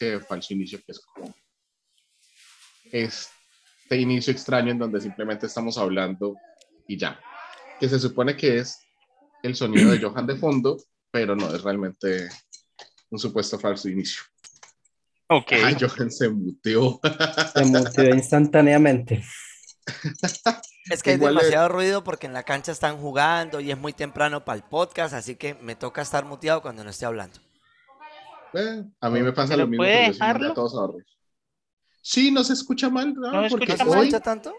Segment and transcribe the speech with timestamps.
[0.00, 1.34] ese falso inicio que es como
[2.90, 6.36] este inicio extraño en donde simplemente estamos hablando
[6.86, 7.20] y ya.
[7.80, 8.78] Que se supone que es
[9.42, 10.76] el sonido de Johan de fondo,
[11.10, 12.28] pero no es realmente
[13.10, 14.22] un supuesto falso inicio.
[15.28, 15.52] Ok.
[15.52, 17.00] Ay, Johan se muteó.
[17.54, 19.22] Se muteó instantáneamente.
[20.90, 23.92] Es que hay es- demasiado ruido porque en la cancha están jugando y es muy
[23.92, 27.38] temprano para el podcast, así que me toca estar muteado cuando no esté hablando.
[28.54, 29.82] Eh, a mí me pasa ¿Pero lo mismo.
[29.84, 30.50] puede dejarlo?
[30.50, 31.02] a todos ahorros.
[32.02, 33.30] Sí, no se escucha mal, ¿no?
[33.32, 33.98] No se porque escucha ¿No se mal.
[34.00, 34.54] hoy, escucha tanto?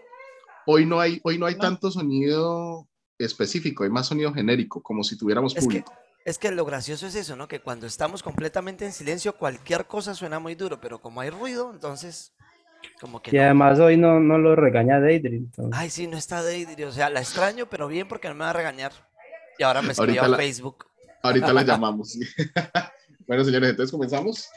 [0.66, 1.60] hoy no hay, hoy no hay No.
[1.60, 2.86] tanto sonido
[3.18, 5.92] específico, hay más sonido genérico, como si tuviéramos Es que, público.
[6.24, 7.48] es que lo gracioso es eso, ¿no?
[7.48, 11.70] Que cuando estamos completamente en silencio, cualquier cosa suena muy duro, pero como hay ruido,
[11.72, 12.32] entonces,
[13.00, 13.42] como que Y no.
[13.44, 15.36] además hoy no, no lo regaña Deidre.
[15.36, 18.44] entonces- Ay, sí, no está Deidre, o sea, la extraño, pero bien porque no me
[18.44, 18.92] va a regañar.
[19.58, 20.86] Y ahora me escribió a Facebook.
[21.22, 22.16] Ahorita la llamamos.
[23.30, 24.48] bueno, señores, entonces comenzamos.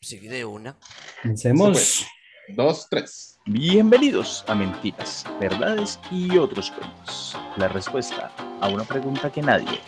[0.00, 0.76] Sí, de una.
[1.20, 2.06] Comencemos.
[2.50, 3.40] Dos, tres.
[3.44, 7.36] Bienvenidos a Mentiras, Verdades y otros cuentos.
[7.56, 9.80] La respuesta a una pregunta que nadie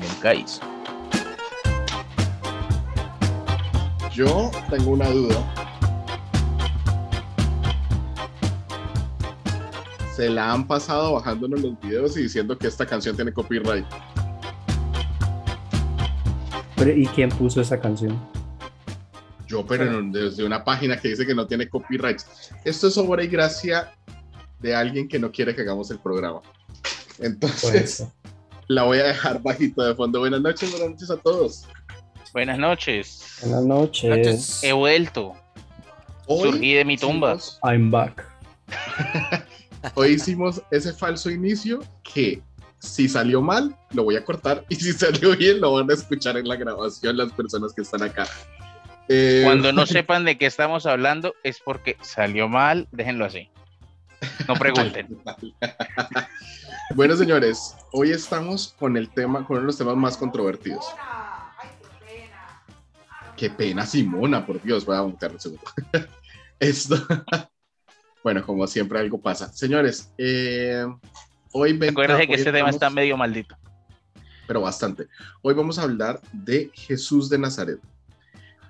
[0.00, 0.62] nunca hizo.
[4.14, 5.54] Yo tengo una duda.
[10.16, 13.84] Se la han pasado bajándonos los videos y diciendo que esta canción tiene copyright.
[16.76, 18.18] Pero, ¿Y quién puso esa canción?
[19.46, 22.20] Yo, pero desde una página que dice que no tiene copyright.
[22.64, 23.92] Esto es obra y gracia
[24.60, 26.40] de alguien que no quiere que hagamos el programa.
[27.20, 28.08] Entonces, Pues,
[28.68, 30.20] la voy a dejar bajito de fondo.
[30.20, 31.64] Buenas noches, buenas noches a todos.
[32.32, 33.38] Buenas noches.
[33.42, 34.64] buenas noches.
[34.64, 35.34] He vuelto.
[36.26, 37.34] Hoy Surgí de mi tumba.
[37.34, 38.26] hicimos- I'm back.
[39.94, 42.42] Hoy hicimos ese falso inicio que
[42.84, 46.36] si salió mal, lo voy a cortar y si salió bien, lo van a escuchar
[46.36, 48.26] en la grabación las personas que están acá.
[49.08, 53.48] Eh, Cuando no sepan de qué estamos hablando es porque salió mal, déjenlo así.
[54.48, 55.18] No pregunten.
[56.94, 60.84] bueno, señores, hoy estamos con el tema, con uno de los temas más controvertidos.
[63.36, 65.64] Qué pena, Simona, por Dios, voy a montar un segundo.
[66.58, 66.96] Esto,
[68.22, 69.52] bueno, como siempre algo pasa.
[69.52, 70.86] Señores, eh,
[71.54, 73.56] hoy ven- Acuérdense que hoy este tema está medio maldito.
[74.46, 75.06] pero bastante.
[75.40, 77.78] Hoy vamos a hablar de Jesús de Nazaret.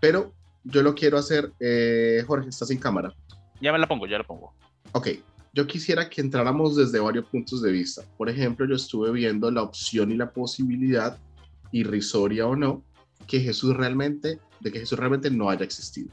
[0.00, 3.12] Pero yo lo quiero hacer, eh, Jorge, está sin cámara.
[3.60, 4.54] Ya me la pongo, ya la pongo.
[4.92, 5.08] Ok,
[5.52, 8.02] yo quisiera que entráramos desde varios puntos de vista.
[8.16, 11.18] Por ejemplo, yo estuve viendo la opción y la posibilidad,
[11.72, 12.84] irrisoria o no,
[13.26, 16.10] que Jesús realmente, de que Jesús realmente no haya existido.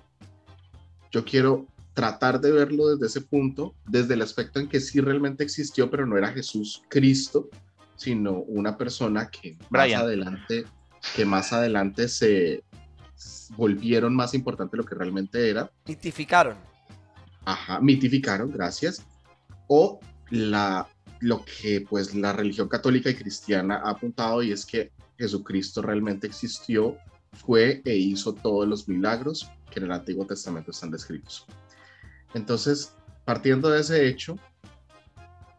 [1.12, 5.44] Yo quiero tratar de verlo desde ese punto, desde el aspecto en que sí realmente
[5.44, 7.50] existió, pero no era Jesús Cristo,
[7.96, 10.02] sino una persona que más Brian.
[10.02, 10.66] adelante,
[11.16, 12.64] que más adelante se
[13.56, 16.58] volvieron más importante de lo que realmente era mitificaron.
[17.46, 19.06] ajá, mitificaron, gracias,
[19.68, 20.88] o la,
[21.20, 26.26] lo que pues la religión católica y cristiana ha apuntado y es que Jesucristo realmente
[26.28, 26.98] existió,
[27.34, 31.46] fue e hizo todos los milagros que en el Antiguo Testamento están descritos.
[32.34, 34.38] Entonces, partiendo de ese hecho,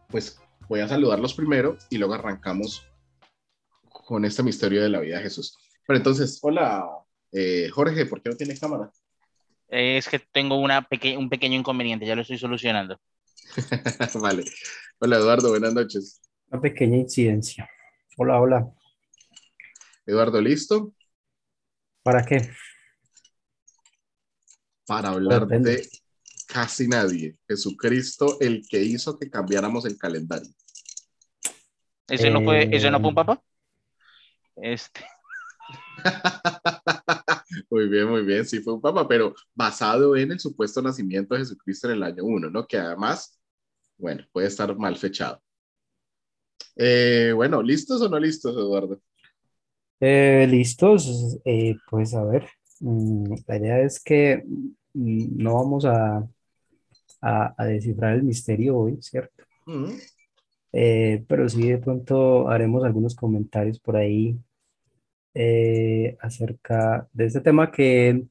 [0.09, 2.87] pues voy a saludarlos primero y luego arrancamos
[3.89, 5.57] con este misterio de la vida de Jesús.
[5.87, 6.85] Pero entonces, hola,
[7.31, 8.91] eh, Jorge, ¿por qué no tienes cámara?
[9.67, 12.99] Es que tengo una peque- un pequeño inconveniente, ya lo estoy solucionando.
[14.21, 14.43] vale.
[14.99, 16.21] Hola, Eduardo, buenas noches.
[16.49, 17.69] Una pequeña incidencia.
[18.17, 18.71] Hola, hola.
[20.05, 20.93] Eduardo, ¿listo?
[22.03, 22.51] ¿Para qué?
[24.85, 25.77] Para hablar Depende.
[25.77, 25.89] de
[26.53, 27.35] casi nadie.
[27.47, 30.49] Jesucristo, el que hizo que cambiáramos el calendario.
[32.07, 33.15] ¿Ese no fue, ese no fue un Eh.
[33.15, 33.43] papa?
[34.55, 35.01] Este,
[37.71, 38.45] muy bien, muy bien.
[38.45, 42.23] Sí, fue un papa, pero basado en el supuesto nacimiento de Jesucristo en el año
[42.23, 42.67] 1, ¿no?
[42.67, 43.39] Que además,
[43.97, 45.41] bueno, puede estar mal fechado.
[46.75, 48.99] Eh, bueno, ¿listos o no listos, Eduardo?
[49.99, 51.39] Eh, ¿listos?
[51.45, 52.47] Eh, pues a ver,
[52.79, 54.43] mm, la idea es que
[54.93, 56.27] mm, no vamos a,
[57.23, 59.45] a, a descifrar el misterio hoy, ¿cierto?
[59.67, 59.97] Mm,
[60.71, 64.39] Eh, pero sí de pronto haremos algunos comentarios por ahí
[65.33, 68.25] eh, acerca de este tema que,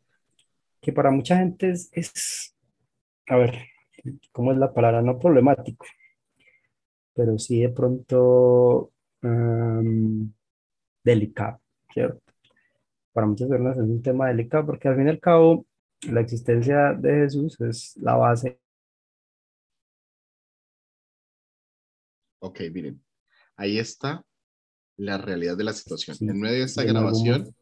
[0.83, 2.57] que para mucha gente es, es,
[3.29, 3.55] a ver,
[4.33, 5.03] ¿cómo es la palabra?
[5.03, 5.87] No problemático,
[7.15, 8.93] pero sí de pronto
[9.23, 10.33] am,
[11.05, 11.61] delicado,
[11.93, 12.23] ¿cierto?
[13.13, 15.67] Para muchas personas es un tema delicado porque al fin y al cabo
[16.11, 18.61] la existencia de Jesús es la base
[22.45, 23.01] Ok, miren,
[23.57, 24.25] ahí está
[24.97, 26.17] la realidad de la situación.
[26.17, 27.59] Sí, En medio de esta algún grabación momento-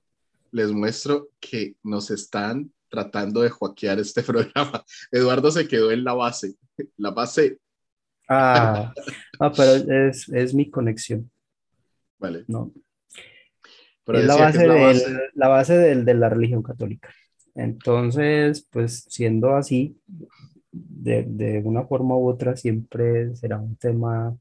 [0.53, 4.23] les muestro que nos están tratando de joaquear este
[4.62, 4.85] programa.
[5.12, 6.55] Eduardo se quedó en la base.
[6.97, 7.59] La base.
[8.29, 8.93] Ah,
[9.38, 11.31] ah pero es, es mi conexión.
[12.19, 12.44] Vale.
[12.49, 12.73] No.
[14.05, 15.19] Pero es la base, es la del- base.
[15.35, 17.12] la base del- de la religión católica.
[17.55, 20.00] Entonces, pues siendo así,
[20.73, 24.37] de, de una forma u otra siempre será un tema,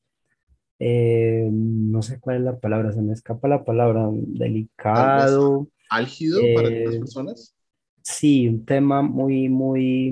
[0.80, 5.68] eh, no sé cuál es la palabra, se me escapa la palabra, delicado.
[5.90, 7.56] álgido para algunas Eh, personas.
[8.04, 10.12] Sí, un tema muy, muy,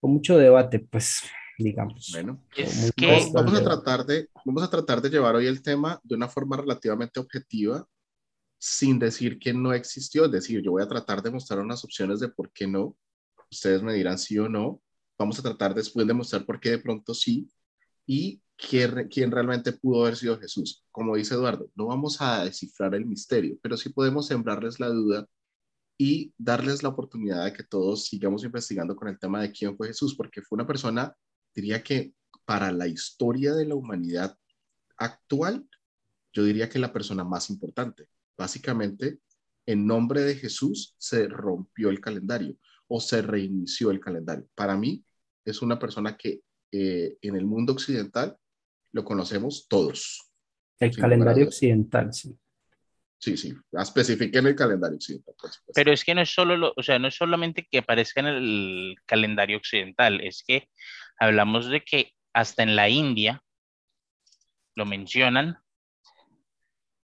[0.00, 1.22] con mucho debate, pues,
[1.58, 2.12] digamos.
[2.12, 6.00] Bueno, Es que- vamos, a tratar de, vamos a tratar de llevar hoy el tema
[6.02, 7.86] de una forma relativamente objetiva,
[8.58, 10.26] sin decir que no existió.
[10.26, 12.96] Es decir, yo voy a tratar de mostrar unas opciones de por qué no.
[13.50, 14.82] Ustedes me dirán sí o no.
[15.18, 17.48] Vamos a tratar después de mostrar por qué de pronto sí
[18.10, 20.84] y quién, quién realmente pudo haber sido Jesús.
[20.90, 25.28] Como dice Eduardo, no vamos a descifrar el misterio, pero sí podemos sembrarles la duda
[25.96, 29.86] y darles la oportunidad de que todos sigamos investigando con el tema de quién fue
[29.86, 31.14] Jesús, porque fue una persona,
[31.54, 32.12] diría que
[32.44, 34.36] para la historia de la humanidad
[34.96, 35.68] actual,
[36.32, 38.08] yo diría que la persona más importante.
[38.36, 39.20] Básicamente,
[39.66, 42.56] en nombre de Jesús se rompió el calendario
[42.88, 44.48] o se reinició el calendario.
[44.56, 45.04] Para mí,
[45.44, 46.40] es una persona que
[46.72, 48.36] eh, en el mundo occidental
[48.92, 50.30] lo conocemos todos.
[50.78, 52.36] El calendario occidental, sí.
[53.18, 55.34] Sí, sí, especifiquen el calendario occidental.
[55.38, 55.72] por supuesto.
[55.74, 58.26] Pero es que no es solo lo, o sea, no es solamente que aparezca en
[58.26, 60.70] el calendario occidental, es que
[61.18, 63.42] hablamos de que hasta en la India
[64.74, 65.58] lo mencionan.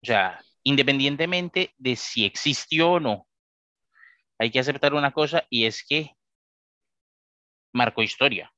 [0.03, 3.27] O sea, independientemente de si existió o no,
[4.37, 6.11] hay que aceptar una cosa y es que
[7.71, 8.53] marcó historia.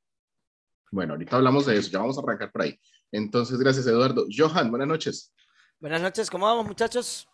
[0.95, 2.79] Bueno, ahorita hablamos de eso, ya vamos a arrancar por ahí.
[3.11, 4.27] Entonces, gracias Eduardo.
[4.33, 5.33] Johan, buenas noches.
[5.77, 7.27] Buenas noches, ¿cómo vamos, muchachos?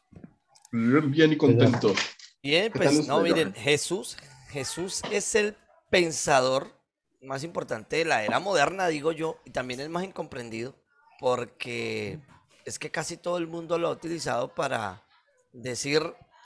[0.71, 1.93] Bien, y contento.
[2.41, 3.63] Bien, ¿Qué tal pues usted, no, miren, Johan?
[3.63, 4.17] Jesús,
[4.49, 5.55] Jesús es el
[5.91, 6.75] pensador
[7.21, 10.75] más importante de la era moderna, digo yo, y también el más incomprendido,
[11.19, 12.19] porque
[12.65, 15.05] es que casi todo el mundo lo ha utilizado para
[15.53, 16.01] decir,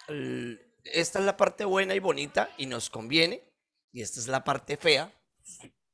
[0.09, 3.41] "L- esta es la parte buena y bonita y nos conviene,
[3.93, 5.13] y esta es la parte fea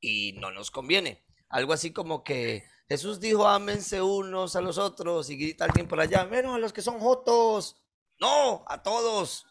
[0.02, 1.24] y no nos conviene.
[1.48, 6.00] Algo así como que Jesús dijo, ámense unos a los otros, y grita alguien por
[6.00, 7.76] allá, menos a los que son jotos.
[8.20, 9.46] No, a todos.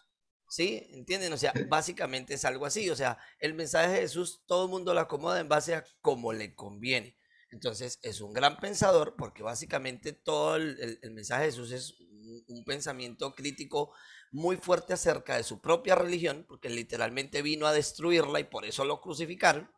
[0.49, 0.85] ¿Sí?
[0.91, 1.31] ¿Entienden?
[1.33, 2.89] O sea, básicamente es algo así.
[2.89, 6.33] O sea, el mensaje de Jesús todo el mundo lo acomoda en base a cómo
[6.33, 7.17] le conviene.
[7.51, 11.99] Entonces, es un gran pensador porque básicamente todo el, el- el mensaje de Jesús es
[12.01, 13.93] un, un pensamiento crítico
[14.31, 18.85] muy fuerte acerca de su propia religión, porque literalmente vino a destruirla y por eso
[18.85, 19.69] lo crucificaron.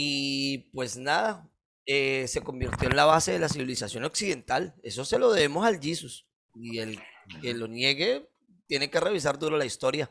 [0.00, 1.48] Y pues nada,
[1.84, 4.76] eh, se convirtió en la base de la civilización occidental.
[4.84, 6.28] Eso se lo debemos al Jesus.
[6.54, 7.00] Y el
[7.42, 8.28] que lo niegue
[8.68, 10.08] tiene que revisar duro la historia.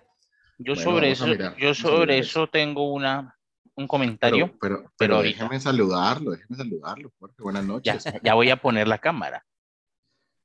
[0.57, 1.25] Yo Bueno, sobre eso,
[1.57, 3.33] yo sobre eso tengo una,
[3.75, 4.47] un comentario.
[4.59, 7.35] pero, pero, pero déjeme saludarlo, déjeme saludarlo, Jorge.
[7.39, 8.03] Buenas Ya, noches.
[8.21, 9.45] ya voy a poner la cámara.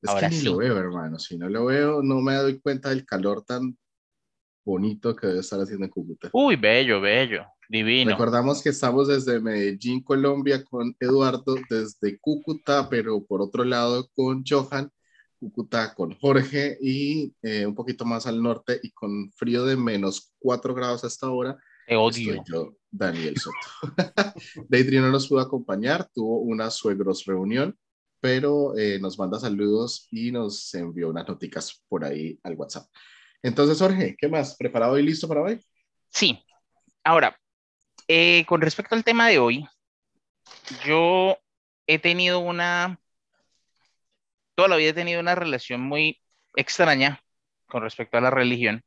[0.03, 0.47] Es ahora que ni sí.
[0.47, 1.19] lo veo, hermano.
[1.19, 3.77] Si no lo veo, no me doy cuenta del calor tan
[4.65, 6.29] bonito que debe estar haciendo en Cúcuta.
[6.33, 8.11] Uy, bello, bello, divino.
[8.11, 14.45] Recordamos que estamos desde Medellín, Colombia, con Eduardo, desde Cúcuta, pero por otro lado con
[14.47, 14.91] Johan,
[15.41, 20.33] Cúcuta con Jorge y eh, un poquito más al norte y con frío de menos
[20.39, 21.57] 4 grados hasta ahora.
[21.87, 22.35] Te odio.
[22.35, 23.56] Estoy yo, Daniel Soto.
[24.69, 27.77] Deidre no nos pudo acompañar, tuvo una suegros reunión,
[28.20, 32.87] pero eh, nos manda saludos y nos envió unas noticas por ahí al WhatsApp.
[33.43, 34.56] Entonces, Jorge, ¿qué más?
[34.56, 35.58] ¿Preparado y listo para hoy?
[36.11, 36.39] Sí.
[37.03, 37.37] Ahora,
[38.15, 39.67] eh, con respecto al tema de hoy,
[40.85, 41.39] yo
[41.87, 43.01] he tenido una,
[44.55, 46.21] toda la vida he tenido una relación muy
[46.55, 47.23] extraña
[47.69, 48.85] con respecto a la religión.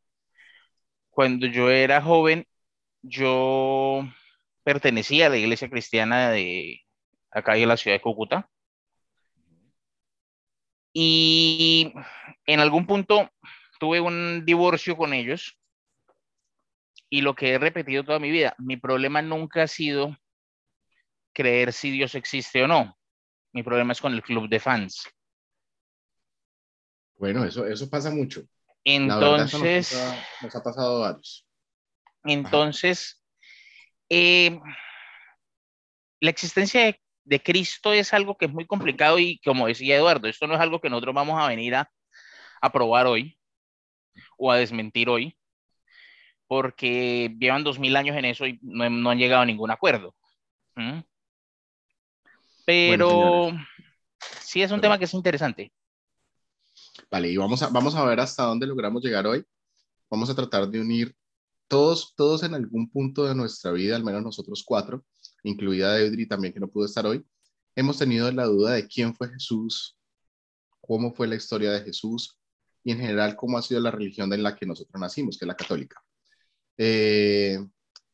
[1.09, 2.45] Cuando yo era joven,
[3.01, 4.03] yo
[4.63, 6.81] pertenecía a la iglesia cristiana de
[7.31, 8.47] acá de la ciudad de Cúcuta.
[10.93, 11.93] Y
[12.45, 13.31] en algún punto
[13.79, 15.57] tuve un divorcio con ellos
[17.15, 20.17] y lo que he repetido toda mi vida, mi problema nunca ha sido
[21.33, 22.97] creer si Dios existe o no.
[23.53, 25.07] Mi problema es con el club de fans.
[27.17, 28.41] Bueno, eso, eso pasa mucho.
[28.83, 31.47] La verdad, eso nos Entonces, pasa- nos ha pasado varios.
[32.25, 33.23] entonces,
[34.09, 34.59] eh,
[36.19, 40.27] la existencia de, de Cristo es algo que es muy complicado y como decía Eduardo,
[40.27, 41.89] esto no es algo que nosotros vamos a venir a,
[42.59, 43.39] a probar hoy
[44.37, 45.37] o a desmentir hoy,
[46.47, 50.15] porque llevan dos mil años en eso y no, no han llegado a ningún acuerdo.
[50.75, 50.99] ¿Mm?
[52.65, 53.51] Pero
[54.41, 54.81] sí es un Perdón.
[54.81, 55.71] tema que es interesante.
[57.11, 59.45] Vale, y vamos a, vamos a ver hasta dónde logramos llegar hoy.
[60.09, 61.15] vamos a tratar de unir
[61.67, 65.03] todos, todos en algún punto de nuestra vida, al menos nosotros cuatro,
[65.43, 67.25] incluida Edri también que no pudo estar hoy,
[67.75, 69.97] hemos tenido la duda de quién fue Jesús,
[70.81, 72.37] cómo fue la historia de Jesús
[72.83, 75.47] y en general cómo ha sido la religión en la que nosotros nacimos, que es
[75.47, 76.04] la católica.
[76.77, 77.57] Eh,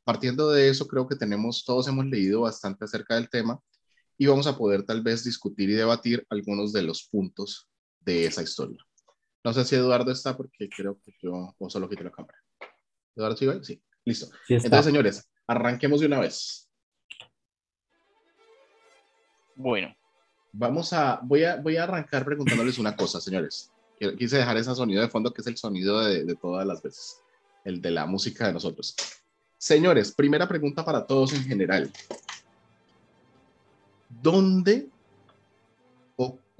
[0.04, 3.60] partiendo de eso, creo que tenemos, todos hemos leído bastante acerca del tema
[4.18, 8.44] y vamos a poder tal vez discutir y debatir algunos de los puntos de esa
[8.44, 8.78] historia.
[9.44, 12.38] No sé si Eduardo está porque creo que yo o solo quito la cámara.
[13.16, 13.48] Eduardo, ¿sí?
[13.64, 14.28] Sí, listo.
[14.48, 16.70] Entonces, señores, arranquemos de una vez.
[19.56, 19.96] Bueno.
[20.54, 23.72] Vamos a, voy a, voy a arrancar preguntándoles una cosa, señores.
[24.18, 27.22] Quise dejar ese sonido de fondo que es el sonido de, de todas las veces,
[27.64, 28.96] el de la música de nosotros.
[29.58, 31.92] Señores, primera pregunta para todos en general.
[34.10, 34.90] ¿Dónde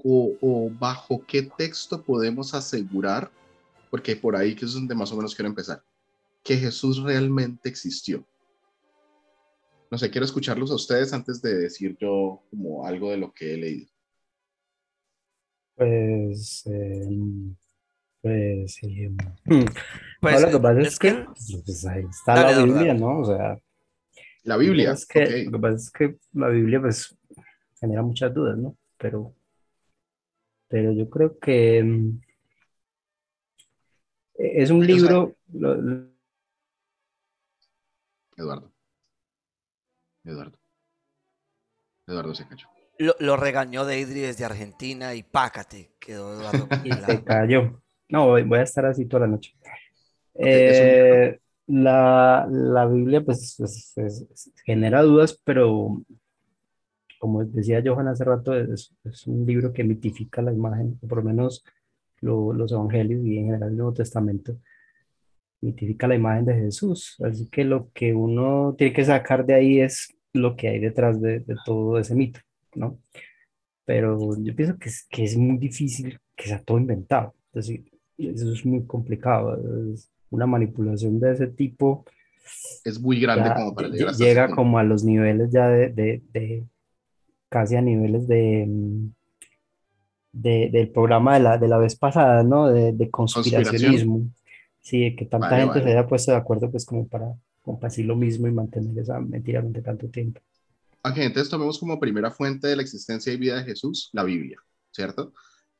[0.04, 3.30] o, bajo qué texto podemos asegurar,
[3.90, 5.82] porque por ahí que es donde más o menos quiero empezar,
[6.42, 8.26] que Jesús realmente existió?
[9.90, 13.54] No sé, quiero escucharlos a ustedes antes de decir yo como algo de lo que
[13.54, 13.92] he leído.
[15.74, 17.54] Pues, em,
[18.22, 19.16] pues, em,
[20.20, 21.26] pues lo que pasa es, que,
[21.64, 23.18] pues, ahí está la Biblia, ¿no?
[23.18, 23.58] O sea,
[24.44, 24.92] la Biblia.
[24.92, 27.16] Es que, Lo que pasa es que la Biblia, pues,
[27.80, 28.76] genera muchas dudas, ¿no?
[28.96, 29.34] Pero,
[30.68, 32.20] pero yo creo que em,
[34.34, 35.34] es un libro.
[38.36, 38.72] Eduardo.
[40.24, 40.58] Eduardo.
[42.06, 42.68] Eduardo se cayó.
[42.98, 46.68] Lo, lo regañó Deidri desde Argentina y pácate, quedó Eduardo.
[46.84, 47.81] y se cayó.
[48.12, 49.54] No, voy, a estar así toda la noche.
[50.34, 53.56] Eh, la, la, Biblia, pues,
[54.66, 56.02] genera dudas, pero
[57.18, 61.24] como decía Johan hace rato, es, es, un libro que mitifica la imagen, por lo
[61.24, 61.64] menos
[62.20, 64.58] los evangelios y en general el Nuevo Testamento
[65.62, 67.16] mitifica la imagen de Jesús.
[67.24, 71.18] Así que lo que uno tiene que sacar de ahí es lo que hay detrás
[71.20, 72.40] de, todo ese mito,
[72.74, 72.98] ¿no?
[73.86, 77.34] Pero yo pienso que es, que es muy difícil que sea todo inventado.
[77.54, 79.58] Es decir, eso es muy complicado.
[79.92, 82.04] Es una manipulación de ese tipo.
[82.84, 86.64] Es muy grande como para llegar Llega como a los niveles ya de, de, de
[87.48, 88.66] casi a niveles de,
[90.32, 92.68] de, del programa de la, de la vez pasada, ¿no?
[92.68, 94.28] De, conspiracionismo.
[94.80, 98.48] Sí, que tanta gente se haya puesto de acuerdo, pues como para compartir lo mismo
[98.48, 100.40] y mantener esa mentira durante tanto tiempo.
[101.04, 104.58] Ok, entonces tomemos como primera fuente de la existencia y vida de Jesús la Biblia,
[104.90, 105.32] ¿cierto?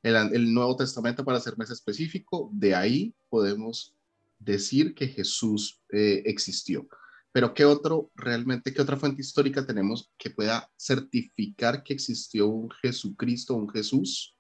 [0.02, 3.94] El, el Nuevo Testamento, para ser más específico, de ahí podemos
[4.44, 6.86] decir que Jesús eh, existió.
[7.32, 12.70] Pero ¿qué otro, realmente, qué otra fuente histórica tenemos que pueda certificar que existió un
[12.70, 14.36] Jesucristo, un Jesús,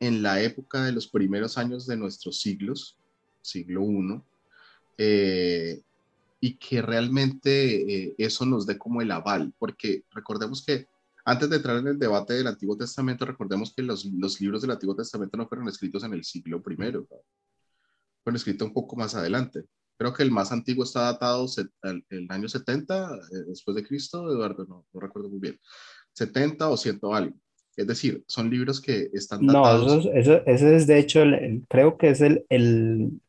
[0.00, 2.98] en la época de los primeros años de nuestros siglos,
[3.40, 4.22] siglo I,
[4.98, 5.80] eh,
[6.40, 10.86] y que realmente eh, eso nos dé como el aval, porque recordemos que
[11.30, 14.72] antes de entrar en el debate del Antiguo Testamento, recordemos que los, los libros del
[14.72, 19.62] Antiguo Testamento no fueron escritos en el siglo I, fueron escritos un poco más adelante.
[19.96, 21.46] Creo que el más antiguo está datado
[21.84, 23.18] el, el año 70 eh,
[23.48, 25.60] después de Cristo, Eduardo, no, no recuerdo muy bien,
[26.14, 27.36] 70 o 100 algo.
[27.76, 30.06] Es decir, son libros que están datados.
[30.06, 31.22] No, eso, eso, es de hecho,
[31.68, 33.20] creo que es el, el,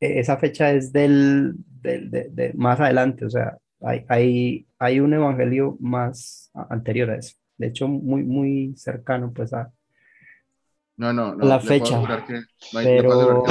[0.00, 5.76] e, esa fecha es del, de, más adelante, o sea, hay, hay, hay un evangelio
[5.80, 9.72] más anterior a eso, de hecho muy, muy cercano pues a,
[10.96, 12.00] no, no, no, la fecha.
[12.72, 13.44] pero,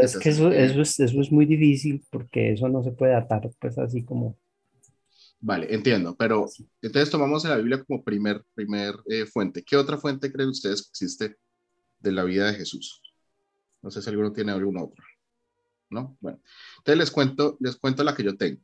[0.00, 3.48] es que eso, eso, es, eso, es, muy difícil porque eso no se puede datar
[3.60, 4.36] pues así como...
[5.38, 6.46] Vale, entiendo, pero
[6.80, 9.62] entonces tomamos la Biblia como primer, primer eh, fuente.
[9.62, 11.36] ¿Qué otra fuente creen ustedes que existe
[12.00, 13.00] de la vida de Jesús?
[13.80, 15.04] No sé si alguno tiene alguna otra.
[15.92, 16.16] ¿no?
[16.20, 16.40] Bueno,
[16.78, 18.60] entonces les cuento, les cuento la que yo tengo.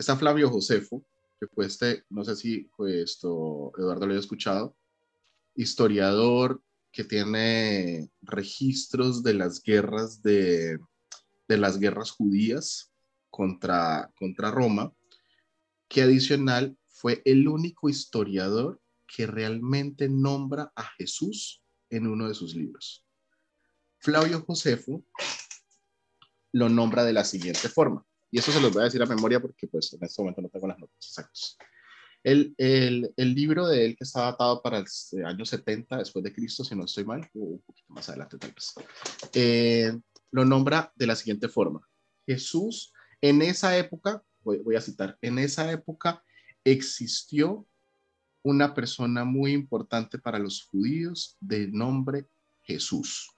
[0.00, 1.04] Está Flavio Josefo,
[1.38, 4.74] que fue este, no sé si fue esto, Eduardo lo haya escuchado,
[5.54, 10.78] historiador que tiene registros de las guerras de
[11.48, 12.94] las guerras judías
[13.28, 14.90] contra, contra Roma,
[15.86, 22.54] que adicional fue el único historiador que realmente nombra a Jesús en uno de sus
[22.54, 23.04] libros.
[23.98, 25.04] Flavio Josefo
[26.52, 28.06] lo nombra de la siguiente forma.
[28.30, 30.48] Y eso se los voy a decir a memoria porque pues en este momento no
[30.48, 31.56] tengo las notas exactas.
[32.22, 36.22] El, el, el, libro de él que está datado para el eh, año 70 después
[36.22, 38.74] de Cristo, si no estoy mal, o un poquito más adelante tal vez,
[39.32, 39.98] eh,
[40.30, 41.80] lo nombra de la siguiente forma.
[42.26, 46.22] Jesús, en esa época, voy, voy a citar, en esa época
[46.62, 47.66] existió
[48.42, 52.26] una persona muy importante para los judíos de nombre
[52.62, 53.30] Jesús.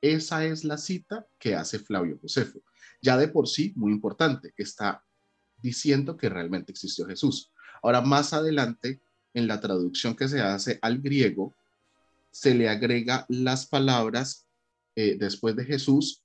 [0.00, 2.60] Esa es la cita que hace Flavio Josefo.
[3.02, 5.04] Ya de por sí, muy importante, está
[5.58, 7.52] diciendo que realmente existió Jesús.
[7.82, 9.00] Ahora, más adelante,
[9.34, 11.54] en la traducción que se hace al griego,
[12.30, 14.46] se le agrega las palabras
[14.94, 16.22] eh, después de Jesús,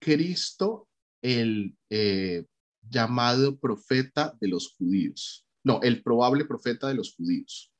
[0.00, 0.88] Cristo,
[1.22, 2.46] el eh,
[2.88, 5.46] llamado profeta de los judíos.
[5.64, 7.72] No, el probable profeta de los judíos.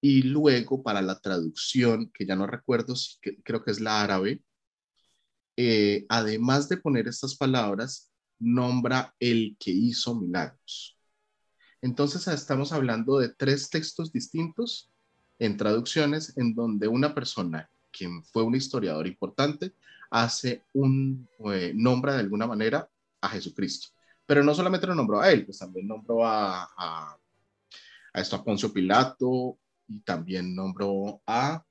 [0.00, 4.42] Y luego para la traducción, que ya no recuerdo, si creo que es la árabe,
[5.56, 10.98] eh, además de poner estas palabras, nombra el que hizo milagros.
[11.80, 14.90] Entonces estamos hablando de tres textos distintos
[15.38, 19.74] en traducciones en donde una persona, quien fue un historiador importante,
[20.10, 22.88] hace un, eh, nombra de alguna manera
[23.20, 23.88] a Jesucristo.
[24.26, 27.18] Pero no solamente lo nombró a él, pues también nombró a, a,
[28.14, 29.58] esto a Poncio Pilato
[29.88, 31.62] y también nombró a,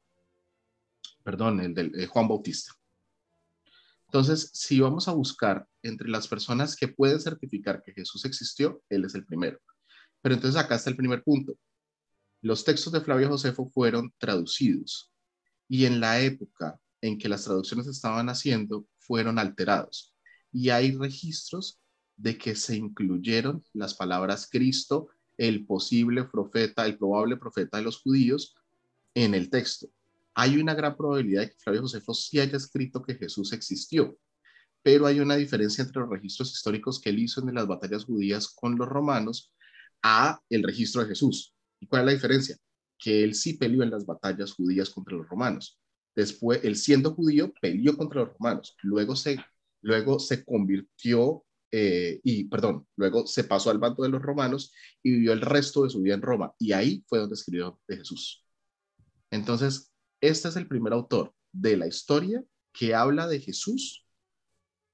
[1.24, 2.74] perdón, el de eh, Juan Bautista.
[4.14, 9.06] Entonces, si vamos a buscar entre las personas que pueden certificar que Jesús existió, él
[9.06, 9.60] es el primero.
[10.22, 11.58] Pero entonces acá está el primer punto.
[12.40, 15.12] Los textos de Flavio Josefo fueron traducidos
[15.68, 20.14] y en la época en que las traducciones estaban haciendo fueron alterados.
[20.52, 21.80] Y hay registros
[22.16, 28.00] de que se incluyeron las palabras Cristo, el posible profeta, el probable profeta de los
[28.00, 28.54] judíos
[29.16, 29.90] en el texto
[30.36, 34.18] hay una gran probabilidad de que Flavio Josefo sí haya escrito que Jesús existió,
[34.82, 38.50] pero hay una diferencia entre los registros históricos que él hizo en las batallas judías
[38.50, 39.54] con los romanos
[40.02, 41.56] a el registro de Jesús.
[41.80, 42.58] ¿Y cuál es la diferencia?
[42.98, 45.80] Que él sí peleó en las batallas judías contra los romanos.
[46.16, 48.76] Después, él siendo judío, peleó contra los romanos.
[48.84, 49.38] Luego se,
[49.82, 55.12] luego se convirtió eh, y, perdón, luego se pasó al bando de los romanos y
[55.12, 56.54] vivió el resto de su vida en Roma.
[56.60, 58.46] Y ahí fue donde escribió de Jesús.
[59.32, 59.93] Entonces,
[60.24, 64.06] este es el primer autor de la historia que habla de Jesús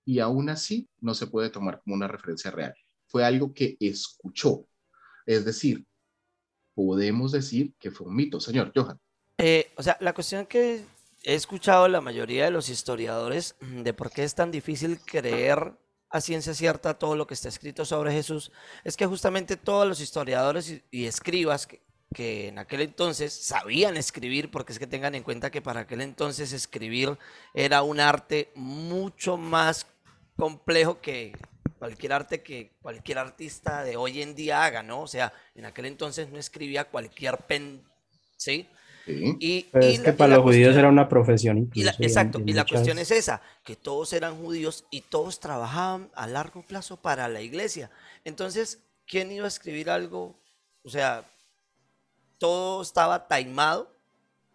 [0.04, 2.74] y aún así no se puede tomar como una referencia real.
[3.06, 4.66] Fue algo que escuchó.
[5.28, 5.86] Es decir,
[6.74, 9.00] podemos decir que fue un mito, señor Johan.
[9.38, 10.84] Eh, o sea, la cuestión que
[11.24, 15.74] he escuchado la mayoría de los historiadores de por qué es tan difícil creer
[16.10, 18.52] a ciencia cierta todo lo que está escrito sobre Jesús
[18.84, 23.98] es que justamente todos los historiadores y, y escribas que, que en aquel entonces sabían
[23.98, 27.18] escribir, porque es que tengan en cuenta que para aquel entonces escribir
[27.54, 29.86] era un arte mucho más
[30.36, 31.34] complejo que
[31.78, 35.02] cualquier arte que cualquier artista de hoy en día haga, ¿no?
[35.02, 37.82] O sea, en aquel entonces no escribía cualquier pen,
[38.38, 38.68] ¿sí?
[39.08, 41.72] Y, es que para los judíos era una profesión.
[42.00, 46.62] exacto, y la cuestión es esa, que todos eran judíos y todos trabajaban a largo
[46.62, 47.90] plazo para la iglesia.
[48.24, 50.36] Entonces, ¿quién iba a escribir algo?
[50.84, 51.26] O sea,
[52.40, 53.96] todo estaba taimado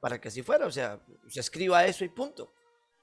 [0.00, 2.52] para que así fuera, o sea, se escriba eso y punto.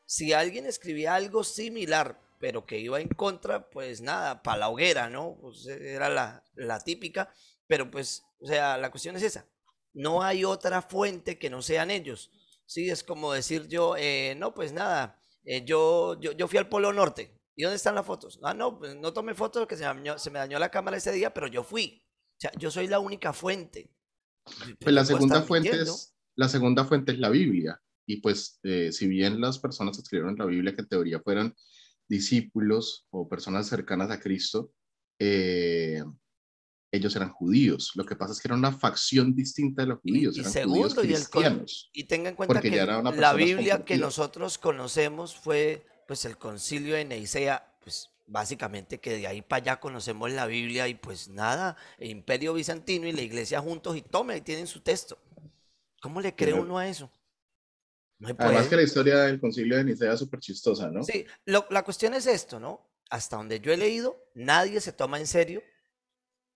[0.05, 5.09] Si alguien escribía algo similar, pero que iba en contra, pues nada, para la hoguera,
[5.09, 5.37] ¿no?
[5.39, 7.33] Pues era la, típica,
[7.67, 9.47] pero pues, o sea, la cuestión es esa.
[9.93, 12.31] No hay otra fuente que no sean ellos.
[12.65, 16.93] Sí, es como decir yo, eh, no, pues nada, eh, yo, yo, fui al Polo
[16.93, 17.39] Norte.
[17.55, 18.39] ¿Y dónde están las fotos?
[18.43, 19.85] Ah, no, pues no tomé fotos porque se
[20.17, 22.03] se me dañó la cámara ese día, pero yo fui.
[22.37, 23.91] O sea, yo soy la única fuente.
[24.79, 27.81] Pues la segunda, fuente es, la segunda fuente es la Biblia.
[28.05, 31.55] Y pues, eh, si bien las personas que escribieron la Biblia, que en teoría fueron
[32.07, 34.73] discípulos o personas cercanas a Cristo,
[35.19, 36.03] eh,
[36.91, 37.91] ellos eran judíos.
[37.95, 40.37] Lo que pasa es que era una facción distinta de los judíos.
[40.37, 41.25] Y, segundo, y, el
[41.93, 47.05] y tenga en cuenta que la Biblia que nosotros conocemos fue pues el concilio de
[47.05, 52.09] Nicea, pues básicamente que de ahí para allá conocemos la Biblia y pues nada, el
[52.09, 55.17] imperio bizantino y la iglesia juntos y tome, y tienen su texto.
[56.01, 57.11] ¿Cómo le cree uno a eso?
[58.19, 61.03] No Además que la historia del concilio de Nicea es súper chistosa, ¿no?
[61.03, 62.91] Sí, la cuestión es esto, ¿no?
[63.09, 65.63] Hasta donde yo he leído, nadie se toma en serio,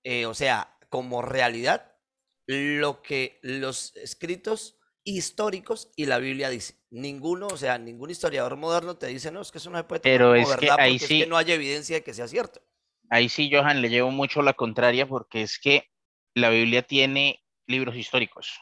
[0.04, 1.98] eh, o sea, como realidad,
[2.46, 6.76] lo que los escritos históricos y la Biblia dice.
[6.96, 10.00] Ninguno, o sea, ningún historiador moderno te dice, no, es que eso no se puede
[10.00, 12.62] tomar Pero es que ahí sí, es que no hay evidencia de que sea cierto.
[13.10, 15.90] Ahí sí, Johan, le llevo mucho la contraria porque es que
[16.34, 18.58] la Biblia tiene libros históricos.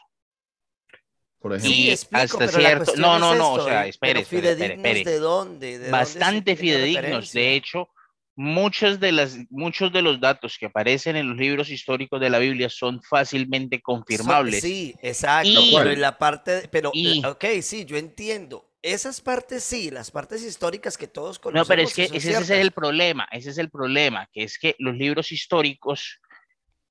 [1.38, 1.70] Por ejemplo.
[1.70, 2.96] Sí, hasta cierto.
[2.96, 5.78] No, no, no, o sea, espere, espere, espere, ¿De dónde?
[5.78, 7.32] ¿De Bastante fidedignos.
[7.32, 7.88] De hecho,
[8.36, 12.38] muchos de, las, muchos de los datos que aparecen en los libros históricos de la
[12.38, 14.60] Biblia son fácilmente confirmables.
[14.60, 15.60] sí, exacto.
[15.76, 18.70] pero en la parte, pero, ok, sí, yo entiendo.
[18.82, 21.66] Esas partes sí, las partes históricas que todos conocemos.
[21.66, 24.76] No, pero es que ese, es el problema, ese es el problema, que es que
[24.78, 26.20] los libros históricos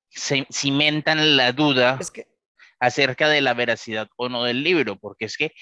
[0.09, 1.99] se cimentan la duda
[2.79, 5.53] acerca de la veracidad o no del libro, porque es que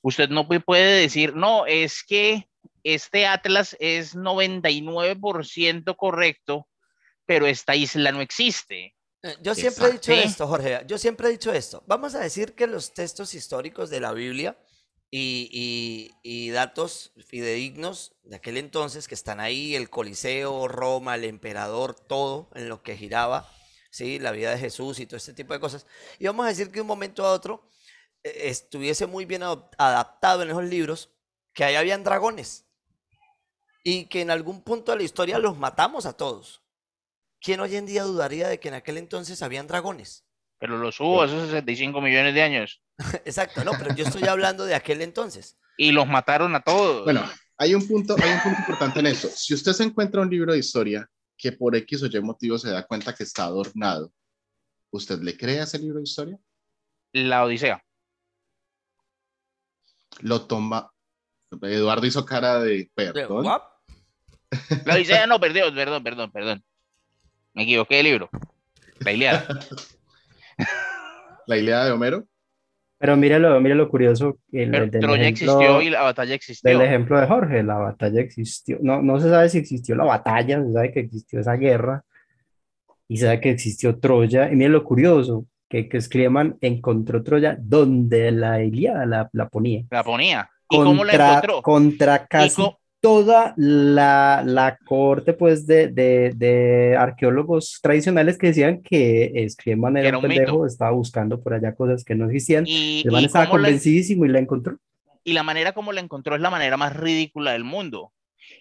[0.00, 2.48] Usted no puede decir, no, es que
[2.84, 6.68] este atlas es 99% correcto,
[7.26, 8.94] pero esta isla no existe.
[9.22, 10.82] Eh, yo siempre he dicho esto, Jorge.
[10.86, 11.82] Yo siempre he dicho esto.
[11.86, 14.56] Vamos a decir que los textos históricos de la Biblia
[15.10, 22.50] y, datos fidedignos de aquel entonces que están ahí, el Coliseo, Roma, el emperador, todo
[22.54, 23.50] en lo que giraba,
[23.90, 24.18] ¿sí?
[24.18, 25.86] la vida de Jesús y todo este tipo de cosas.
[26.18, 27.68] Y vamos a decir que de un momento a otro
[28.22, 31.10] eh, estuviese muy bien adaptado en esos libros
[31.52, 32.67] que ahí habían dragones
[33.88, 36.62] y que en algún punto de la historia los matamos a todos.
[37.40, 40.26] ¿Quién hoy en día dudaría de que en aquel entonces habían dragones?
[40.58, 42.82] Pero los hubo hace 65 millones de años.
[43.24, 45.56] Exacto, no, pero yo estoy hablando de aquel entonces.
[45.78, 47.04] Y los mataron a todos.
[47.04, 47.24] Bueno,
[47.56, 49.28] hay un punto, hay un punto importante en eso.
[49.28, 52.68] Si usted se encuentra un libro de historia que por X o Y motivo se
[52.68, 54.12] da cuenta que está adornado,
[54.90, 56.38] ¿usted le cree a ese libro de historia?
[57.12, 57.82] La Odisea.
[60.20, 60.92] Lo toma.
[61.62, 63.46] Eduardo hizo cara de perdón.
[64.84, 66.64] La Odisea no, perdón, perdón, perdón, perdón.
[67.54, 68.30] Me equivoqué de libro.
[69.00, 69.46] La Iliada.
[71.46, 72.24] ¿La Iliada de Homero?
[72.98, 74.38] Pero míralo, lo curioso.
[74.50, 76.70] El, Troya existió y la batalla existió.
[76.70, 78.78] El ejemplo de Jorge, la batalla existió.
[78.82, 82.02] No, no se sabe si existió la batalla, se sabe que existió esa guerra
[83.06, 84.50] y se sabe que existió Troya.
[84.50, 89.84] Y miren lo curioso, que, que Schliemann encontró Troya donde la Iliada la, la ponía.
[89.90, 90.50] La ponía.
[90.68, 91.62] ¿Y cómo la encontró?
[91.62, 92.62] Contra casi
[93.00, 100.18] toda la, la corte pues de, de, de, arqueólogos tradicionales que decían que Schliemann era,
[100.18, 102.64] un pendejo, estaba buscando por allá cosas que no existían.
[102.66, 104.78] Y, el estaba convencidísimo y la encontró.
[105.22, 108.12] Y la manera como la encontró es la manera más ridícula del mundo.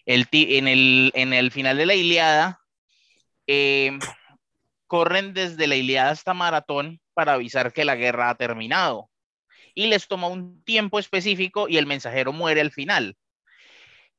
[0.06, 2.60] El en, el, en el final de la Iliada,
[3.48, 3.98] eh,
[4.86, 9.10] corren desde la Iliada hasta Maratón para avisar que la guerra ha terminado.
[9.74, 13.16] Y les toma un tiempo específico y el mensajero muere al final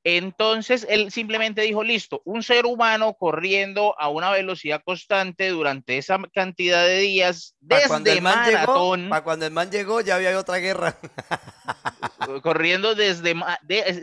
[0.04, 6.18] entonces él simplemente dijo, listo, un ser humano corriendo a una velocidad constante durante esa
[6.32, 9.08] cantidad de días desde maratón.
[9.08, 10.96] para cuando el man llegó ya había otra guerra.
[12.42, 13.34] corriendo desde,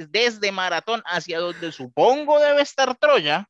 [0.09, 3.49] desde maratón hacia donde supongo debe estar Troya.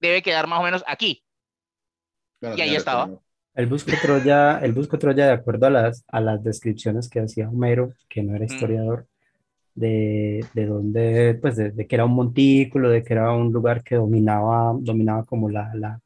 [0.00, 1.22] Debe quedar más o menos aquí.
[2.40, 3.10] y ahí estaba.
[3.54, 7.48] El busco Troya, el busco Troya de acuerdo a las, a las descripciones que hacía
[7.48, 8.48] Homero, que no era mm.
[9.76, 13.96] De, de donde, pues de, que era un montículo, de que era un lugar que
[13.96, 16.00] dominaba, dominaba como la, la,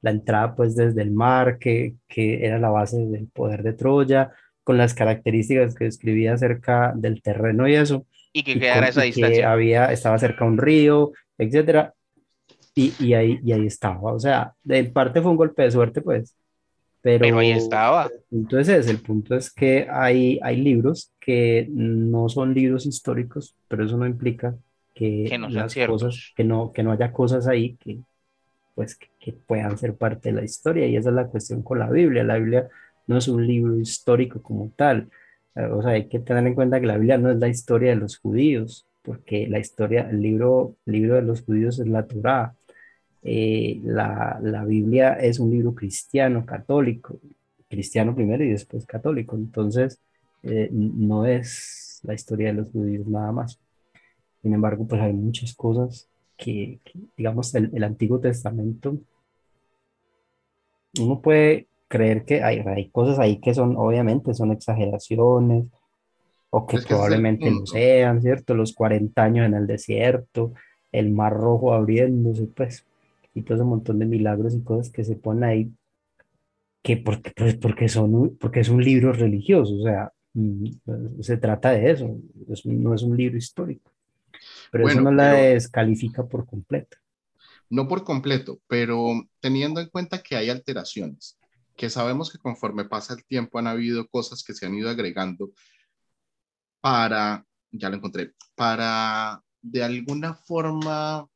[0.00, 4.32] la entrada pues desde el mar, que, que, era la base del poder de Troya,
[4.64, 8.06] con las características que describía acerca del terreno y eso.
[8.32, 9.36] Y que quedara esa distancia.
[9.36, 11.94] Que había, estaba cerca un río, etcétera.
[12.74, 14.12] Y, y, ahí, y ahí estaba.
[14.12, 16.34] O sea, en parte fue un golpe de suerte, pues,
[17.02, 18.06] pero, ahí estaba.
[18.06, 22.86] El punto es ese, el punto es que hay, hay libros que no son libros
[22.86, 24.54] históricos, pero eso no implica
[24.94, 27.98] que, no las cosas, que no, que no haya cosas ahí que,
[28.74, 30.86] pues, que, puedan ser parte de la historia.
[30.86, 32.22] Y esa es la cuestión con la Biblia.
[32.22, 32.68] La Biblia
[33.06, 35.08] no es un libro histórico como tal.
[35.54, 37.96] O sea, hay que tener en cuenta que la Biblia no es la historia de
[37.96, 42.54] los judíos, porque la historia, el libro, el libro de los judíos es la Torá.
[43.22, 47.18] Eh, la, la, Biblia es un libro cristiano, católico,
[47.68, 50.00] cristiano primero y después católico, entonces
[50.42, 53.60] eh, no es la historia de los judíos nada más.
[54.42, 56.80] Sin embargo, pues hay muchas cosas que,
[57.16, 58.96] digamos, el, el, Antiguo Testamento,
[60.98, 65.66] uno puede creer que hay, hay, cosas ahí que son, obviamente, son exageraciones,
[66.48, 68.54] o que, probablemente no sean, ¿cierto?
[68.54, 70.52] Los 40 años en el desierto,
[70.90, 72.84] el mar rojo abriéndose, pues
[73.34, 75.72] y todo ese montón de milagros y cosas que se ponen ahí,
[76.82, 80.66] que porque, pues porque, son, porque es un libro religioso, o sea, mm,
[81.20, 82.18] se trata de eso,
[82.64, 83.92] no es un libro histórico.
[84.70, 86.96] Pero eso no la descalifica por completo.
[87.68, 91.38] No por completo, pero teniendo en cuenta que hay alteraciones,
[91.76, 95.52] que sabemos que conforme pasa el tiempo han habido cosas que se han ido agregando
[96.80, 101.28] para, ya lo encontré, para de alguna forma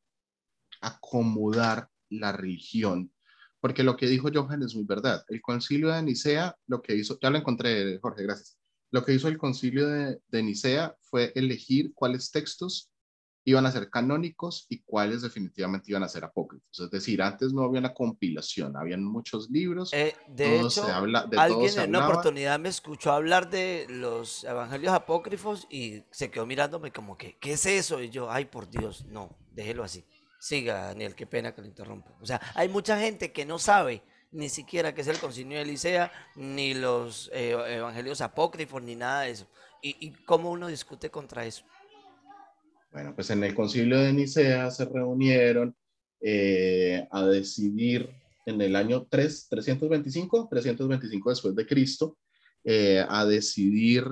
[0.87, 3.13] acomodar la religión.
[3.61, 5.25] Porque lo que dijo Johan es muy verdad.
[5.29, 8.59] El concilio de Nicea, lo que hizo, ya lo encontré, Jorge, gracias.
[8.91, 12.91] Lo que hizo el concilio de, de Nicea fue elegir cuáles textos
[13.45, 16.81] iban a ser canónicos y cuáles definitivamente iban a ser apócrifos.
[16.81, 19.93] Es decir, antes no había una compilación, habían muchos libros.
[19.93, 20.85] Eh, de hecho,
[21.37, 26.91] alguien en una oportunidad me escuchó hablar de los evangelios apócrifos y se quedó mirándome
[26.91, 28.03] como que, ¿qué es eso?
[28.03, 30.05] Y yo, ay, por Dios, no, déjelo así.
[30.45, 32.15] Siga, Daniel, qué pena que lo interrumpa.
[32.21, 35.65] O sea, hay mucha gente que no sabe ni siquiera qué es el concilio de
[35.65, 39.49] Nicea, ni los eh, evangelios apócrifos, ni nada de eso.
[39.81, 41.65] ¿Y, ¿Y cómo uno discute contra eso?
[42.93, 45.75] Bueno, pues en el concilio de Nicea se reunieron
[46.21, 48.11] eh, a decidir
[48.45, 52.19] en el año 3, 325, 325 después de Cristo,
[52.65, 54.05] eh, a decidir,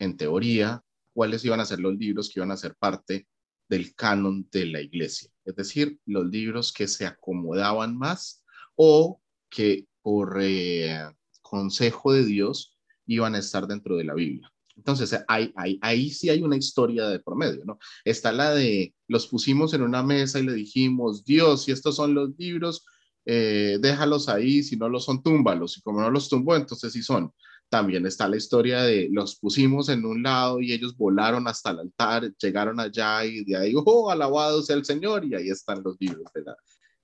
[0.00, 0.82] en teoría,
[1.14, 3.28] cuáles iban a ser los libros que iban a ser parte
[3.70, 5.30] del canon de la iglesia.
[5.44, 10.98] Es decir, los libros que se acomodaban más o que por eh,
[11.40, 14.52] consejo de Dios iban a estar dentro de la Biblia.
[14.76, 15.52] Entonces, hay,
[15.82, 17.78] ahí sí hay una historia de promedio, ¿no?
[18.04, 22.14] Está la de los pusimos en una mesa y le dijimos, Dios, si estos son
[22.14, 22.84] los libros,
[23.26, 27.02] eh, déjalos ahí, si no los son, túmbalos, y como no los tumbó, entonces sí
[27.02, 27.32] son.
[27.70, 31.78] También está la historia de los pusimos en un lado y ellos volaron hasta el
[31.78, 35.96] altar, llegaron allá y de ahí, oh, alabado sea el Señor, y ahí están los
[36.00, 36.56] libros de la,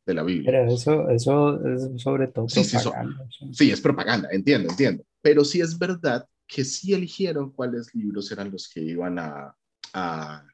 [0.04, 0.50] de la Biblia.
[0.50, 3.28] Pero eso, eso es sobre todo sí, propaganda.
[3.30, 5.04] Sí, sí, es propaganda, entiendo, entiendo.
[5.22, 9.56] Pero sí es verdad que sí eligieron cuáles libros eran los que iban a,
[9.92, 10.44] a,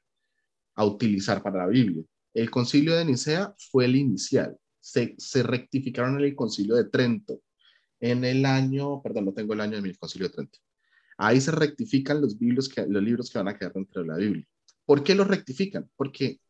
[0.74, 2.04] a utilizar para la Biblia.
[2.34, 4.56] El concilio de Nicea fue el inicial.
[4.78, 7.40] Se, se, rectificaron en el concilio de Trento
[8.02, 10.58] en el año, perdón, no tengo el año de mi concilio de Trento.
[11.16, 12.36] Ahí se rectifican los,
[12.68, 14.46] que, los libros que van a quedar dentro de la Biblia.
[14.84, 15.88] ¿Por qué los rectifican?
[15.96, 16.40] Porque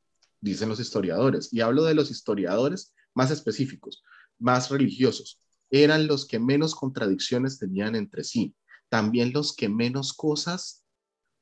[0.40, 4.02] dicen los historiadores, y hablo de los historiadores más específicos,
[4.40, 5.38] más religiosos,
[5.70, 8.54] eran los que menos contradicciones tenían entre sí
[8.92, 10.84] también los que menos cosas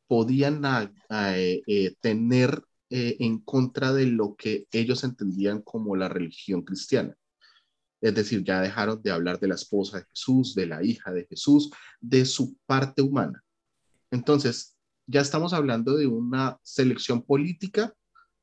[0.06, 0.62] podían
[1.10, 7.16] eh, tener eh, en contra de lo que ellos entendían como la religión cristiana.
[8.00, 11.26] Es decir, ya dejaron de hablar de la esposa de Jesús, de la hija de
[11.26, 13.42] Jesús, de su parte humana.
[14.10, 17.92] Entonces, ya estamos hablando de una selección política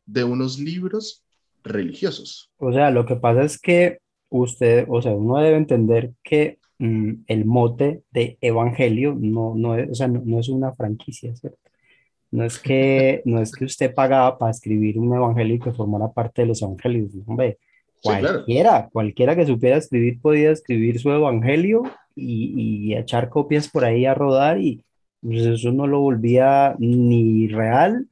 [0.06, 1.26] de unos libros
[1.63, 2.52] religiosos.
[2.58, 7.24] O sea, lo que pasa es que usted, o sea, uno debe entender que Mm,
[7.28, 11.58] el mote de evangelio no, no, es, o sea, no, es una franquicia, ¿cierto?
[12.30, 16.41] No es, que, no es que usted pagaba para escribir un evangelio que formara parte
[16.41, 17.58] de los evangelios, hombre.
[18.01, 21.83] Cualquiera, cualquiera que supiera escribir podía escribir su evangelio
[22.15, 24.83] y, y, echar copias por ahí a rodar y
[25.21, 28.07] pues, eso no lo volvía ni real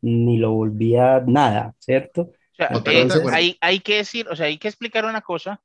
[0.00, 2.30] ni lo volvía nada, ¿cierto?
[2.52, 5.60] O sea, eh, hay, hay que decir, o sea, hay que explicar una cosa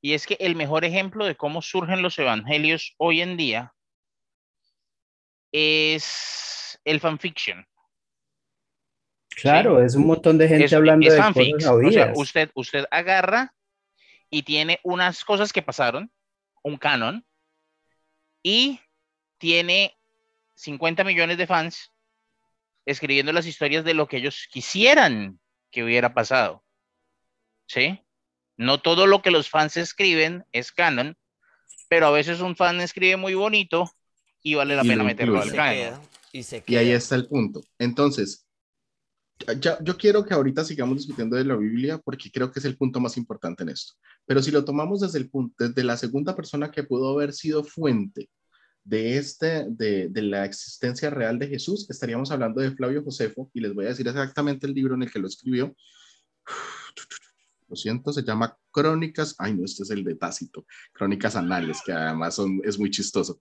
[0.00, 3.72] y es que el mejor ejemplo de cómo surgen los evangelios hoy en día
[5.52, 7.66] es el fanfiction.
[9.36, 13.54] Claro, es un montón de gente hablando de cosas o sea, usted, usted agarra
[14.30, 16.10] y tiene unas cosas que pasaron,
[16.62, 17.24] un canon,
[18.42, 18.80] y
[19.38, 19.96] tiene
[20.54, 21.90] 50 millones de fans
[22.86, 25.38] escribiendo las historias de lo que ellos quisieran
[25.70, 26.64] que hubiera pasado.
[27.66, 28.00] ¿Sí?
[28.56, 31.16] No todo lo que los fans escriben es canon,
[31.88, 33.90] pero a veces un fan escribe muy bonito
[34.42, 36.00] y vale la pena meterlo al canon.
[36.32, 37.62] Y, ahí está el punto.
[37.78, 38.46] Entonces,
[39.82, 43.00] yo quiero que ahorita sigamos discutiendo de la Biblia porque creo que es el punto
[43.00, 43.94] más importante en esto.
[44.26, 47.64] Pero si lo tomamos desde el punto, desde la segunda persona que pudo haber sido
[47.64, 48.30] fuente
[48.84, 53.60] de, este, de, de, la existencia real de Jesús, estaríamos hablando de Flavio Josefo y
[53.60, 55.74] les voy a decir exactamente el libro en el que lo escribió
[57.72, 60.18] lo siento, se llama Crónicas, ay no, este es el de
[60.92, 63.40] Crónicas Anales, que además son, es muy chistoso.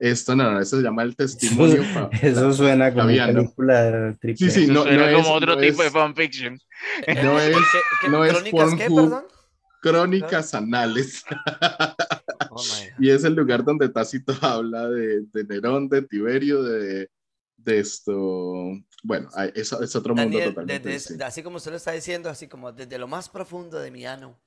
[0.00, 1.82] Esto no, no, esto se llama el testimonio.
[2.22, 4.50] Eso, suena como una película triple.
[4.50, 6.58] Sí, sí, no, suena como otro tipo de fanfiction.
[7.22, 7.54] No es,
[8.08, 9.24] no es ¿Crónicas qué, perdón?
[9.82, 11.22] Crónicas Anales.
[12.48, 12.62] Oh
[12.98, 17.10] y es el lugar donde Tácito habla de, de Nerón, de Tiberio, de,
[17.58, 20.96] de esto, bueno, eso es otro mundo totalmente.
[21.22, 24.40] así como usted lo está diciendo, así como desde lo más profundo de mi ano.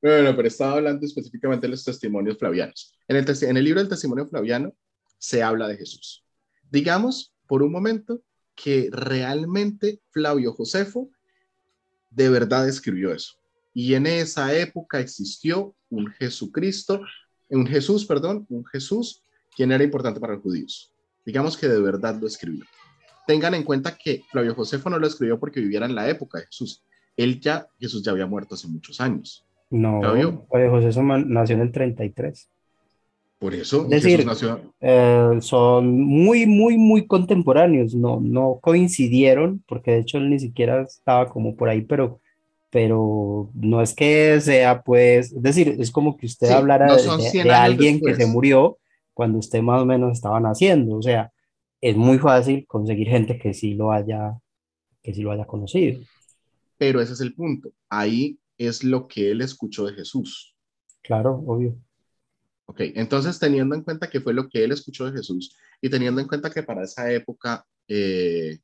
[0.00, 2.94] Bueno, pero estaba hablando específicamente de los testimonios flavianos.
[3.08, 4.74] En el, en el libro del testimonio flaviano
[5.18, 6.24] se habla de Jesús.
[6.70, 8.22] Digamos por un momento
[8.54, 11.10] que realmente Flavio Josefo
[12.10, 13.34] de verdad escribió eso.
[13.72, 17.00] Y en esa época existió un Jesucristo,
[17.48, 19.22] un Jesús, perdón, un Jesús
[19.56, 20.92] quien era importante para los judíos.
[21.24, 22.64] Digamos que de verdad lo escribió.
[23.26, 26.46] Tengan en cuenta que Flavio Josefo no lo escribió porque viviera en la época de
[26.46, 26.82] Jesús.
[27.16, 29.46] Él ya, Jesús ya había muerto hace muchos años.
[29.70, 32.48] No, Flavio Josefo nació en el 33.
[33.38, 34.26] Por eso, es decir,
[34.80, 40.82] eh, son muy, muy, muy contemporáneos, no, no coincidieron, porque de hecho él ni siquiera
[40.82, 42.20] estaba como por ahí, pero,
[42.68, 48.00] pero no es que sea, pues, es decir, es como que usted hablara de, alguien
[48.00, 48.76] que se murió
[49.14, 50.96] cuando usted más o menos estaba naciendo.
[50.96, 51.32] O sea,
[51.80, 54.38] es muy fácil conseguir gente que sí lo haya,
[55.02, 55.98] que sí lo haya conocido.
[56.76, 57.70] Pero ese es el punto.
[57.88, 60.54] Ahí es lo que él escuchó de Jesús.
[61.02, 61.78] Claro, obvio.
[62.66, 66.20] Ok, entonces teniendo en cuenta que fue lo que él escuchó de Jesús y teniendo
[66.20, 68.60] en cuenta que para esa época eh,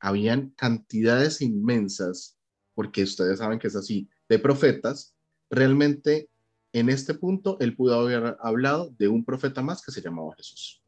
[0.00, 2.38] habían cantidades inmensas,
[2.74, 5.14] porque ustedes saben que es así, de profetas,
[5.50, 6.30] realmente
[6.72, 10.81] en este punto él pudo haber hablado de un profeta más que se llamaba Jesús.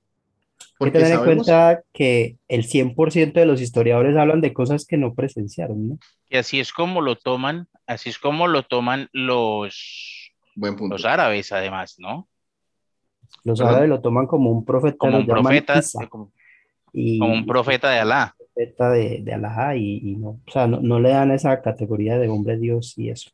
[0.84, 4.86] Porque Hay que tener en cuenta que el 100% de los historiadores hablan de cosas
[4.86, 5.98] que no presenciaron, ¿no?
[6.28, 10.94] Y así es como lo toman, así es como lo toman los, Buen punto.
[10.94, 12.28] los árabes, además, ¿no?
[13.42, 16.32] Los árabes lo toman como un profeta, como un profeta, como,
[16.92, 18.34] y, como, un profeta de Alá.
[18.54, 22.18] Profeta de, de Alá y, y, no, o sea, no, no, le dan esa categoría
[22.18, 23.30] de hombre Dios y eso.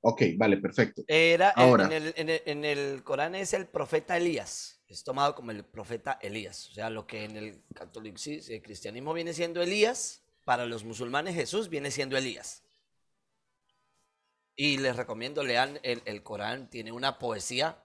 [0.00, 1.02] Ok, vale, perfecto.
[1.08, 1.86] Era, Ahora.
[1.86, 5.64] En, el, en, el, en el Corán es el profeta Elías, es tomado como el
[5.64, 10.66] profeta Elías, o sea, lo que en el catolicismo, el cristianismo viene siendo Elías, para
[10.66, 12.62] los musulmanes Jesús viene siendo Elías.
[14.56, 17.84] Y les recomiendo, lean el, el Corán, tiene una poesía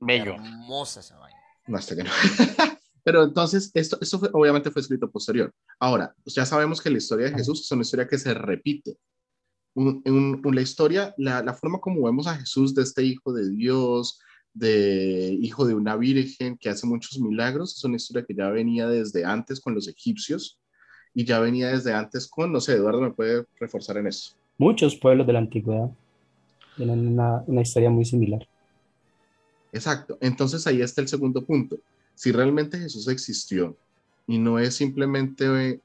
[0.00, 0.34] Bello.
[0.34, 1.38] Hermosa esa vaina.
[1.66, 2.10] No, hasta que no.
[3.04, 5.52] Pero entonces, esto, esto fue, obviamente fue escrito posterior.
[5.78, 8.98] Ahora, pues ya sabemos que la historia de Jesús es una historia que se repite.
[9.76, 14.20] En la historia, la, la, forma como vemos a Jesús de este hijo de Dios,
[14.54, 18.88] de hijo de una virgen que hace muchos milagros, es una historia que ya venía
[18.88, 20.58] desde antes con los egipcios
[21.12, 24.34] y ya venía desde antes con, no sé, Eduardo me puede reforzar en eso.
[24.56, 25.90] Muchos pueblos de la antigüedad
[26.76, 28.46] tienen una, una historia muy similar.
[29.72, 30.16] Exacto.
[30.20, 31.78] Entonces ahí está el segundo punto.
[32.14, 33.76] Si realmente Jesús existió
[34.26, 35.80] y no es simplemente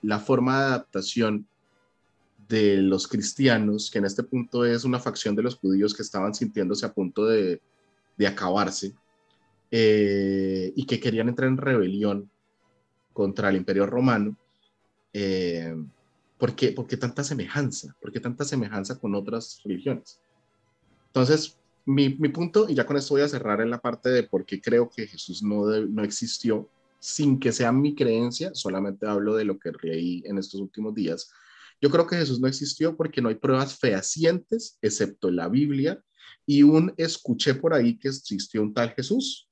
[0.00, 1.46] la forma de adaptación
[2.48, 6.34] de los cristianos, que en este punto es una facción de los judíos que estaban
[6.34, 7.60] sintiéndose a punto de,
[8.16, 8.94] de acabarse
[9.70, 12.30] eh, y que querían entrar en rebelión
[13.12, 14.36] contra el imperio romano,
[15.12, 15.74] eh,
[16.38, 17.94] ¿por, qué, ¿por qué tanta semejanza?
[18.00, 20.20] ¿Por qué tanta semejanza con otras religiones?
[21.06, 24.24] Entonces, mi, mi, punto, y ya con esto voy a cerrar en la parte de
[24.24, 29.36] por qué creo que Jesús no, no existió, sin que sea mi creencia, solamente hablo
[29.36, 31.30] de lo que leí en estos últimos días.
[31.80, 36.02] Yo creo que Jesús no existió porque no hay pruebas fehacientes, excepto la Biblia,
[36.46, 39.48] y un escuché por ahí que existió un tal Jesús,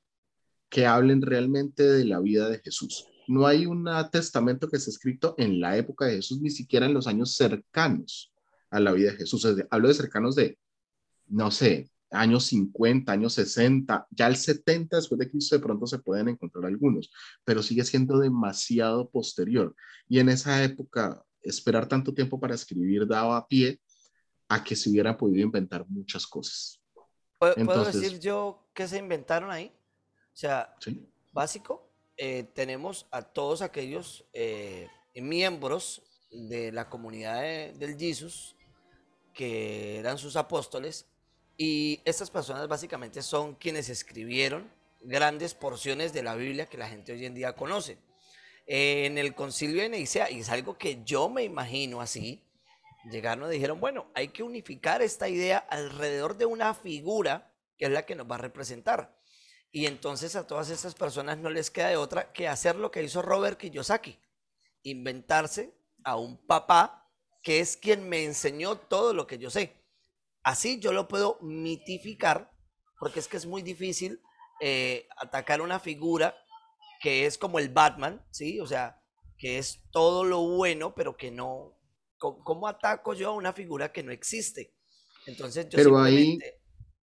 [0.69, 3.07] que hablen realmente de la vida de Jesús.
[3.29, 6.95] No hay un testamento que esté escrito en la época de Jesús, ni siquiera en
[6.95, 8.33] los años cercanos
[8.71, 9.47] a la vida de Jesús.
[9.71, 10.59] Hablo de cercanos de,
[11.27, 15.99] no sé, años 50, años 60, ya el 70 después de Cristo de pronto se
[15.99, 17.11] pueden encontrar algunos,
[17.45, 19.75] pero sigue siendo demasiado posterior.
[20.09, 23.81] Y en esa época, esperar tanto tiempo para escribir daba pie
[24.53, 26.79] a que se hubiera podido inventar muchas cosas.
[27.38, 29.73] ¿Puedo, decir yo qué se inventaron ahí?
[30.33, 30.77] O sea,
[31.33, 31.88] básico,
[32.19, 38.55] eh, tenemos a todos aquellos eh, miembros de la comunidad del Jesus
[39.33, 41.07] que eran sus apóstoles
[41.57, 47.12] y estas personas básicamente son quienes escribieron grandes porciones de la Biblia que la gente
[47.12, 47.97] hoy en día conoce.
[48.67, 52.43] en el concilio de Nicea, y es algo que yo me imagino así,
[53.11, 57.91] llegaron y dijeron, bueno, hay que unificar esta idea alrededor de una figura que es
[57.91, 59.19] la que nos va a representar.
[59.71, 63.03] Y entonces a todas esas personas no les queda de otra que hacer lo que
[63.03, 64.21] hizo Robert Kiyosaki,
[64.83, 67.11] inventarse a un papá
[67.43, 69.83] que es quien me enseñó todo lo que yo sé.
[70.43, 72.53] Así yo lo puedo mitificar,
[72.99, 74.21] porque es que es muy difícil
[74.61, 76.37] eh, atacar una figura
[77.01, 78.61] que es como el Batman, ¿sí?
[78.61, 79.03] O sea,
[79.38, 81.77] que es todo lo bueno, pero que no...
[82.45, 84.73] ¿Cómo, ataco yo a una figura que no existe?
[85.27, 86.39] Entonces yo Pero ahí,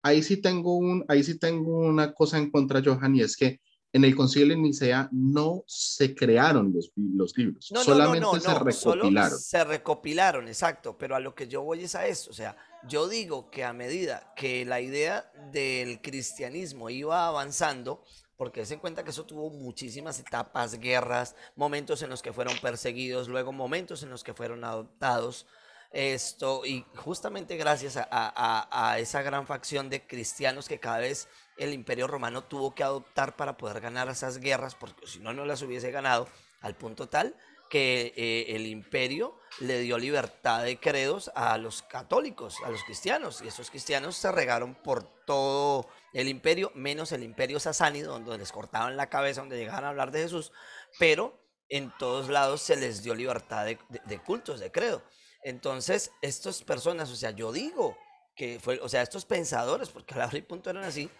[0.02, 3.60] ahí, sí tengo un, ahí sí tengo una cosa en contra, Johan, y es que
[3.92, 9.38] en el concilio de Nicea no se crearon los, los libros, solamente se recopilaron.
[9.38, 13.08] se recopilaron, exacto, pero a lo que yo voy es a eso, o sea, yo
[13.08, 18.04] digo que a medida que la idea del cristianismo iba avanzando,
[18.36, 23.28] porque se cuenta que eso tuvo muchísimas etapas, guerras, momentos en los que fueron perseguidos,
[23.28, 25.46] luego momentos en los que fueron adoptados,
[25.92, 32.06] esto, y justamente gracias a, esa gran facción de cristianos que cada vez el imperio
[32.06, 35.90] romano tuvo que adoptar para poder ganar esas guerras, porque si no, no las hubiese
[35.90, 36.28] ganado,
[36.60, 37.34] al punto tal
[37.68, 43.42] que eh, el imperio le dio libertad de credos a los católicos, a los cristianos,
[43.42, 48.52] y esos cristianos se regaron por todo el imperio, menos el imperio sasánido, donde les
[48.52, 50.52] cortaban la cabeza, donde llegaban a hablar de Jesús,
[50.98, 51.38] pero
[51.68, 55.02] en todos lados se les dio libertad de, de cultos, de credo.
[55.42, 57.96] Entonces, estas personas, o sea, yo digo
[58.34, 61.10] que fue, o sea, estos pensadores, porque a la hora y punto eran así,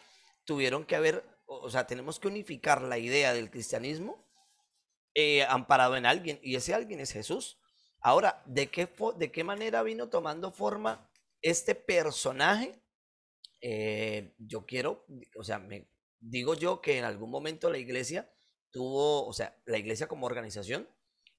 [0.45, 4.26] tuvieron que haber, o sea, tenemos que unificar la idea del cristianismo
[5.19, 7.59] eh, amparado en alguien, y ese alguien es Jesús.
[8.03, 8.87] Ahora, ¿de qué,
[9.17, 11.11] ¿de qué manera vino tomando forma
[11.41, 12.79] este personaje?
[13.63, 15.89] Eh, yo quiero, o sea, me,
[16.21, 18.31] digo yo que en algún momento la iglesia
[18.71, 20.87] tuvo, o sea, la iglesia como organización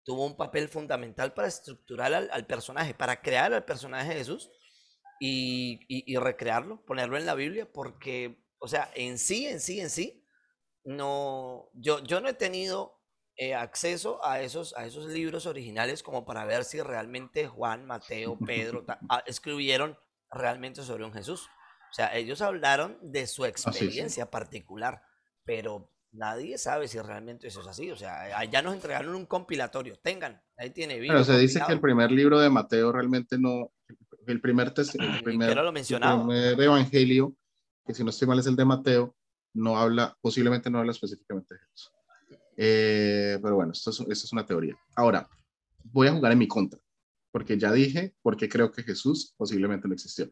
[0.03, 4.49] tuvo un papel fundamental para estructurar al, personaje, para crear al personaje de Jesús
[5.19, 9.91] y, y, recrearlo, ponerlo en la Biblia, porque, o sea, en sí, en sí, en
[9.91, 10.25] sí,
[10.83, 12.96] no, yo, yo no he tenido
[13.39, 18.35] eh, acceso a esos, a esos libros originales como para ver si realmente Juan, Mateo,
[18.39, 19.95] Pedro ah, escribieron
[20.31, 21.47] realmente sobre un Jesús.
[21.89, 25.03] O sea, ellos hablaron de su experiencia particular,
[25.45, 27.91] pero nadie sabe si realmente eso es así.
[27.91, 29.97] O sea, ya nos entregaron un compilatorio.
[30.01, 33.71] Tengan, ahí tiene Pero se dice que el primer libro de Mateo realmente no,
[34.25, 34.83] el primer, el
[35.23, 37.35] primer, lo el primer evangelio,
[37.85, 39.15] que si no estoy mal es el de Mateo,
[39.53, 41.96] no habla, posiblemente no habla específicamente de Jesús.
[42.57, 44.75] Eh, pero bueno, esto es, esto es una teoría.
[44.95, 45.29] Ahora,
[45.83, 46.79] voy a jugar en mi contra,
[47.31, 50.31] porque ya dije porque creo que Jesús posiblemente no existió.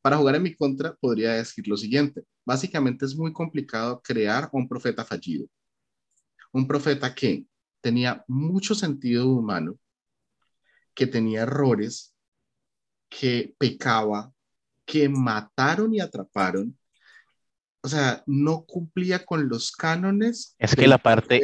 [0.00, 2.24] Para jugar en mi contra, podría decir lo siguiente.
[2.44, 5.48] Básicamente es muy complicado crear un profeta fallido.
[6.52, 7.44] Un profeta que
[7.80, 9.76] tenía mucho sentido humano,
[10.94, 12.14] que tenía errores,
[13.08, 14.32] que pecaba,
[14.84, 16.78] que mataron y atraparon.
[17.86, 20.56] O sea, no cumplía con los cánones.
[20.58, 21.40] Es que la parte,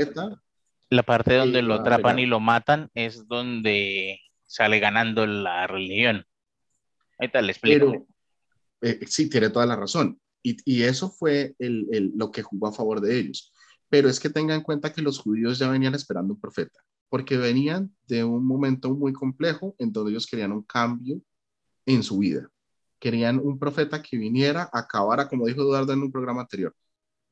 [0.91, 6.27] la parte donde lo atrapan y lo matan es donde sale ganando la religión.
[7.21, 8.09] Ahí está, le explico.
[8.81, 10.21] Eh, sí, tiene toda la razón.
[10.43, 13.53] Y, eso fue lo que jugó a favor de ellos.
[13.89, 17.37] Pero es que tengan en cuenta que los judíos ya venían esperando un profeta, porque
[17.37, 21.21] venían de un momento muy complejo en donde ellos querían un cambio
[21.87, 22.51] en su vida.
[23.03, 26.73] Querían un profeta que viniera, acabara, como dijo Eduardo en un programa anterior,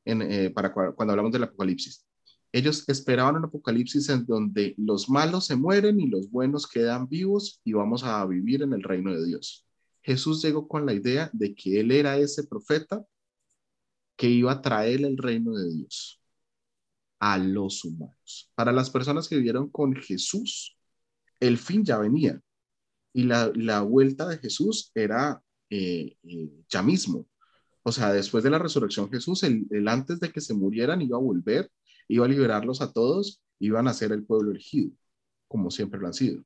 [0.03, 2.05] eh, para cuando hablamos del Apocalipsis.
[2.51, 7.61] Ellos esperaban un Apocalipsis en donde los malos se mueren y los buenos quedan vivos
[7.63, 9.65] y vamos a vivir en el reino de Dios.
[10.01, 13.05] Jesús llegó con la idea de que él era ese profeta
[14.17, 16.21] que iba a traer el reino de Dios
[17.19, 18.51] a los humanos.
[18.55, 20.77] Para las personas que vivieron con Jesús,
[21.39, 22.41] el fin ya venía
[23.13, 25.41] y la, vuelta de Jesús era
[25.71, 27.27] eh, eh, ya mismo.
[27.83, 31.17] O sea, después de la resurrección Jesús, el, el, antes de que se murieran, iba
[31.17, 31.71] a volver,
[32.07, 34.91] iba a liberarlos a todos, iban a ser el pueblo elegido,
[35.47, 36.43] como siempre lo han sido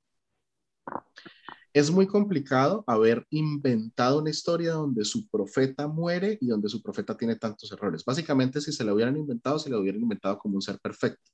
[1.76, 7.18] es muy complicado haber inventado una historia donde su profeta muere y donde su profeta
[7.18, 8.06] tiene tantos errores.
[8.06, 11.30] Básicamente, si se lo hubieran inventado, se lo hubieran inventado como un ser perfecto.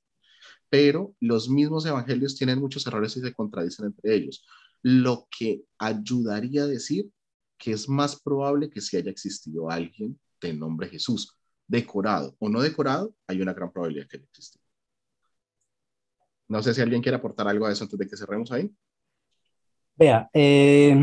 [0.68, 4.44] Pero los mismos evangelios tienen muchos errores y se contradicen entre ellos.
[4.82, 7.08] Lo que ayudaría a decir
[7.62, 11.38] que es más probable que si haya existido alguien de nombre Jesús,
[11.68, 14.64] decorado o no decorado, hay una gran probabilidad que haya existido.
[16.48, 18.68] No sé si alguien quiere aportar algo a eso antes de que cerremos ahí.
[19.94, 20.96] Vea, eh,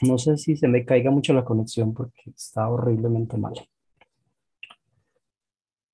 [0.00, 3.52] no sé si se me caiga mucho la conexión porque está horriblemente mal.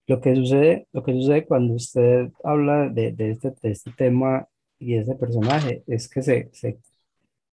[0.07, 4.47] Lo que sucede, lo que sucede cuando usted habla de, de este, de este tema
[4.79, 6.79] y de ese personaje es que se, se,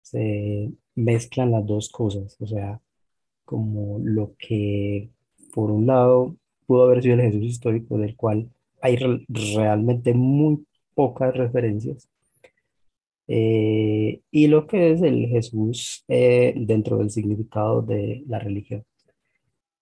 [0.02, 2.38] se mezclan las dos cosas.
[2.42, 2.82] O sea,
[3.46, 5.10] como lo que
[5.54, 6.36] por un lado
[6.66, 8.50] pudo haber sido el Jesús histórico, del cual
[8.82, 8.98] hay
[9.30, 10.66] realmente muy
[10.96, 12.10] pocas referencias
[13.34, 18.84] eh, y lo que es el Jesús eh, dentro del significado de la religión.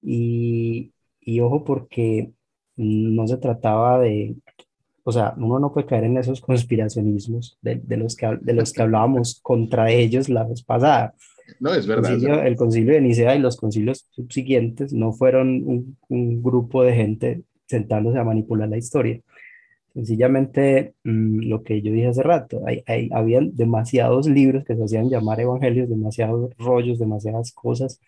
[0.02, 2.32] Y, y, ojo porque
[2.78, 4.36] no se trataba de,
[5.04, 8.74] o sea, uno no puede caer en esos conspiracionismos de, de los, que, de los
[8.74, 11.14] que hablábamos contra ellos la vez pasada.
[11.60, 12.46] No, es verdad.
[12.46, 17.44] El concilio, de Nicea y los concilios subsiguientes no fueron un, un grupo de gente
[17.68, 19.22] sentándose a manipular la historia
[19.94, 24.84] Sencillamente, mm, lo que yo dije hace rato, hay, hay, habían demasiados libros que se
[24.84, 28.00] hacían llamar evangelios, demasiados rollos, demasiadas cosas,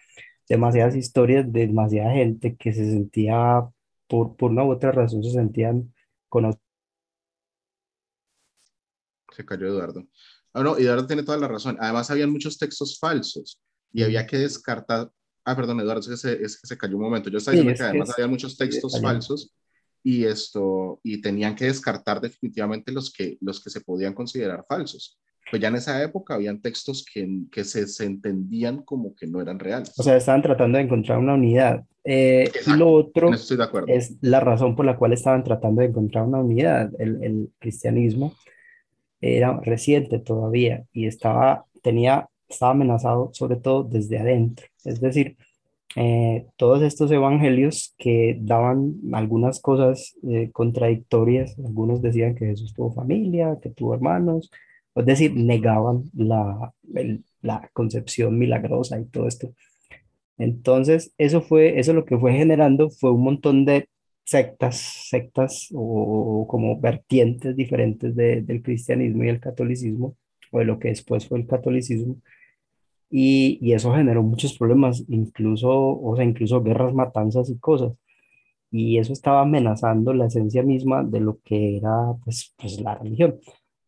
[0.48, 3.68] demasiadas historias, de demasiada gente que se sentía,
[4.08, 5.94] por, por una u otra razón, se sentían
[6.30, 6.62] conocidos.
[9.32, 10.04] Se cayó Eduardo.
[10.54, 11.78] Ah, no, Eduardo tiene toda la razón.
[11.80, 13.62] Además, habían muchos textos falsos
[13.94, 15.10] y había que descartar.
[15.46, 17.30] Ah, perdón, Eduardo, es que se, es que se cayó un momento.
[17.30, 19.54] Yo estaba diciendo que además había muchos textos falsos
[20.04, 25.20] y esto y tenían que descartar definitivamente los que los que se podían considerar falsos.
[25.50, 29.42] Pues ya en esa época habían textos que, que se, se entendían como que no
[29.42, 29.94] eran reales.
[29.98, 31.84] O sea, estaban tratando de encontrar una unidad.
[32.04, 33.32] Eh, y lo otro
[33.88, 36.92] es la razón por la cual estaban tratando de encontrar una unidad.
[37.00, 38.36] El, el cristianismo
[39.22, 44.68] era reciente todavía y estaba, tenía, estaba amenazado sobre todo desde adentro.
[44.84, 45.38] Es decir,
[45.96, 52.94] eh, todos estos evangelios que daban algunas cosas eh, contradictorias, algunos decían que Jesús tuvo
[52.94, 54.50] familia, que tuvo hermanos,
[54.96, 56.74] es decir, negaban la,
[57.42, 59.54] la concepción milagrosa y todo esto.
[60.38, 63.88] Entonces, eso fue, eso lo que fue generando fue un montón de
[64.24, 64.78] sectas,
[65.10, 70.16] sectas o, como vertientes diferentes del cristianismo y el catolicismo,
[70.52, 72.18] o de lo que después fue el catolicismo,
[73.10, 77.94] y, y, eso generó muchos problemas, incluso, o sea, incluso guerras, matanzas y cosas,
[78.72, 83.40] y eso estaba amenazando la esencia misma de lo que era, pues, pues la religión.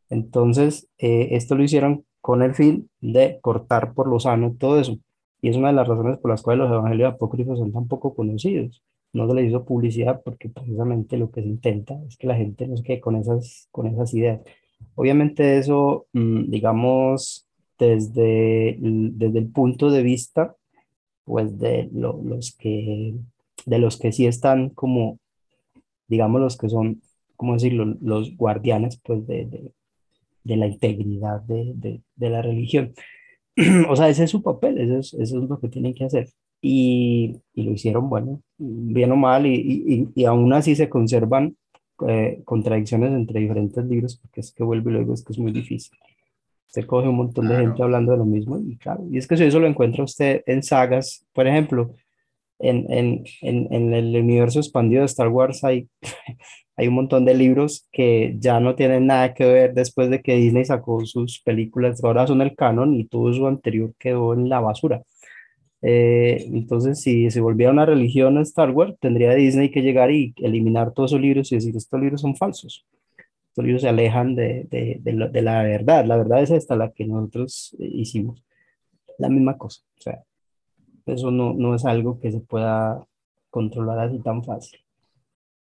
[0.10, 4.98] Entonces, eh, esto lo hicieron con el fin de cortar por lo sano todo eso.
[5.42, 8.16] Y es una de las razones por las cuales los evangelios apócrifos son tan poco
[8.16, 8.84] conocidos.
[9.14, 12.68] No se les hizo publicidad porque precisamente lo que se intenta es que la gente
[12.68, 14.42] no se quede con esas, con esas ideas.
[14.96, 17.48] Obviamente eso, mm, digamos,
[17.80, 20.56] desde, desde el punto de vista,
[21.26, 23.16] pues de los que,
[23.66, 25.20] de los que sí están como,
[26.08, 27.02] digamos, los que son,
[27.36, 29.72] ¿cómo decirlo?, los guardianes, pues, de, de,
[30.44, 32.94] de la integridad de, de la religión.
[33.90, 36.30] o sea, ese es su papel, eso es, eso es lo que tienen que hacer.
[36.66, 41.58] Y, y lo hicieron, bueno, bien o mal, y, y, y aún así se conservan
[42.08, 45.52] eh, contradicciones entre diferentes libros, porque es que vuelve y luego es que es muy
[45.52, 45.98] difícil.
[46.68, 49.36] Usted coge un montón de gente hablando de lo mismo, y claro, y es que
[49.36, 51.96] si eso lo encuentra usted en sagas, por ejemplo,
[52.60, 55.90] en, en, en, en el universo expandido de Star Wars hay
[56.76, 60.36] hay un montón de libros que ya no tienen nada que ver después de que
[60.36, 64.60] Disney sacó sus películas, ahora son el canon y todo su anterior quedó en la
[64.60, 65.04] basura.
[65.86, 70.94] Eh, entonces, si se volviera una religión Star Wars, tendría Disney que llegar y eliminar
[70.94, 72.86] todos esos libros y decir, estos libros son falsos.
[73.50, 76.06] Estos libros se alejan de, de, la verdad.
[76.06, 78.42] La verdad es esta, la que nosotros eh, hicimos.
[79.20, 79.82] La misma cosa.
[80.00, 80.24] O sea,
[81.06, 83.06] eso no, no es algo que se pueda
[83.50, 84.80] controlar así tan fácil.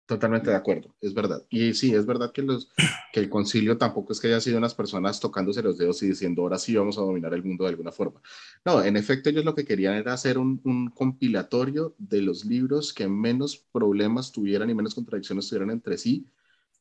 [0.08, 1.46] Totalmente de acuerdo, es verdad.
[1.50, 2.72] Y sí, es verdad que, los,
[3.12, 6.44] que el concilio tampoco es que haya sido unas personas tocándose los dedos y diciendo,
[6.44, 8.22] ahora sí vamos a dominar el mundo de alguna forma.
[8.64, 13.10] No, en efecto, ellos lo que querían era hacer un, compilatorio de los libros que
[13.10, 16.26] menos problemas tuvieran y menos contradicciones tuvieran entre sí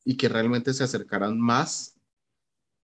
[0.05, 1.99] y que realmente se acercaran más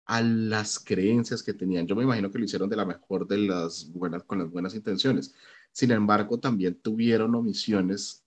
[0.06, 1.86] a las creencias que tenían.
[1.86, 4.74] Yo me imagino que lo hicieron de la mejor de las buenas, con las buenas
[4.74, 5.34] intenciones.
[5.70, 8.24] Sin embargo, también tuvieron omisiones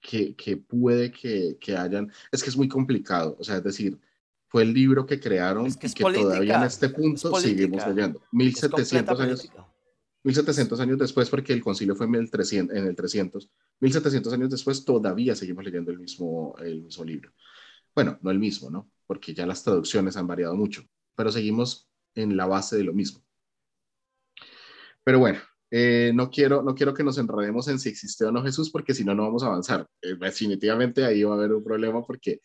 [0.00, 3.98] que, que puede que, que, hayan, es que es muy complicado, o sea, es decir,
[4.48, 8.22] fue el libro que crearon y que todavía en este punto seguimos leyendo.
[8.32, 9.48] 1700 años,
[10.24, 14.50] 1700 años después, porque el concilio fue en el 300, en el 300, 1700 años
[14.50, 17.32] después todavía seguimos leyendo el mismo, el mismo libro.
[17.94, 18.90] Bueno, no el mismo, ¿no?
[19.06, 23.22] Porque ya las traducciones han variado mucho, pero seguimos en la base de lo mismo.
[25.04, 25.40] Pero bueno,
[25.70, 28.94] eh, no, quiero, no quiero que nos enredemos en si existe o no Jesús, porque
[28.94, 29.86] si no, no vamos a avanzar.
[30.00, 32.40] Eh, definitivamente ahí va a haber un problema porque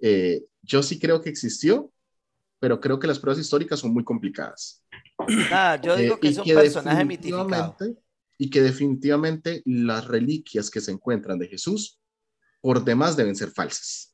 [0.00, 1.92] eh, yo sí creo que existió,
[2.58, 4.82] pero creo que las pruebas históricas son muy complicadas.
[5.52, 7.76] Ah, yo digo que es un personaje mitificado.
[8.36, 12.00] Y que definitivamente las reliquias que se encuentran de Jesús,
[12.60, 14.12] por demás, deben ser falsas.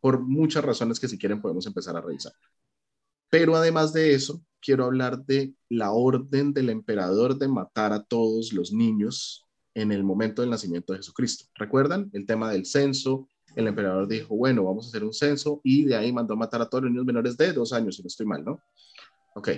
[0.00, 2.34] Por muchas razones que si quieren podemos empezar a revisar.
[3.30, 8.52] Pero además de eso, quiero hablar de la orden del emperador de matar a todos
[8.52, 11.46] los niños en el momento del nacimiento de Jesucristo.
[11.54, 13.28] ¿Recuerdan el tema del censo?
[13.54, 16.62] El emperador dijo, bueno, vamos a hacer un censo y de ahí mandó a matar
[16.62, 18.60] a todos los niños menores de dos años, si no estoy mal, ¿no?
[19.34, 19.50] Ok,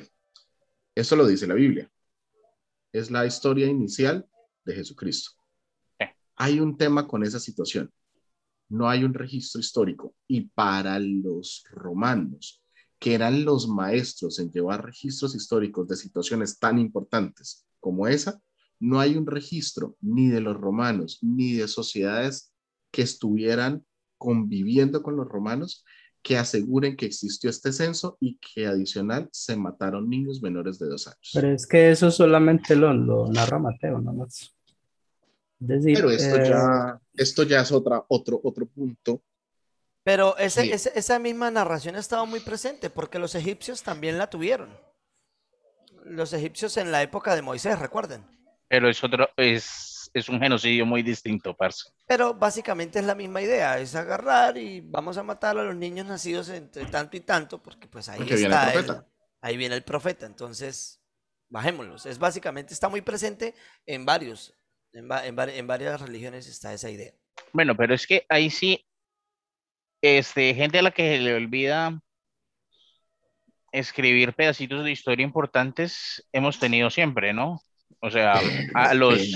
[0.94, 1.90] esto lo dice la Biblia.
[2.92, 4.26] Es la historia inicial
[4.64, 5.32] de Jesucristo.
[6.34, 7.90] Hay un tema con esa situación.
[8.68, 10.14] No hay un registro histórico.
[10.26, 12.62] Y para los romanos,
[12.98, 18.40] que eran los maestros en llevar registros históricos de situaciones tan importantes como esa,
[18.78, 22.52] no hay un registro ni de los romanos ni de sociedades
[22.90, 23.84] que estuvieran
[24.18, 25.84] conviviendo con los romanos
[26.22, 31.06] que aseguren que existió este censo y que adicional se mataron niños menores de dos
[31.06, 31.30] años.
[31.32, 34.52] Pero es que eso solamente lo, lo narra Mateo, no más.
[35.58, 39.22] Pero esto, ya, eh, esto ya es otra, otro, otro punto
[40.06, 44.78] pero ese, esa misma narración ha estado muy presente porque los egipcios también la tuvieron.
[46.04, 48.24] Los egipcios en la época de Moisés, recuerden.
[48.68, 51.90] Pero es otro, es, es un genocidio muy distinto, parce.
[52.06, 56.06] Pero básicamente es la misma idea, es agarrar y vamos a matar a los niños
[56.06, 59.02] nacidos entre tanto y tanto, porque pues ahí está el
[59.40, 60.24] ahí viene el profeta.
[60.24, 61.02] Entonces,
[61.48, 62.06] bajémoslos.
[62.06, 64.54] Es básicamente, está muy presente en varios,
[64.92, 67.12] en, en varias religiones está esa idea.
[67.52, 68.85] Bueno, pero es que ahí sí
[70.06, 72.00] este, gente a la que se le olvida
[73.72, 77.60] escribir pedacitos de historia importantes hemos tenido siempre, ¿no?
[78.00, 78.40] O sea,
[78.74, 79.32] a los,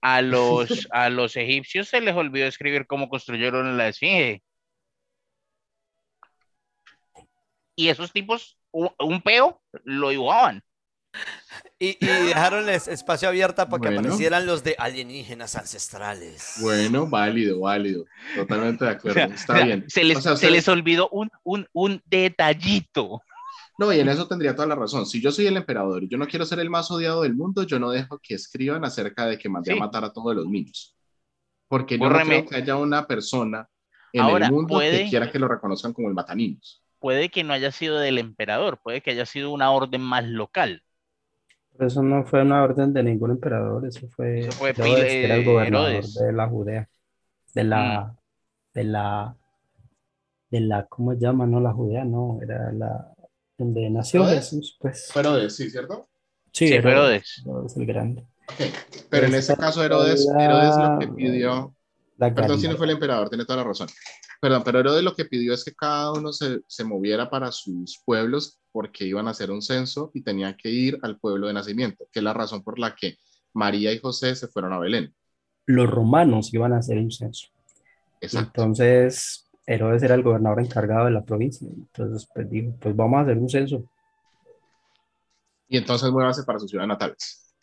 [0.00, 4.42] a los, a los egipcios se les olvidó escribir cómo construyeron la esfinge.
[7.78, 10.64] y esos tipos, un, un peo, lo igualaban.
[11.80, 14.00] Y, y dejaron es- espacio abierto para que Bueno.
[14.00, 16.54] aparecieran los de alienígenas ancestrales.
[16.60, 18.04] Bueno, válido, válido.
[18.34, 19.14] Totalmente de O acuerdo.
[19.14, 19.84] sea, Está o sea, bien.
[19.88, 23.22] Se les, O sea, se ustedes- les olvidó un, un, un detallito.
[23.78, 25.06] No, y en eso tendría toda la razón.
[25.06, 27.62] Si yo soy el emperador y yo no quiero ser el más odiado del mundo,
[27.62, 29.78] yo no dejo que escriban acerca de que mandé Sí.
[29.78, 30.96] a matar a todos los niños.
[31.68, 32.24] Porque yo Bórreme.
[32.40, 33.68] no creo que haya una persona
[34.12, 36.82] en Ahora, el mundo puede- que quiera que lo reconozcan como el mataninos.
[36.98, 40.82] Puede que no haya sido del emperador, puede que haya sido una orden más local.
[41.78, 45.24] Pero eso no fue una orden de ningún emperador, eso fue, Eso fue Herodes, que
[45.24, 46.14] era el gobernador Herodes.
[46.14, 46.88] de la Judea,
[47.54, 48.16] de la,
[48.74, 49.36] de la,
[50.50, 51.46] de la, ¿cómo se llama?
[51.46, 53.14] No, la Judea, no, era la,
[53.56, 54.50] donde nació ¿Herodes?
[54.50, 55.08] Jesús, pues.
[55.14, 56.08] Pero de sí, ¿cierto?
[56.52, 57.42] Sí, Sí, fue Herodes.
[57.46, 58.26] Herodes el Grande.
[59.08, 61.74] Pero en ese caso, Herodes, era- Herodes lo que pidió.
[62.16, 63.86] La Perdón si no fue el emperador, tiene toda la razón.
[64.40, 68.00] Perdón, pero Herodes lo que pidió es que cada uno se, se moviera para sus
[68.04, 72.06] pueblos porque iban a hacer un censo y tenían que ir al pueblo de nacimiento,
[72.12, 73.16] que es la razón por la que
[73.52, 75.12] María y José se fueron a Belén.
[75.66, 77.48] Los romanos iban a hacer un censo.
[78.20, 78.62] Exacto.
[78.62, 81.68] Entonces, Herodes era el gobernador encargado de la provincia.
[81.68, 83.84] Entonces, pues dijo, pues vamos a hacer un censo.
[85.68, 87.54] Y entonces muévanse para sus ciudades natales.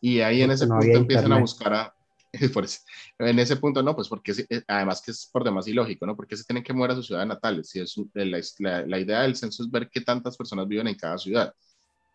[0.00, 1.94] Y ahí en ese no punto empiezan a buscar a...
[2.52, 2.80] por eso.
[3.18, 6.16] En ese punto no, pues porque eh, además que es por demás ilógico, ¿no?
[6.16, 7.68] Porque se tienen que mover a sus ciudades natales.
[7.70, 11.18] Si es un- la, idea del censo es ver qué tantas personas viven en cada
[11.18, 11.54] ciudad,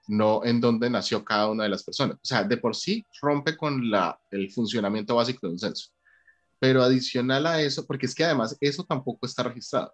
[0.08, 2.18] no en dónde nació cada una de las personas.
[2.18, 3.84] O sea, de por sí rompe con
[4.32, 5.90] el funcionamiento básico de un censo.
[6.60, 9.94] Pero adicional a eso, porque es que además eso tampoco está registrado.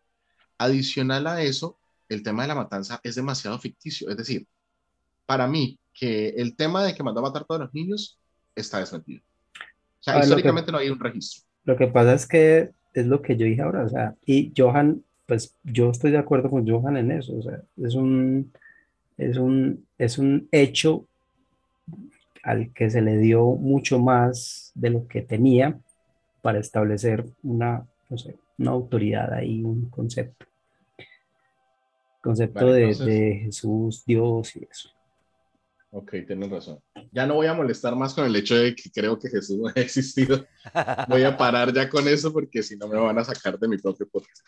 [0.58, 4.10] Adicional a eso, el tema de la matanza es demasiado ficticio.
[4.10, 4.48] Es decir,
[5.26, 8.20] para mí, que el tema de que mandó a matar a todos los niños
[8.56, 9.24] está desmentido.
[10.00, 11.44] O sea, Ah, que- históricamente no hay un registro.
[11.66, 15.04] Lo que pasa es que es lo que yo dije ahora, o sea, y Johan,
[15.28, 18.52] pues yo estoy de acuerdo con Johan en eso, o sea, es un,
[19.18, 21.06] es un, es un hecho
[22.44, 25.78] al que se le dio mucho más de lo que tenía
[26.42, 30.46] para establecer una, no sé, una autoridad ahí, un concepto.
[32.22, 34.90] Concepto Vale, de, entonces- de Jesús, Dios y eso.
[35.92, 36.80] Ok, tienes razón.
[37.12, 39.68] Ya no voy a molestar más con el hecho de que creo que Jesús no
[39.76, 40.46] ha existido.
[41.08, 43.78] Voy a parar ya con eso porque si no me van a sacar de mi
[43.78, 44.46] propio podcast.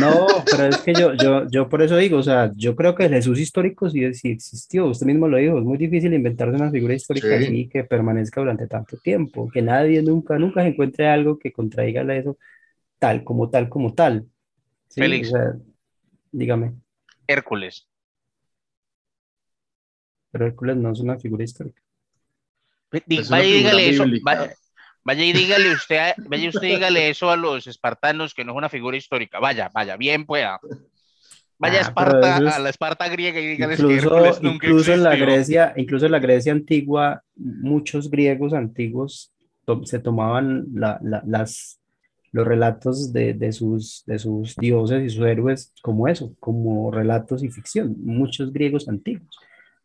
[0.00, 3.04] No, pero es que yo, yo, yo por eso digo, o sea, yo creo que
[3.04, 6.70] el Jesús histórico sí, sí existió, usted mismo lo dijo, es muy difícil inventarse una
[6.70, 7.44] figura histórica Sí.
[7.44, 12.02] así que permanezca durante tanto tiempo, que nadie nunca, nunca se encuentre algo que contraiga
[12.14, 12.38] eso
[12.98, 14.26] tal, como tal, como tal.
[14.88, 15.02] ¿sí?
[15.02, 15.28] Félix.
[15.28, 15.54] O sea,
[16.32, 16.72] dígame,
[17.26, 17.86] Hércules.
[20.30, 21.80] Pero Hércules no es una figura histórica.
[23.06, 24.52] Di- Es una vaya y dígale eso, vaya,
[25.04, 28.58] vaya y dígale usted, a- vaya usted dígale eso a los espartanos que no es
[28.58, 29.38] una figura histórica.
[29.38, 30.58] Vaya, vaya, bien pueda.
[31.58, 34.66] Vaya a Ah, Esparta, es- a la Esparta griega y dígales que Incluso, Hércules nunca
[34.66, 35.34] incluso en la existió.
[35.34, 39.32] Grecia, incluso en la Grecia antigua, muchos griegos antiguos
[39.66, 41.78] to- se tomaban la- la- las,
[42.32, 47.42] los relatos de, de sus, de sus dioses y sus héroes como eso, como relatos
[47.44, 49.28] y ficción, muchos griegos antiguos.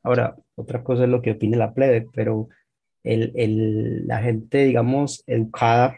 [0.06, 2.48] Ahora, otra cosa es lo que opine la plebe, pero
[3.04, 5.98] el, el- la gente, digamos, educada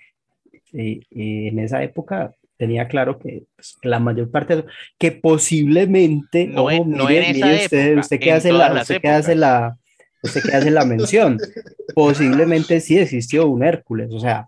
[0.73, 4.65] eh, eh, en esa época tenía claro que pues, la mayor parte, de-
[4.97, 9.01] que posiblemente, No no mire, en esa mire usted, época, usted que hace la, usted
[9.01, 9.77] que hace la,
[10.23, 11.37] usted que hace la mención,
[11.95, 14.47] posiblemente sí existió un Hércules, o sea,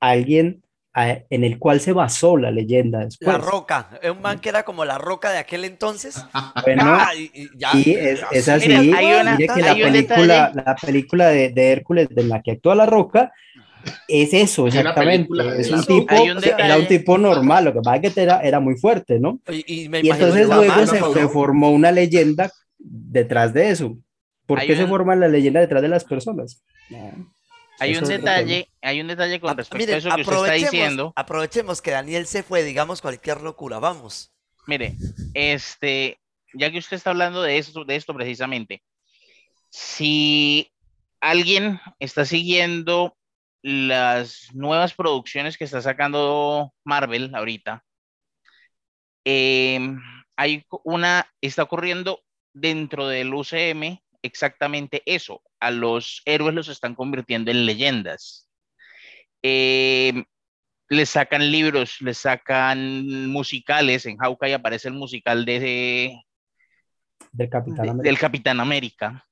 [0.00, 0.62] alguien
[1.06, 3.28] en el cual se basó la leyenda después.
[3.28, 6.24] La roca, es un man que era como la roca de aquel entonces.
[6.64, 9.62] Bueno, Ah, y, y ya, y es, es sí, así, Mira, hay una- mire que
[9.62, 13.32] la película, la película de, de Hércules de la que actúa La Roca
[14.08, 15.28] es eso, una exactamente.
[15.58, 18.60] Es un tipo, un era un tipo normal, lo que pasa es que era, era
[18.60, 19.40] muy fuerte, ¿no?
[19.50, 23.96] Y, y me entonces luego mano, se, se formó una leyenda detrás de eso.
[24.46, 26.62] ¿Por Hay qué se un- forma la leyenda detrás de las personas?
[27.80, 30.36] Hay un detalle, hay un detalle con Ah, respecto miren, a eso que usted está
[30.44, 31.12] aprovechemos- diciendo.
[31.16, 34.32] Aprovechemos que Daniel se fue, digamos cualquier locura, vamos.
[34.66, 34.96] Mire,
[35.34, 36.18] este,
[36.54, 38.82] ya que usted está hablando de esto, de esto precisamente,
[39.70, 40.70] si
[41.20, 43.16] alguien está siguiendo
[43.62, 47.84] las nuevas producciones que está sacando Marvel ahorita,
[49.24, 49.98] em,
[50.36, 52.22] hay una, está ocurriendo
[52.52, 55.42] dentro del UCM exactamente eso.
[55.60, 58.48] A los héroes los están convirtiendo en leyendas.
[59.42, 60.24] Em,
[60.88, 64.06] les sacan libros, les sacan musicales.
[64.06, 66.20] En Hawkeye aparece el musical de,
[67.32, 68.08] del Capitán de- América.
[68.08, 69.24] del Capitán América.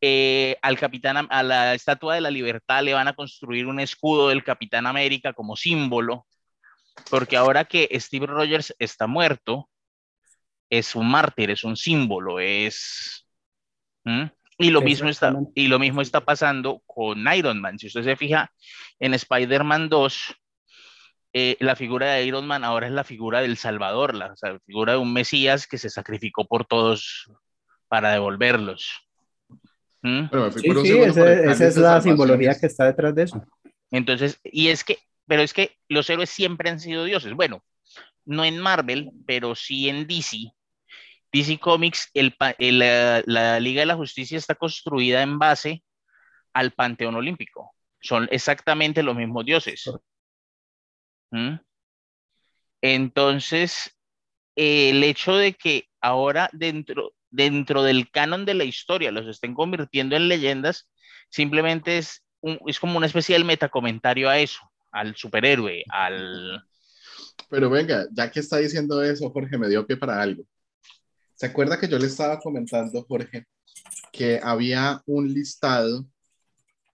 [0.00, 4.28] Eh, al Capitán, a la Estatua de la Libertad le van a construir un escudo
[4.30, 6.26] del Capitán América como símbolo,
[7.08, 9.68] porque ahora que Steve Rogers está muerto,
[10.68, 13.21] es un mártir, es un símbolo, es...
[14.04, 14.24] ¿Mm?
[14.58, 17.78] Y lo, mismo está, y lo mismo está pasando con Iron Man.
[17.78, 18.52] Si usted se fija
[19.00, 20.36] en Spider-Man 2,
[21.34, 24.34] eh, la figura de Iron Man ahora es la figura del Salvador, la,
[24.66, 27.30] figura de un Mesías que se sacrificó por todos
[27.88, 29.08] para devolverlos.
[30.02, 30.26] ¿Mm?
[30.54, 33.42] sí, sí, esa es la simbología que está detrás de eso.
[33.90, 37.32] Entonces, y es que, pero es que los héroes siempre han sido dioses.
[37.34, 37.64] Bueno,
[38.24, 40.52] no en Marvel, pero sí en DC.
[41.32, 42.34] DC Comics, el,
[42.78, 45.82] la, Liga de la Justicia está construida en base
[46.52, 47.74] al Panteón Olímpico.
[48.00, 49.90] Son exactamente los mismos dioses.
[51.30, 51.54] ¿Mm?
[52.82, 53.96] Entonces,
[54.56, 60.16] el hecho de que ahora dentro, dentro del canon de la historia los estén convirtiendo
[60.16, 60.90] en leyendas,
[61.30, 62.22] simplemente es,
[62.66, 64.60] es como una especie de metacomentario a eso,
[64.90, 66.62] al superhéroe, al...
[67.48, 70.44] Pero venga, ya que está diciendo eso, Jorge, me dio pie para algo.
[71.42, 73.48] ¿Se acuerda que yo le estaba comentando, Jorge,
[74.12, 76.06] que había un listado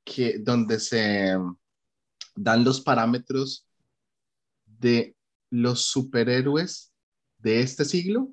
[0.02, 1.36] que, donde se
[2.34, 3.68] dan los parámetros
[4.64, 5.14] de
[5.50, 6.94] los superhéroes
[7.36, 8.32] de este siglo?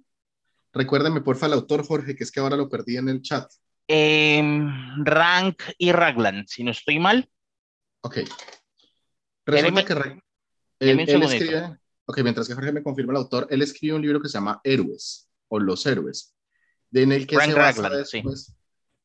[0.71, 3.51] Recuérdame, porfa, el autor, Jorge, que es que ahora lo perdí en el chat.
[3.85, 7.29] Em, Rank y Raglan, si no estoy mal.
[8.03, 8.19] Ok.
[9.45, 10.21] Resulta que
[10.79, 14.29] él, escribe, ok, mientras que Jorge me confirma el autor, él escribe un libro que
[14.29, 16.35] se llama Héroes o Los Héroes,
[16.93, 18.55] en el que se basa después,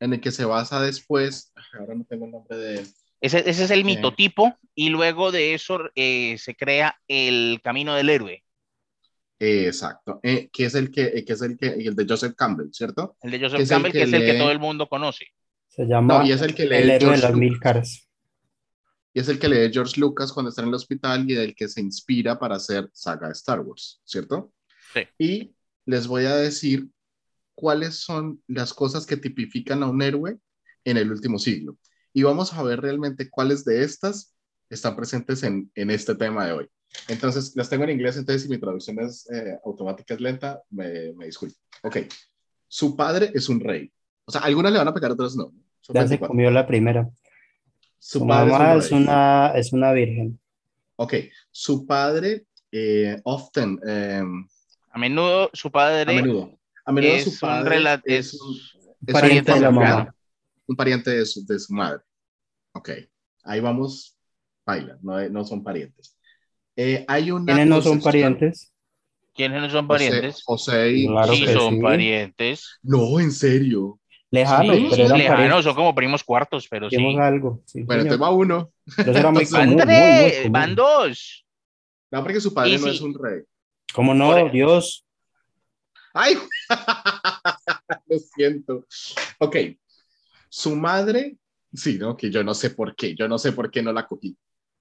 [0.01, 2.87] en el que se basa después, ahora no tengo el nombre de
[3.21, 8.09] Ese, ese es el mitotipo y luego de eso eh, se crea el camino del
[8.09, 8.43] héroe.
[9.39, 12.71] exacto, eh, que es el que, eh, que es el que, el de Joseph Campbell,
[12.73, 13.17] ¿cierto?
[13.23, 15.27] El de Joseph Campbell, que es el que todo el mundo conoce.
[15.69, 18.09] Se llama y es el, que lee el héroe de las mil caras.
[19.13, 21.69] Y es el que lee George Lucas cuando está en el hospital y del que
[21.69, 24.53] se inspira para hacer saga de Star Wars, ¿cierto?
[24.93, 25.03] Sí.
[25.19, 25.55] Y
[25.87, 26.89] les voy a decir
[27.55, 30.39] cuáles son las cosas que tipifican a un héroe
[30.85, 31.77] en el último siglo.
[32.13, 34.35] Y vamos a ver realmente cuáles de estas
[34.71, 36.69] están presentes en, en este tema de hoy.
[37.09, 41.13] Entonces, las tengo en inglés, entonces si mi traducción es eh, automática, es lenta, me,
[41.13, 41.57] me disculpo.
[41.83, 41.99] Ok,
[42.67, 43.93] su padre es un rey.
[44.25, 45.53] O sea, algunas le van a pegar, otras no.
[45.89, 47.09] ya se comió la primera.
[47.99, 50.41] Su, mamá es, una, es una virgen.
[50.97, 51.15] Ok,
[51.51, 53.79] su padre eh, often...
[53.87, 54.23] Eh,
[54.91, 56.13] a menudo su padre...
[56.19, 56.59] A menudo.
[56.85, 58.41] A menudo es su padre un es, es,
[59.07, 60.15] es pariente de la mamá.
[60.67, 62.01] Un pariente de su, de su madre.
[62.73, 62.91] Ok,
[63.45, 64.17] ahí vamos,
[64.65, 66.17] baila, no, no son parientes.
[66.77, 68.73] Eh, hay una ¿Quiénes no son parientes?
[69.35, 70.43] ¿Quiénes no son parientes?
[70.45, 71.07] José, José y...
[71.07, 71.81] Claro sí son sí.
[71.83, 72.79] parientes.
[72.83, 73.99] No, en serio.
[74.31, 75.65] Lejanos, Sí, pero eran lejanos, parientes.
[75.65, 77.17] son como primos cuartos, pero sí.
[77.17, 77.63] Algo.
[77.67, 78.15] Sí, Bueno, señor.
[78.15, 78.73] entonces va uno.
[78.87, 80.53] Eso era muy Entonces, común, Van muy, muy tres, común.
[80.53, 81.47] van dos.
[82.13, 82.91] No, porque su padre Y no sí.
[82.91, 83.43] es un rey.
[83.95, 84.49] ¿Cómo no?
[84.51, 85.05] Dios.
[86.15, 86.37] ¡Ay!
[88.09, 88.87] Lo siento.
[89.39, 89.57] Ok.
[90.49, 91.37] Su madre,
[91.73, 92.17] sí, ¿no?
[92.17, 94.37] Que yo no sé por qué, yo no sé por qué no la cogí.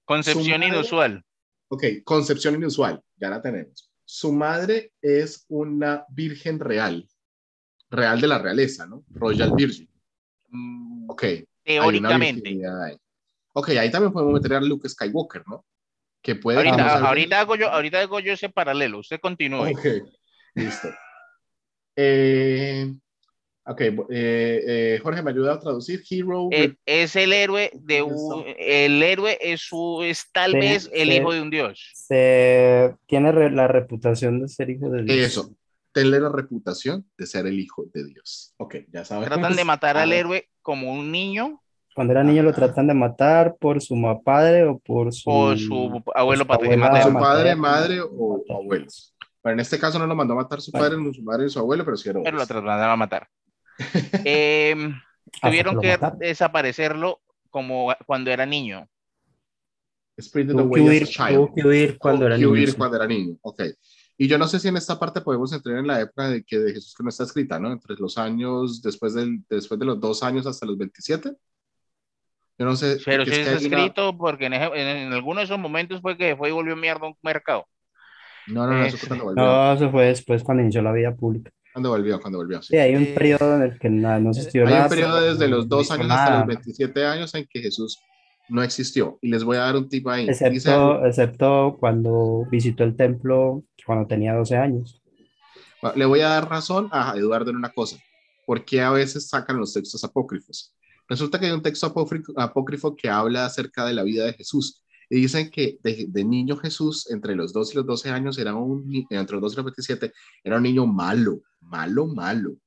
[0.05, 1.23] Concepción madre- inusual.
[1.67, 3.91] Ok, concepción inusual, ya la tenemos.
[4.03, 7.07] Su madre es una virgen real,
[7.91, 9.03] real de la realeza, ¿no?
[9.11, 9.87] Royal Virgin.
[10.47, 11.23] Mm, Ok.
[11.23, 12.49] hay Teóricamente.
[12.49, 12.97] ahí.
[13.53, 15.63] Ok, ahí también podemos meter a Luke Skywalker, ¿no?
[16.21, 18.99] Que puede Ahorita, ahorita, hago yo, ahorita hago yo ese paralelo.
[18.99, 19.71] Usted continúe.
[19.71, 19.85] Ok,
[20.55, 20.89] listo.
[21.95, 22.93] Eh,
[23.65, 26.01] ok, eh, eh, Jorge, ¿me ayuda a traducir?
[26.09, 26.49] Hero.
[26.51, 31.09] Eh, es el héroe de un, el héroe es su es tal Sí, vez el
[31.09, 31.15] sí.
[31.15, 31.91] hijo de un dios.
[31.93, 35.17] Se tiene re- la reputación de ser hijo de Dios.
[35.17, 35.55] Eso,
[35.91, 38.53] tenle la reputación de ser el hijo de Dios.
[38.57, 39.27] Ok, ya sabes.
[39.27, 41.61] Tratan de matar al héroe como un niño
[41.99, 43.93] Cuando era niño lo tratan de matar por su
[44.23, 46.85] padre o por su, o su abuelo su paterno.
[46.85, 49.13] abuela Su padre, madre o abuelos.
[49.41, 51.49] Pero en este caso no lo mandó a matar su padre, ni su madre ni
[51.49, 53.27] su abuelo, pero sí era pero lo trataban de matar.
[55.33, 56.19] Hasta tuvieron que mataron.
[56.19, 57.19] desaparecerlo
[57.49, 58.87] como cuando era niño.
[60.21, 61.35] Spirited Tuvo que huir, as a child.
[61.35, 62.49] tuvo que huir cuando era niño.
[62.49, 63.35] huir cuando era niño.
[63.41, 63.61] Ok.
[64.17, 66.59] Y yo no sé si en esta parte podemos entrar en la época de que
[66.59, 67.73] de Jesús que no está escrita, ¿no?
[67.73, 71.35] Entre los años, después, del, después de los dos años hasta los 27.
[72.59, 72.97] Yo no sé.
[73.05, 75.45] Pero porque sí es que hay una- escrito porque en, ese- en, en alguno de
[75.45, 77.65] esos momentos fue que fue y volvió mierda a un mercado.
[78.47, 79.43] No, no, no, eso Este, fue cuando volvió.
[79.43, 81.49] No, eso fue después cuando inició la vida pública.
[81.71, 82.69] Cuando volvió, cuando volvió, sí.
[82.71, 84.83] Sí, hay un Eh, periodo en el que nada, no se estudió Hay nada.
[84.85, 87.97] un periodo desde los no dos años hasta los 27 años en que Jesús
[88.49, 89.19] no existió.
[89.21, 90.27] Y les voy a dar un tip ahí.
[90.27, 95.01] Dice- Excepto, excepto cuando visitó el templo cuando tenía 12 años.
[95.95, 97.97] le voy a dar razón a Eduardo en una cosa.
[98.45, 100.75] ¿Por qué a veces sacan los textos apócrifos?
[101.09, 101.87] Resulta que hay un texto
[102.37, 104.83] apócrifo, que habla acerca de la vida de Jesús.
[105.09, 108.53] Y dicen que de, de niño Jesús, entre los 2 y los 12 años, era
[108.53, 112.57] un, entre los 2 y los 27, era un niño malo, malo, malo,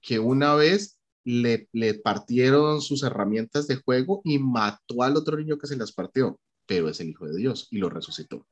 [0.00, 5.58] que una vez le, le partieron sus herramientas de juego y mató al otro niño
[5.58, 8.46] que se las partió, pero es el Hijo de Dios y lo resucitó.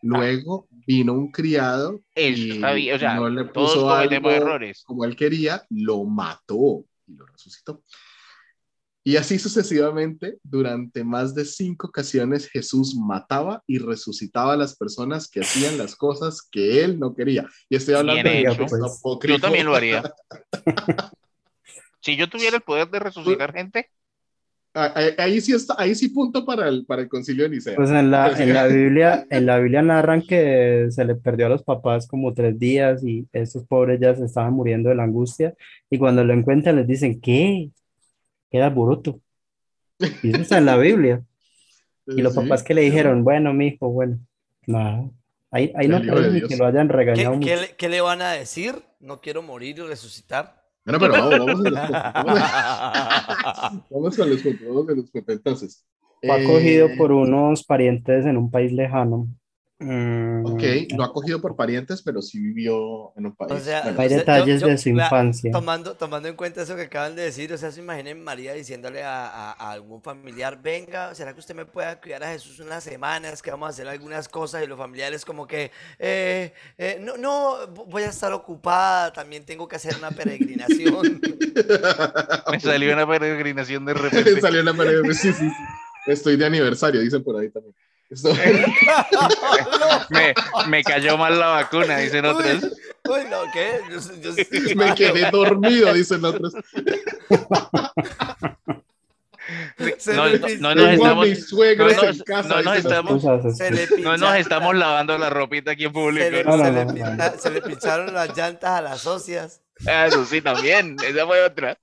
[0.00, 4.84] Luego vino un criado Eso y bien, o sea, no le puso algo errores.
[4.84, 7.82] como él quería, lo mató y lo resucitó.
[9.08, 15.30] Y así sucesivamente, durante más de cinco ocasiones, Jesús mataba y resucitaba a las personas
[15.30, 17.46] que hacían las cosas que él no quería.
[17.70, 18.66] Y estoy hablando Bien de hecho.
[18.66, 19.38] Pues, apócrifo.
[19.38, 20.02] Yo también lo haría.
[22.00, 23.90] Si yo tuviera el poder de resucitar gente,
[24.74, 27.74] Ah, Ahí, ahí sí está, ahí sí punto para el, para el concilio de Nicea.
[27.74, 31.48] Pues en la, en la Biblia, en la Biblia narran que se le perdió a
[31.48, 35.54] los papás como tres días y estos pobres ya se estaban muriendo de la angustia
[35.90, 37.70] y cuando lo encuentran les dicen, ¿qué?
[38.50, 39.20] Queda bruto.
[40.22, 41.22] Y eso está en la Biblia.
[42.06, 44.18] Y los Sí, papás que le dijeron, bueno, mi hijo, bueno,
[44.66, 45.10] nada.
[45.50, 46.48] Ahí, ahí no Dios.
[46.48, 47.60] que lo hayan ¿Qué, regañado qué mucho.
[47.60, 48.76] le, qué le van a decir?
[48.98, 50.64] No quiero morir y resucitar.
[50.86, 51.90] Bueno, pero vamos, vamos a los.
[52.14, 55.10] Vamos, vamos con los vamos con los.
[55.28, 55.84] Entonces.
[56.22, 59.28] Fue eh, acogido por unos parientes en un país lejano.
[59.80, 60.62] Mm, Ok,
[60.96, 63.52] lo ha acogido por parientes, pero sí vivió en un país.
[63.52, 65.52] O sea, Bueno, Hay detalles de su vea, infancia.
[65.52, 69.04] Tomando, tomando en cuenta eso que acaban de decir, o sea, se imaginen María diciéndole
[69.04, 72.82] a, a- a algún familiar, venga, ¿será que usted me pueda cuidar a Jesús unas
[72.82, 74.64] semanas, que vamos a hacer algunas cosas?
[74.64, 75.70] Y los familiares como que,
[76.00, 81.20] "Eh, eh, no, no, voy a estar ocupada, también tengo que hacer una peregrinación.
[82.50, 84.40] me salió una peregrinación de repente.
[84.40, 85.02] Salió en la pared.
[85.12, 85.50] Sí, sí, sí.
[86.08, 87.74] Estoy de aniversario, dicen por ahí también.
[88.10, 88.36] Estoy-
[90.10, 90.34] Me,
[90.68, 92.64] me cayó mal la vacuna, dicen otros.
[93.04, 93.80] uy, no, ¿qué?
[93.90, 96.54] Yo- yo- Me quedé dormido, dicen otros.
[100.14, 100.82] No, nos estamos,
[101.44, 102.00] no casa.
[102.52, 104.36] no nos no nos
[104.76, 106.24] lavando la ropita aquí en público.
[106.26, 109.62] se le- se se pincharon las llantas a las socias.
[109.86, 110.96] Ah, Eso sí, también.
[111.06, 111.78] Esa fue otra.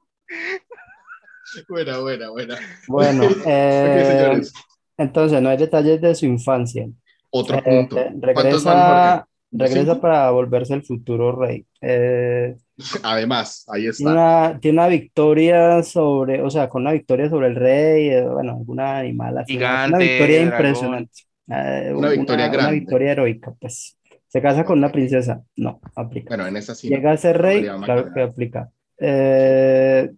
[1.70, 2.60] Buena, buena, buena.
[2.88, 4.54] Bueno, Ok, eh, señores.
[4.98, 6.88] Entonces no hay detalles de su infancia.
[7.32, 7.98] Otro Eh, punto.
[8.00, 11.66] eh, ¿Cuántos van, regresa, regresa para volverse el futuro rey.
[11.82, 12.56] Eh?
[13.04, 13.98] Además, ahí está.
[14.04, 18.22] tiene una, tiene una victoria sobre, o sea, con una victoria sobre el rey, eh,
[18.24, 20.54] bueno, alguna animal así, una- una Gigante, victoria dragón.
[20.54, 21.12] impresionante.
[21.48, 22.80] Eh, Una victoria una grande.
[22.80, 23.98] victoria heroica, pues.
[24.28, 25.44] ¿Se casa con una princesa?
[25.56, 26.30] No, aplica.
[26.36, 26.90] Bueno, en esa sí.
[26.90, 26.96] no.
[26.98, 28.70] Llega a ser rey, una claro que aplica.
[28.98, 30.10] Eh,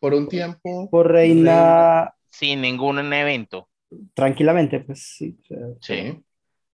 [0.00, 0.88] Por un tiempo.
[0.90, 3.68] por reina Sin ningún evento.
[4.14, 5.38] tranquilamente, pues sí.
[5.42, 6.20] o sea, Sí.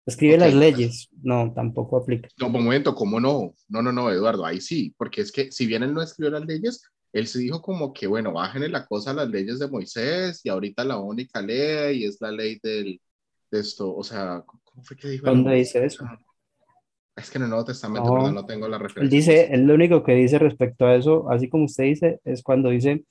[0.05, 0.59] escribe Ok, las pues.
[0.59, 1.09] leyes.
[1.21, 2.29] No, tampoco aplica.
[2.39, 3.53] No, un momento, ¿cómo no?
[3.69, 6.45] No, no, no, Eduardo, ahí sí, porque es que si bien él no escribió las
[6.45, 6.81] leyes,
[7.13, 10.49] él se dijo como que, bueno, bájenle la cosa a las leyes de Moisés y
[10.49, 12.99] ahorita la única ley es la ley del,
[13.51, 15.25] de esto, o sea, ¿cómo fue que dijo?
[15.25, 16.05] ¿Dónde dice eso?
[17.15, 18.31] Es que en el Nuevo Testamento, No.
[18.31, 19.15] No tengo la Él referencia.
[19.17, 22.69] dice, él lo único que dice respecto a eso, así como usted dice, es cuando
[22.69, 23.03] dice,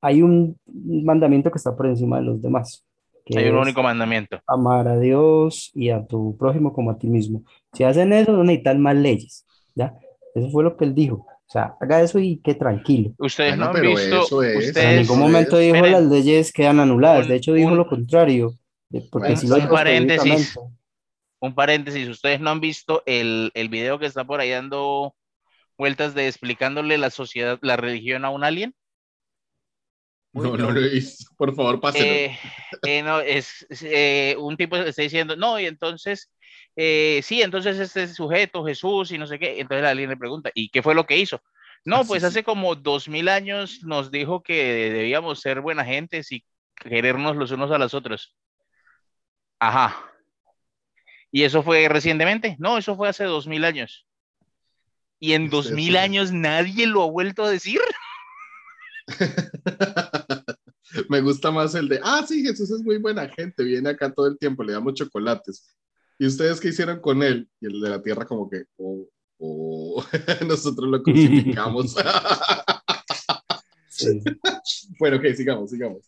[0.00, 2.84] hay un mandamiento que está por encima de los demás,
[3.24, 4.38] que Hay un único mandamiento.
[4.46, 7.42] amar a Dios y a tu prójimo como a ti mismo.
[7.72, 9.94] Si hacen eso, no necesitan más leyes, ¿ya?
[10.34, 11.26] Eso fue lo que él dijo.
[11.48, 13.12] O sea, haga eso y que tranquilo.
[13.18, 14.22] Ustedes Bueno, no han pero visto.
[14.22, 15.92] eso es- En Ustedes, ningún Eso momento es- dijo esperen.
[15.92, 18.52] las leyes quedan anuladas, Un- de hecho dijo un- lo contrario,
[18.92, 20.58] eh, porque Bueno, sí lo un paréntesis.
[21.40, 25.14] un paréntesis, ustedes no han visto el, el video que está por ahí dando
[25.78, 28.74] vueltas de explicándole la sociedad, la religión a un alien.
[30.36, 30.70] No, Uy, no no.
[30.72, 31.24] lo visto.
[31.36, 32.04] Por favor, páselo.
[32.04, 32.38] Eh,
[32.86, 36.30] eh, no, es, es, eh, un tipo está diciendo, no, y entonces,
[36.76, 40.68] sí, entonces este sujeto, Jesús, y no sé qué, entonces el alien le pregunta, ¿y
[40.68, 41.40] qué fue lo que hizo?
[41.84, 42.26] No, Ah, pues sí.
[42.26, 47.50] hace como dos mil años nos dijo que debíamos ser buena gente y querernos los
[47.52, 48.34] unos a los otros.
[49.58, 49.96] Ajá.
[51.30, 52.56] ¿Y eso fue recientemente?
[52.58, 54.06] No, eso fue hace dos mil años.
[55.18, 57.80] Y en dos mil años nadie lo ha vuelto a decir.
[61.08, 64.26] Me gusta más el de, ah, sí, Jesús es muy buena gente, viene acá todo
[64.26, 65.74] el tiempo, le damos chocolates.
[66.18, 67.48] ¿Y ustedes qué hicieron con él?
[67.60, 69.06] Y el de la tierra como que, oh,
[69.38, 70.04] oh,
[70.48, 71.94] nosotros lo crucificamos.
[73.88, 74.20] Sí.
[74.98, 76.02] bueno, ok, sigamos, sigamos.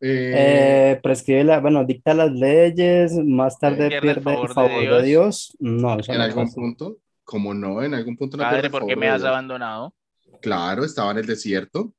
[0.00, 4.54] Eh, Eh, prescribe la, bueno, dicta las leyes, más tarde Pierde el el favor de
[4.54, 5.02] favor de Dios.
[5.02, 5.56] Dios.
[5.58, 6.54] No, eso en no algún pasa.
[6.54, 9.28] punto, como no, en algún punto no Padre, ¿por qué favor me has Dios.
[9.28, 9.94] abandonado?
[10.42, 11.94] Claro, estaba en el desierto.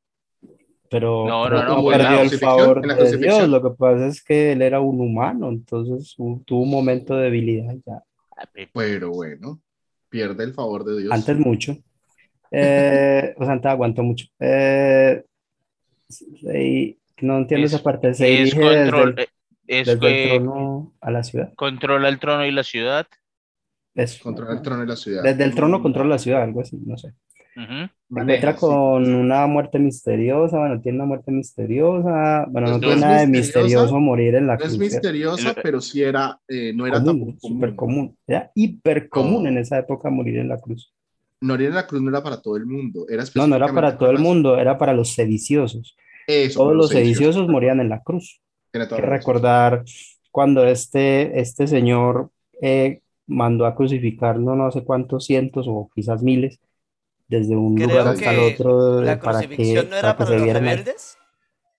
[0.89, 3.49] Pero, No, pero no, no, no pues, perdió el favor de Dios.
[3.49, 7.75] Lo que pasa es que él era un humano, entonces tuvo un momento de debilidad
[7.85, 8.03] ya.
[8.73, 9.59] Pero bueno,
[10.09, 11.11] pierde el favor de Dios.
[11.11, 11.77] Antes mucho.
[12.51, 14.27] Eh, o sea, antes aguantó mucho.
[14.39, 15.23] Eh,
[16.53, 18.13] y no entiendo Es- esa parte.
[18.13, 19.29] Se Es dirige desde control, el, eh,
[19.67, 21.53] es desde el trono a la ciudad.
[21.55, 23.07] controla el trono y la ciudad.
[23.95, 24.23] Eso.
[24.23, 25.23] Controla el trono de la ciudad.
[25.23, 27.13] Desde el trono controla la ciudad, algo así, no sé.
[28.09, 28.59] Maneja, sí.
[28.59, 33.19] con una muerte misteriosa, bueno, tiene una muerte misteriosa, bueno, no No tiene es nada
[33.21, 34.95] de misterioso morir en la No es cruz, ¿cierto?
[34.95, 37.95] misteriosa, El- pero sí era, eh, no era común, tampoco súper común.
[37.95, 39.49] común, era hiper común No.
[39.49, 40.93] en esa época morir en la cruz.
[41.41, 43.97] Morir en la cruz no era para todo el mundo, era No, no era para
[43.97, 45.95] todo el mundo, era para los sediciosos.
[46.27, 48.41] Eso, Todos los sediciosos morían en la cruz.
[48.73, 49.83] Hay que recordar
[50.31, 52.29] cuando este, este señor
[52.61, 56.59] eh, mandó a crucificar no, no sé cuántos cientos o quizás miles
[57.27, 60.15] desde un Creo lugar hasta el que otro eh, La para que, crucifixión no era
[60.17, 61.17] para que para los rebeldes.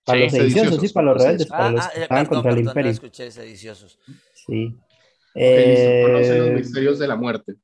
[0.05, 0.23] Para Sí.
[0.23, 2.03] los sediciosos, sí, Sediciosos, para los para los rebeldes, para Ah, los ah, que eh,
[2.03, 2.91] estaban perdón, contra el perdón, no imperio.
[2.91, 3.99] escuché sediciosos.
[4.33, 4.75] Sí.
[5.35, 7.55] Ok, listo, conoce los Eh, misterios de la muerte.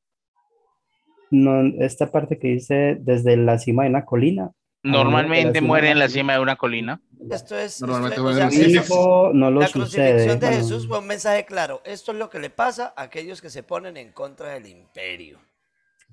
[1.31, 4.51] no, esta parte que dice desde la cima de una colina.
[4.83, 7.01] Normalmente cima muere en la cima de una colina.
[7.31, 7.79] Esto es.
[7.81, 9.81] Normalmente esto es- mueren o sea, el eso- hijo no lo la sucede.
[10.11, 11.81] crucifixión de bueno, Jesús fue un mensaje claro.
[11.85, 15.39] Esto es lo que le pasa a aquellos que se ponen en contra del imperio.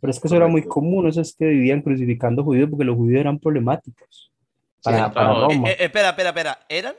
[0.01, 2.97] Pero es que eso era muy común, eso es que vivían crucificando judíos porque los
[2.97, 4.33] judíos eran problemáticos.
[4.83, 5.49] Para, Sí, para claro.
[5.49, 5.69] Roma.
[5.69, 6.59] Eh, eh, espera, espera, espera.
[6.69, 6.95] ¿Eran?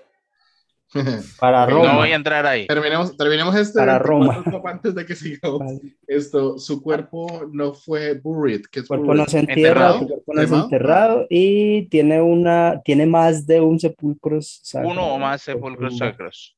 [1.39, 1.93] para Roma.
[1.93, 2.67] No voy a entrar ahí.
[2.67, 4.69] terminemos, terminemos este Para 24 Roma.
[4.71, 5.59] antes de que sigamos.
[5.59, 5.79] Vale.
[6.05, 9.21] Esto, su cuerpo no fue buried, que es El cuerpo buried?
[9.21, 9.99] no se entierra, Enterrado.
[9.99, 14.89] tu cuerpo no es enterrado y tiene una, tiene más de un sepulcro sacro.
[14.89, 16.57] Uno o más sepulcros sacros.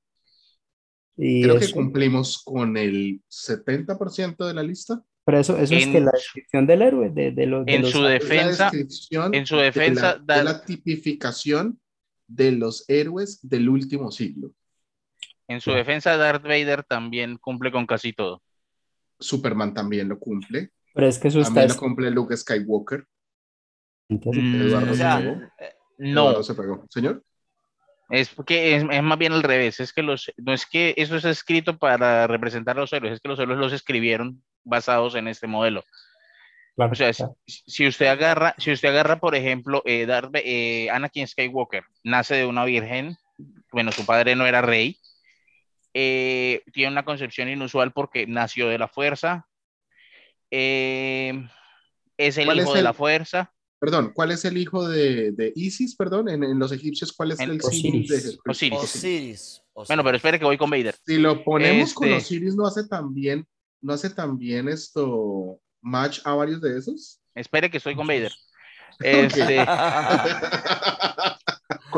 [1.15, 5.03] Y Creo que cumplimos con el 70% de la lista.
[5.25, 7.91] Pero eso, eso es que la descripción del héroe, de, de los, de en los
[7.91, 11.79] su Es la defensa, descripción en su de defensa, la, de la tipificación
[12.27, 14.51] de los héroes del último siglo.
[15.47, 18.41] en su defensa, Darth Vader también cumple con casi todo.
[19.19, 20.71] Superman también lo cumple.
[20.93, 23.05] Pero es que eso está También lo cumple Luke Skywalker.
[24.09, 25.41] entonces, Mm, Eduardo O se pegó.
[25.59, 26.85] eh, No, Eduardo se pegó.
[26.89, 27.23] Señor.
[28.09, 29.79] es porque es, es más bien al revés.
[29.79, 33.19] Es que los, no es que eso es escrito para representar a los héroes, es
[33.21, 35.83] que los héroes los escribieron basados en este modelo.
[36.75, 37.37] claro, O sea, si, claro.
[37.45, 42.45] si usted agarra, si usted agarra, por ejemplo, eh, Darth eh, Anakin Skywalker, nace de
[42.45, 43.15] una virgen,
[43.71, 44.97] bueno, su padre no era rey,
[45.93, 49.47] eh, tiene una concepción inusual porque nació de la fuerza,
[50.51, 51.47] eh,
[52.17, 53.49] es el ¿Cuál hijo es de el- la fuerza,
[53.79, 55.97] Perdón, ¿cuál es el hijo de, de Isis?
[55.97, 58.39] Perdón, en, en los egipcios, ¿cuál es En- el símbolo de Osiris.
[58.47, 58.79] Osiris.
[58.79, 59.61] Osiris.
[59.89, 60.95] Bueno, pero espere que voy con Vader.
[61.05, 63.45] Si lo ponemos con Este- Osiris, ¿no hace también,
[63.83, 67.19] no hace también esto match a varios de esos?
[67.35, 68.31] Espere que estoy con Vader.
[68.99, 69.65] Este,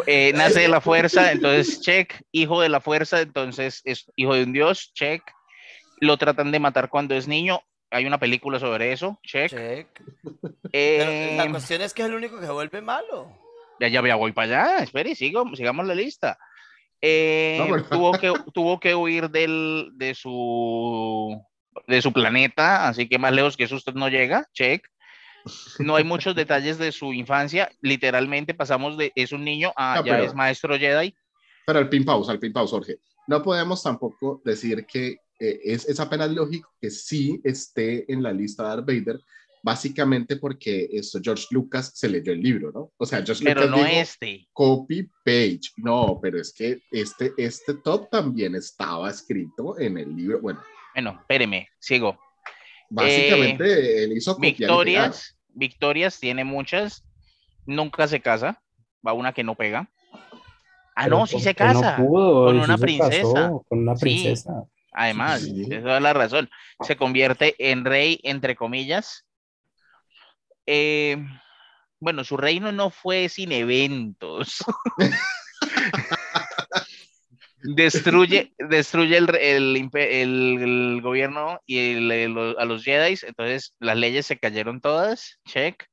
[0.08, 4.44] eh, nace de la fuerza, entonces check, hijo de la fuerza, entonces es hijo de
[4.44, 5.22] un dios, check.
[6.00, 7.60] Lo tratan de matar cuando es niño,
[7.92, 9.50] hay una película sobre eso, check.
[9.50, 9.88] Check.
[10.72, 13.30] Eh, Pero la cuestión es que es el único que se vuelve malo.
[13.82, 16.38] ya, ya, ya voy para allá, espere, sigo, sigamos la lista.
[17.02, 21.42] Eh, No, tuvo, que, tuvo que huir del, de, su,
[21.88, 24.88] de su planeta, así que más lejos que eso usted no llega, check.
[25.80, 30.05] No hay muchos detalles de su infancia, literalmente pasamos de es un niño a No,
[30.05, 31.15] ya pero- es maestro Jedi.
[31.67, 32.97] Pero al pin pause, al pin pause, Jorge.
[33.28, 38.32] No podemos tampoco decir que eh, es, es apenas lógico que sí esté en la
[38.32, 39.19] lista de Darth Vader,
[39.63, 42.91] básicamente porque esto George Lucas se leyó el libro, ¿no?
[42.97, 44.47] O sea, George Pero Lucas no dijo, este.
[44.53, 45.61] copy page.
[45.78, 50.39] No, pero es que este, este top también estaba escrito en el libro.
[50.39, 50.61] Bueno,
[50.96, 52.18] Bueno, espéreme, sigo.
[52.89, 54.38] básicamente él hizo.
[54.39, 57.04] Victorias, Victorias tiene muchas.
[57.66, 58.62] Nunca se casa.
[59.06, 59.89] Va una que no pega.
[60.96, 61.98] Ah, Pero no, sí ¿por se qué no casa.
[61.98, 62.46] pudo?
[62.46, 63.34] con sí una se princesa.
[63.34, 64.02] casó con una Sí.
[64.02, 64.64] princesa.
[64.93, 65.66] Además, Sí.
[65.70, 66.50] esa es la razón.
[66.82, 69.26] Se convierte en rey, entre comillas.
[70.66, 71.18] Eh,
[72.00, 74.64] bueno, su reino no fue sin eventos.
[77.76, 81.95] destruye, destruye el, el, el- el gobierno y
[82.57, 85.84] a los Jedi, entonces las leyes se cayeron todas, check.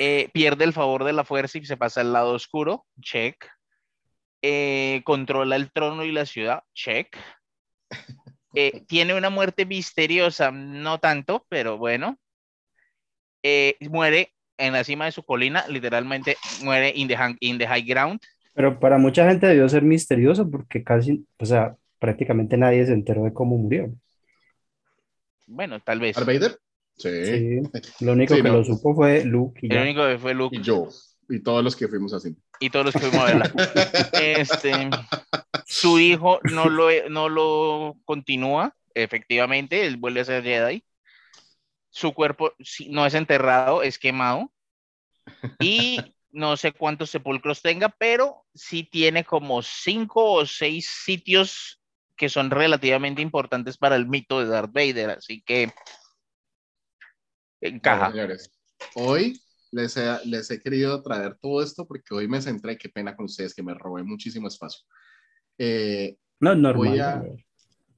[0.00, 3.36] Eh, pierde el favor de la fuerza y se pasa al lado oscuro, check.
[4.42, 7.16] Eh, controla el trono y la ciudad, check.
[8.54, 12.18] Eh, tiene una muerte misteriosa, no tanto, pero bueno.
[13.80, 18.20] Muere en la cima de su colina, literalmente muere in the, in the high ground.
[18.58, 23.22] Pero para mucha gente debió ser misterioso porque casi, o sea, prácticamente nadie se enteró
[23.22, 23.94] de cómo murió.
[25.46, 26.16] Bueno, tal vez.
[26.16, 26.58] ¿Darth Vader?
[26.96, 27.08] Sí.
[27.24, 27.60] Sí,
[28.04, 28.56] lo único Sí, que no.
[28.56, 29.82] lo supo fue Luke y El ya.
[29.82, 30.88] único que fue Luke Y yo.
[31.28, 32.36] Y todos los que fuimos así.
[32.58, 33.52] y todos los que fuimos a verla.
[34.20, 34.90] Este,
[35.64, 40.82] su hijo no lo, no lo continúa, efectivamente, él vuelve a ser Jedi.
[41.90, 44.50] Su cuerpo sí, no es enterrado, es quemado.
[45.60, 46.00] Y
[46.38, 51.80] no sé cuántos sepulcros tenga, pero sí tiene como cinco o seis sitios
[52.16, 55.10] que son relativamente importantes para el mito de Darth Vader.
[55.10, 55.72] Así que
[57.60, 58.10] encaja.
[58.12, 58.50] señores,
[58.94, 59.40] hoy
[59.72, 63.26] les he, les he querido traer todo esto porque hoy me centré, qué pena con
[63.26, 64.84] ustedes que me robé muchísimo espacio.
[65.58, 66.88] Eh, No normal.
[66.88, 67.22] Voy a-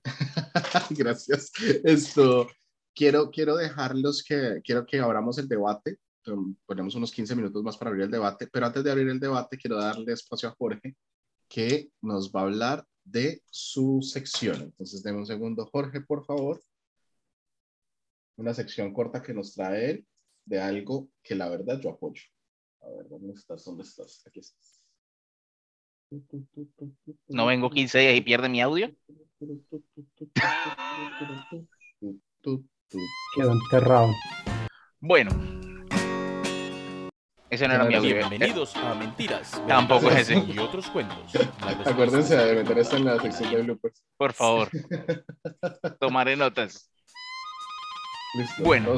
[0.91, 1.53] Gracias.
[1.84, 2.49] Esto,
[2.95, 5.99] quiero, quiero dejarlos que, quiero que abramos el debate.
[6.66, 9.57] Ponemos unos 15 minutos más para abrir el debate, pero antes de abrir el debate,
[9.57, 10.95] quiero darle espacio a Jorge,
[11.49, 14.62] que nos va a hablar de su sección.
[14.62, 16.62] Entonces, denme un segundo, Jorge, por favor.
[18.37, 20.07] Una sección corta que nos trae él
[20.45, 22.23] de algo que la verdad yo apoyo.
[22.83, 23.64] A ver, ¿dónde estás?
[23.64, 24.23] ¿Dónde estás?
[24.27, 24.81] Aquí estás.
[27.29, 28.91] No vengo 15 días y pierde mi audio.
[33.37, 34.11] Quedó enterrado.
[35.01, 35.70] Bueno.
[37.51, 38.14] Ese no era mi audio.
[38.14, 39.61] Bienvenidos a Mentiras.
[39.68, 40.38] Tampoco es ese.
[40.38, 41.32] Y otros cuentos.
[41.84, 44.05] Acuérdense de meter esto en la sección de bloopers.
[44.16, 44.68] Por favor.
[46.01, 46.88] Tomaré notas.
[48.34, 48.62] Listo.
[48.62, 48.94] Bueno.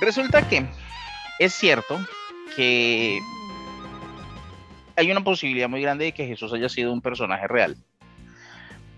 [0.00, 0.66] Resulta que
[1.38, 2.00] es cierto
[2.56, 3.18] que
[4.96, 7.76] hay una posibilidad muy grande de que Jesús haya sido un personaje real.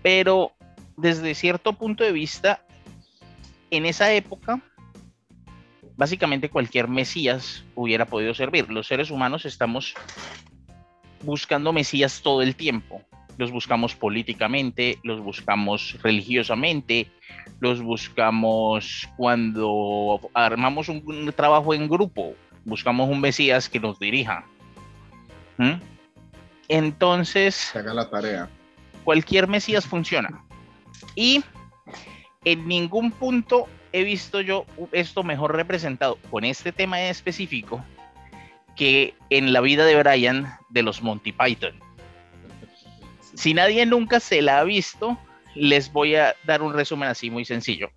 [0.01, 0.53] Pero
[0.95, 2.61] desde cierto punto de vista,
[3.71, 4.61] en esa época,
[5.97, 8.69] básicamente cualquier Mesías hubiera podido servir.
[8.69, 9.93] Los seres humanos estamos
[11.21, 13.01] buscando Mesías todo el tiempo.
[13.37, 17.11] Los buscamos políticamente, los buscamos religiosamente,
[17.59, 22.33] los buscamos cuando armamos un, un trabajo en grupo,
[22.63, 24.45] buscamos un Mesías que nos dirija.
[25.57, 25.73] ¿Mm?
[26.69, 28.49] Entonces, haga la tarea.
[29.03, 30.43] cualquier Mesías funciona.
[31.15, 31.43] Y
[32.45, 37.81] en ningún punto he visto yo esto mejor representado con este tema en específico
[38.75, 41.79] que en la vida de Brian de los Monty Python.
[43.35, 45.17] Si nadie nunca se la ha visto,
[45.55, 47.89] les voy a dar un resumen así muy sencillo.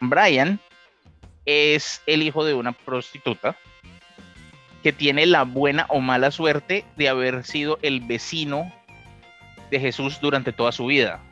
[0.00, 0.58] Brian
[1.46, 3.56] es el hijo de una prostituta
[4.82, 8.72] que tiene la buena o mala suerte de haber sido el vecino
[9.70, 11.22] de Jesús durante toda su vida.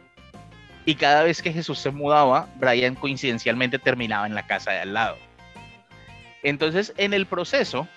[0.86, 4.94] Y cada vez que Jesús se mudaba, Brian coincidencialmente terminaba en la casa de al
[4.94, 5.16] lado.
[6.44, 7.88] Entonces, en el proceso,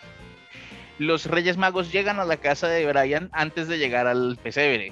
[0.98, 4.92] los Reyes Magos llegan a la casa de Brian antes de llegar al pesebre.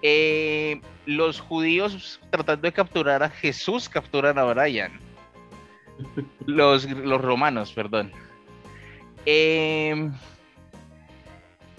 [0.00, 4.92] Eh, los judíos tratando de capturar a Jesús capturan a Brian.
[6.46, 6.88] Los,
[7.20, 8.12] romanos, perdón.
[9.26, 10.10] Eh,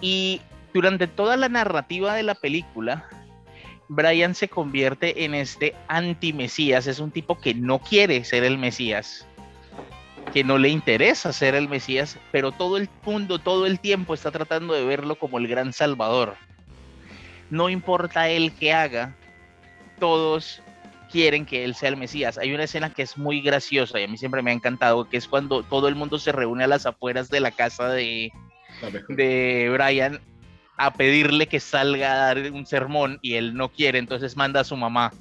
[0.02, 0.42] y
[0.74, 3.08] durante toda la narrativa de la película,
[3.96, 6.88] Brian se convierte en este anti-mesías.
[6.88, 9.28] Es un tipo que no quiere ser el mesías,
[10.34, 14.32] que no le interesa ser el mesías, pero todo el mundo, todo el tiempo está
[14.32, 16.36] tratando de verlo como el gran salvador.
[17.50, 19.16] No importa él que haga,
[20.00, 20.64] todos
[21.12, 22.40] quieren que él sea el mesías.
[22.40, 25.18] Hay una escena que es muy graciosa y a mí siempre me ha encantado, que
[25.18, 28.32] es cuando todo el mundo se reúne a las afueras de la casa de,
[29.10, 30.20] de Brian
[30.78, 34.64] a pedirle que salga a dar un sermón y él no quiere, entonces manda a
[34.64, 35.12] su mamá.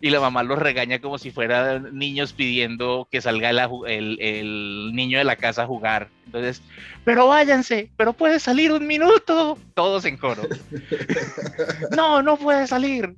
[0.00, 4.18] Y la mamá los regaña como si fueran niños pidiendo que salga el, aju- el-
[4.20, 6.08] el niño de la casa a jugar.
[6.26, 6.60] Entonces,
[7.04, 9.56] pero váyanse, pero puede salir un minuto.
[9.74, 10.42] Todos en coro.
[11.96, 13.14] No, no puede salir.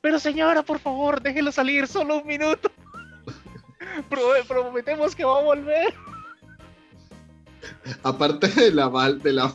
[0.00, 2.70] Pero señora, por favor, déjelo salir solo un minuto.
[4.10, 5.94] Pro- Prometemos que va a volver.
[8.02, 8.88] Aparte de la,
[9.22, 9.52] de la,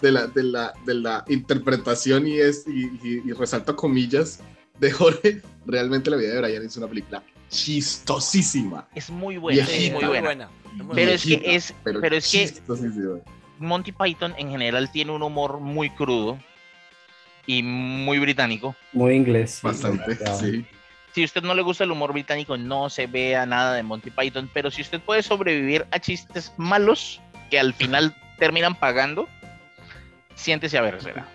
[0.00, 4.40] de la, de la, de la interpretación y, es, y, y- y resalto comillas
[4.78, 8.88] de Jorge, realmente la vida de Brian es una película chistosísima.
[8.94, 9.96] Es muy buena, Viejita.
[9.98, 10.48] es muy buena.
[10.94, 12.52] Pero es que es, pero es que.
[13.58, 16.38] Monty Python en general tiene un humor muy crudo
[17.46, 18.74] y muy británico.
[18.92, 19.60] Muy inglés.
[19.62, 20.64] Bastante, sí.
[21.12, 24.10] Si a usted no le gusta el humor británico, no se vea nada de Monty
[24.10, 27.20] Python, pero si usted puede sobrevivir a chistes malos
[27.50, 29.28] que al final terminan pagando,
[30.34, 31.26] siéntese a vérsela.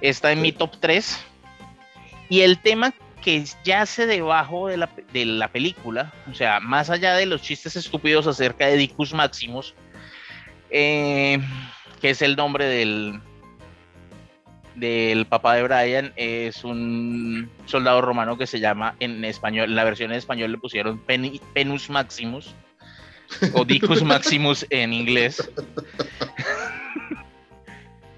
[0.00, 1.26] Está en mi top 3.
[2.28, 7.14] Y el tema que yace debajo de la, de la película, o sea, más allá
[7.14, 9.74] de los chistes estúpidos acerca de Dicus Maximus,
[10.70, 11.38] eh,
[12.00, 13.20] que es el nombre del,
[14.76, 19.84] del papá de Brian, es un soldado romano que se llama en español, en la
[19.84, 22.54] versión en español le pusieron Pen- Penus Maximus
[23.54, 25.50] o Dicus Maximus en inglés.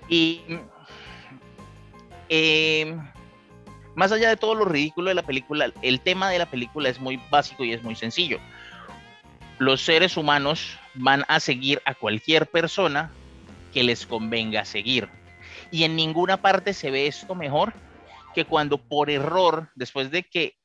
[0.09, 0.43] y
[2.29, 2.97] eh,
[3.95, 6.99] más allá de todo lo ridículo de la película, el tema de la película es
[7.01, 8.39] muy básico y es muy sencillo.
[9.59, 13.11] Los seres humanos van a seguir a cualquier persona
[13.73, 15.09] que les convenga seguir.
[15.71, 17.73] Y en ninguna parte se ve esto mejor
[18.35, 20.57] que cuando por error, después de que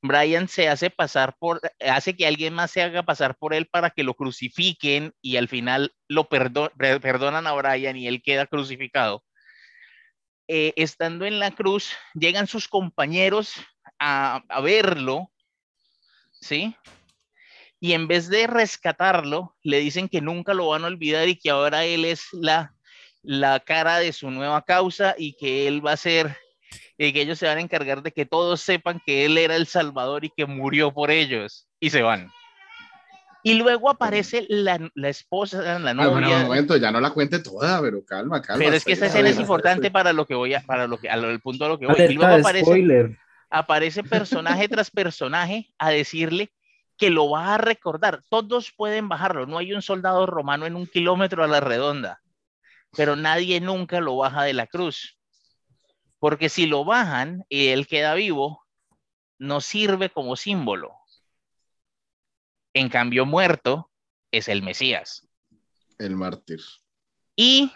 [0.00, 3.90] Brian se hace pasar por, hace que alguien más se haga pasar por él para
[3.90, 9.24] que lo crucifiquen y al final lo perdonan a Brian y él queda crucificado.
[10.46, 13.54] Eh, estando en la cruz, llegan sus compañeros
[13.98, 15.30] a, a verlo,
[16.40, 16.76] ¿sí?
[17.80, 21.50] Y en vez de rescatarlo, le dicen que nunca lo van a olvidar y que
[21.50, 22.74] ahora él es la,
[23.22, 26.36] la cara de su nueva causa y que él va a ser
[26.98, 29.66] y que ellos se van a encargar de que todos sepan que él era el
[29.68, 31.68] Salvador y que murió por ellos.
[31.80, 32.30] Y se van.
[33.44, 36.38] Y luego aparece la, la esposa, la Ah, bueno, un novia.
[36.40, 38.62] momento, ya no la cuente toda, pero calma, calma.
[38.64, 41.08] pero es que esta escena es importante para lo que voy a, para lo que,
[41.08, 41.94] a lo- el punto a lo que voy.
[41.94, 43.16] Y Alerta luego aparece, spoiler.
[43.48, 46.50] aparece personaje tras personaje a decirle
[46.98, 48.20] que lo va a recordar.
[48.28, 49.46] Todos pueden bajarlo.
[49.46, 52.20] No hay un soldado romano en un kilómetro a la redonda,
[52.96, 55.16] pero nadie nunca lo baja de la cruz.
[56.18, 58.64] Porque si lo bajan y él queda vivo,
[59.38, 60.94] no sirve como símbolo.
[62.74, 63.90] En cambio, muerto
[64.30, 65.26] es el Mesías.
[65.98, 66.60] El mártir.
[67.36, 67.72] Y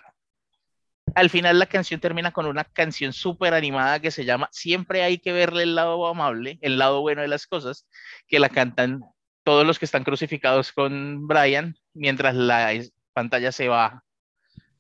[1.15, 5.19] al final la canción termina con una canción súper animada que se llama Siempre hay
[5.19, 7.87] que verle el lado amable, el lado bueno de las cosas,
[8.27, 9.03] que la cantan
[9.45, 12.73] todos los que están crucificados con Brian, mientras la
[13.13, 14.05] pantalla se va,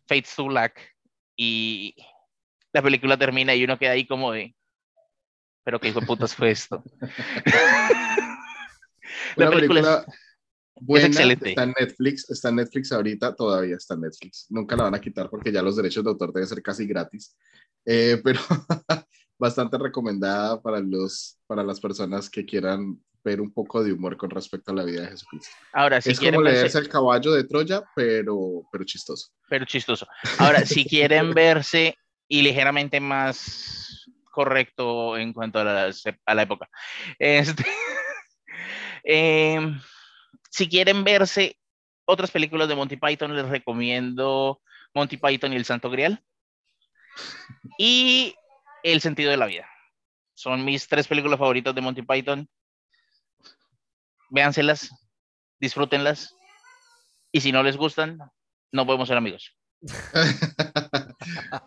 [0.06, 0.96] fades to black,
[1.36, 1.96] y
[2.72, 4.54] la película termina y uno queda ahí como de,
[5.64, 6.82] pero qué hijo de putas fue esto.
[9.36, 10.04] la Una película es- película
[10.80, 11.48] buena, excelente.
[11.50, 14.46] está en Netflix, está en Netflix ahorita, todavía está en Netflix.
[14.50, 17.36] Nunca la van a quitar porque ya los derechos de autor deben ser casi gratis.
[17.84, 18.40] Eh, pero
[19.38, 24.30] bastante recomendada para, los, para las personas que quieran ver un poco de humor con
[24.30, 25.50] respecto a la vida de Jesucristo.
[25.72, 29.28] Ahora, si es quieren como verse- leerse el caballo de Troya, pero, pero chistoso.
[29.48, 30.06] pero chistoso.
[30.38, 31.96] Ahora, si quieren verse
[32.32, 36.66] y ligeramente más correcto en cuanto a la, época,
[37.18, 37.62] este,
[39.04, 39.78] em,
[40.48, 41.58] si quieren verse
[42.06, 44.62] otras películas de Monty Python, les recomiendo
[44.94, 46.24] Monty Python y el Santo Grial
[47.76, 48.34] y
[48.82, 49.68] El sentido de la vida.
[50.32, 52.48] Son mis tres películas favoritas de Monty Python.
[54.30, 54.88] Véanselas,
[55.60, 56.34] disfrútenlas
[57.30, 58.18] y si no les gustan,
[58.72, 59.54] no podemos ser amigos.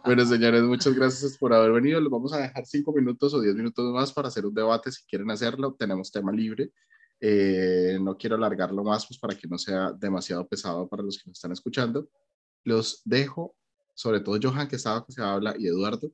[0.06, 1.99] bueno, señores, muchas gracias por haber venido.
[1.99, 5.03] Les vamos a dejar cinco minutos o diez minutos más para hacer un debate si
[5.06, 5.76] quieren hacerlo.
[5.77, 6.72] Tenemos tema libre.
[7.19, 11.30] Eh, no quiero alargarlo más pues, para que no sea demasiado pesado para los que
[11.30, 12.10] nos están escuchando.
[12.64, 13.56] Los dejo,
[13.94, 16.11] sobre todo Johan, que estaba que se habla, y Eduardo,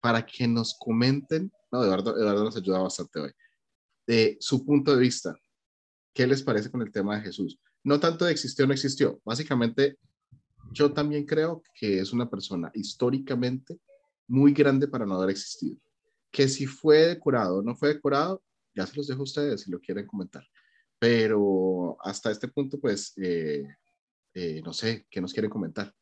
[0.00, 1.52] para que nos comenten.
[1.70, 3.32] No, Eduardo, Eduardo nos ayuda bastante hoy.
[4.06, 5.36] De su punto de vista,
[6.14, 7.58] ¿qué les parece con el tema de Jesús?
[7.84, 9.20] No tanto de existió o no existió.
[9.24, 9.98] Básicamente,
[10.72, 13.78] yo también creo que es una persona históricamente
[14.26, 15.76] muy grande para no haber existido.
[16.30, 18.42] Que si fue decorado o no fue decorado,
[18.74, 20.44] ya se los dejo a ustedes si lo quieren comentar.
[20.98, 23.66] Pero hasta este punto, pues, eh,
[24.34, 25.94] eh, no sé, ¿qué nos quieren comentar?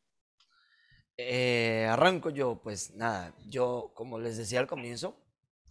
[1.15, 5.17] Eh, arranco yo, pues nada, yo como les decía al comienzo,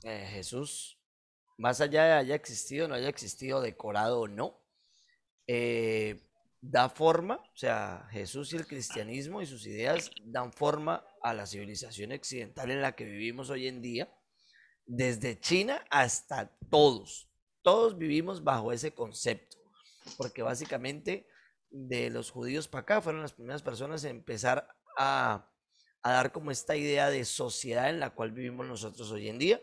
[0.02, 0.98] eh, Jesús,
[1.56, 4.60] más allá de haya existido, no haya existido, decorado o no,
[6.60, 11.46] da forma, o sea, Jesús y el cristianismo y sus ideas dan forma a la
[11.46, 14.12] civilización occidental en la que vivimos hoy en día,
[14.86, 17.28] desde China hasta todos,
[17.62, 19.58] todos vivimos bajo ese concepto,
[20.16, 21.28] porque básicamente
[21.70, 25.50] de los judíos para acá fueron las primeras personas en empezar a,
[26.02, 29.60] a dar como esta idea de sociedad en la cual vivimos nosotros hoy en día.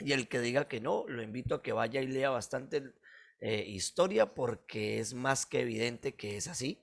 [0.00, 2.94] Y el que diga que no, lo invito a que vaya y lea bastante
[3.40, 6.80] eh, historia porque es más que evidente que es así.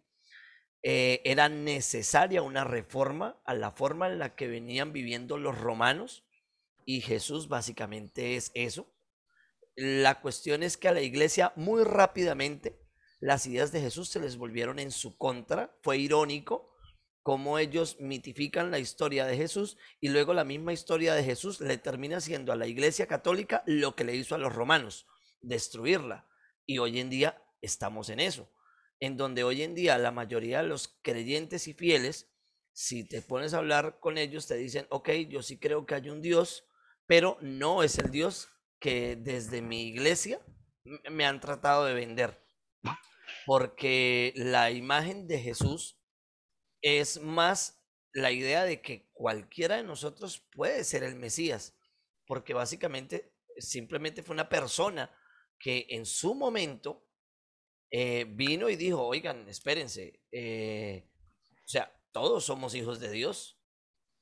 [0.84, 6.26] Eh, era necesaria una reforma a la forma en la que venían viviendo los romanos
[6.86, 8.92] y Jesús básicamente es eso.
[9.76, 12.80] La cuestión es que a la iglesia muy rápidamente
[13.20, 15.78] las ideas de Jesús se les volvieron en su contra.
[15.84, 16.76] Fue irónico
[17.22, 21.78] cómo ellos mitifican la historia de Jesús y luego la misma historia de Jesús le
[21.78, 25.06] termina haciendo a la iglesia católica lo que le hizo a los romanos,
[25.42, 26.28] destruirla.
[26.72, 28.50] Y hoy en día estamos en eso,
[29.02, 32.32] en donde hoy en día la mayoría de los creyentes y fieles,
[32.72, 36.10] si te pones a hablar con ellos, te dicen, ok, yo sí creo que hay
[36.10, 36.66] un Dios,
[37.08, 38.48] pero no es el Dios
[38.80, 40.40] que desde mi iglesia
[41.12, 42.42] me han tratado de vender.
[43.46, 46.02] Porque la imagen de Jesús
[46.82, 47.84] es más
[48.14, 51.78] la idea de que cualquiera de nosotros puede ser el Mesías,
[52.26, 55.14] porque básicamente simplemente fue una persona
[55.62, 57.08] que en su momento
[57.92, 61.08] eh, vino y dijo, oigan, espérense, eh,
[61.66, 63.58] o sea, todos somos hijos de Dios.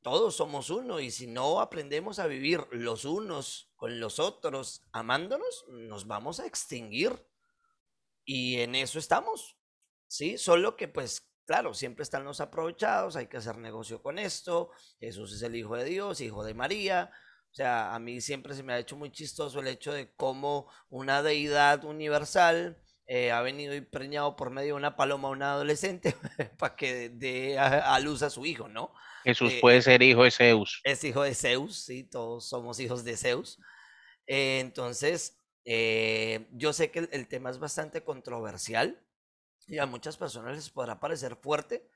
[0.01, 5.65] todos somos uno y si no aprendemos a vivir los unos con los otros amándonos,
[5.67, 7.27] nos vamos a extinguir.
[8.23, 9.57] Y en eso estamos,
[10.07, 10.37] ¿sí?
[10.37, 15.33] Solo que pues, claro, siempre están los aprovechados, hay que hacer negocio con esto, Jesús
[15.33, 17.11] es el Hijo de Dios, Hijo de María.
[17.51, 20.71] O sea, a mí siempre se me ha hecho muy chistoso el hecho de cómo
[20.89, 26.15] una deidad universal eh, ha venido preñado por medio de una paloma a un adolescente
[26.59, 28.93] para que dé a, a luz a su hijo, ¿no?
[29.23, 30.83] Jesús Eh, puede ser hijo de Zeus.
[30.83, 33.59] es hijo de Zeus, sí, todos somos hijos de Zeus.
[34.27, 35.37] Eh, entonces,
[36.51, 39.05] yo sé que el, el tema es bastante controversial
[39.67, 41.87] y a muchas personas les podrá parecer fuerte,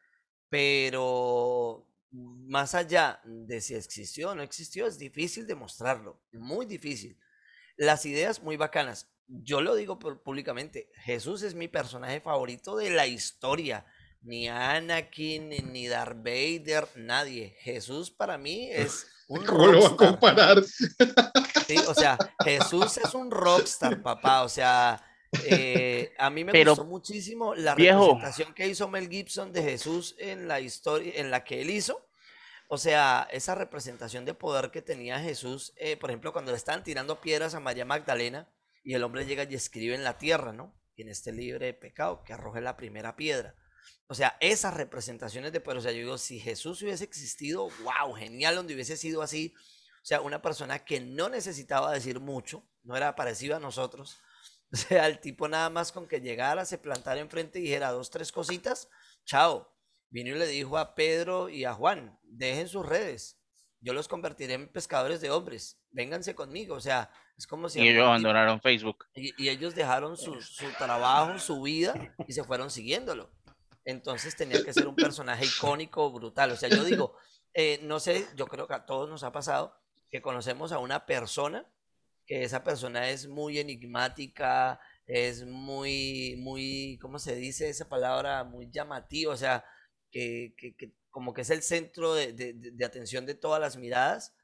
[0.49, 7.17] pero más allá de si existió o no existió, es difícil demostrarlo, muy difícil.
[7.75, 9.09] Las ideas muy bacanas.
[9.27, 13.85] Yo lo digo públicamente, Jesús es mi personaje favorito de la historia.
[14.21, 17.57] Ni Anakin, ni- Darth Vader, nadie.
[17.59, 20.07] Jesús para mí es un ¿Cómo lo va a rockstar.
[20.09, 20.63] comparar?
[21.67, 24.43] Sí, o sea, Jesús es un rockstar, papá.
[24.43, 25.03] O sea,
[25.45, 27.99] eh, a mí me Pero, gustó muchísimo la viejo.
[28.07, 32.07] representación que hizo Mel Gibson de Jesús en la historia, en la que él hizo.
[32.67, 36.83] O sea, esa representación de poder que tenía Jesús, eh, por ejemplo, cuando le estaban
[36.83, 38.49] tirando piedras a María Magdalena
[38.83, 40.73] y el hombre llega y escribe en la tierra, ¿no?
[40.95, 43.55] Quien esté libre de pecado, que arroje la primera piedra.
[44.07, 48.13] O sea, esas representaciones de poder, o sea, yo digo, si Jesús hubiese existido, wow,
[48.13, 49.53] genial, donde hubiese sido así,
[50.01, 54.19] o sea, una persona que no necesitaba decir mucho, no era parecido a nosotros.
[54.73, 58.09] O sea, el tipo nada más con que llegara, se plantara enfrente y dijera dos,
[58.09, 58.89] tres cositas,
[59.23, 59.71] chao.
[60.09, 63.39] Vino y le dijo a Pedro y a Juan, dejen sus redes,
[63.81, 66.75] yo los convertiré en pescadores de hombres, vénganse conmigo.
[66.75, 67.79] O sea, es como si...
[67.79, 69.05] Y ellos tipo- abandonaron Facebook.
[69.13, 71.93] y, y ellos dejaron su, su trabajo, su vida
[72.27, 73.31] y se fueron siguiéndolo.
[73.85, 76.51] Entonces tenía que ser un personaje icónico, brutal.
[76.51, 77.15] O sea, yo digo,
[77.53, 79.75] eh, no sé, yo creo que a todos nos ha pasado
[80.09, 81.65] que conocemos a una persona,
[82.25, 88.43] que esa persona es muy enigmática, es muy, muy, ¿cómo se dice esa palabra?
[88.43, 89.65] Muy llamativa, o sea,
[90.11, 94.35] que, que- como que es el centro de- de atención de todas las miradas.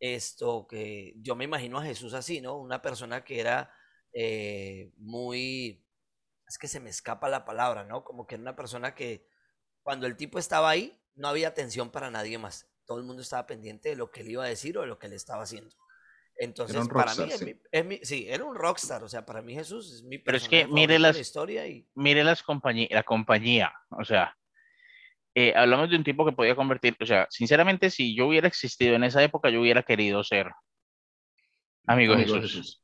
[0.00, 2.58] Esto que yo me imagino a Jesús así, ¿no?
[2.58, 3.70] Una persona que era
[4.16, 5.84] eh, muy,
[6.48, 8.04] es que se me escapa la palabra, ¿no?
[8.04, 9.26] Como que era una persona que
[9.82, 12.68] cuando el tipo estaba ahí, no había atención para nadie más.
[12.86, 14.98] Todo el mundo estaba pendiente de lo que él iba a decir o de lo
[14.98, 15.74] que él estaba haciendo.
[16.36, 17.44] Entonces, un para mí, es sí.
[17.44, 19.02] mi- es mi- sí, era un rockstar.
[19.04, 21.86] O sea, para mí Jesús es mi Pero es que mire las- la historia y
[21.94, 24.36] Mire las compañí- la compañía, o sea,
[25.34, 28.94] eh, hablamos de un tipo que podía convertir, o sea, sinceramente, si yo hubiera existido
[28.94, 30.50] en esa época, yo hubiera querido ser
[31.86, 32.40] amigo Jesús.
[32.40, 32.80] Jesús.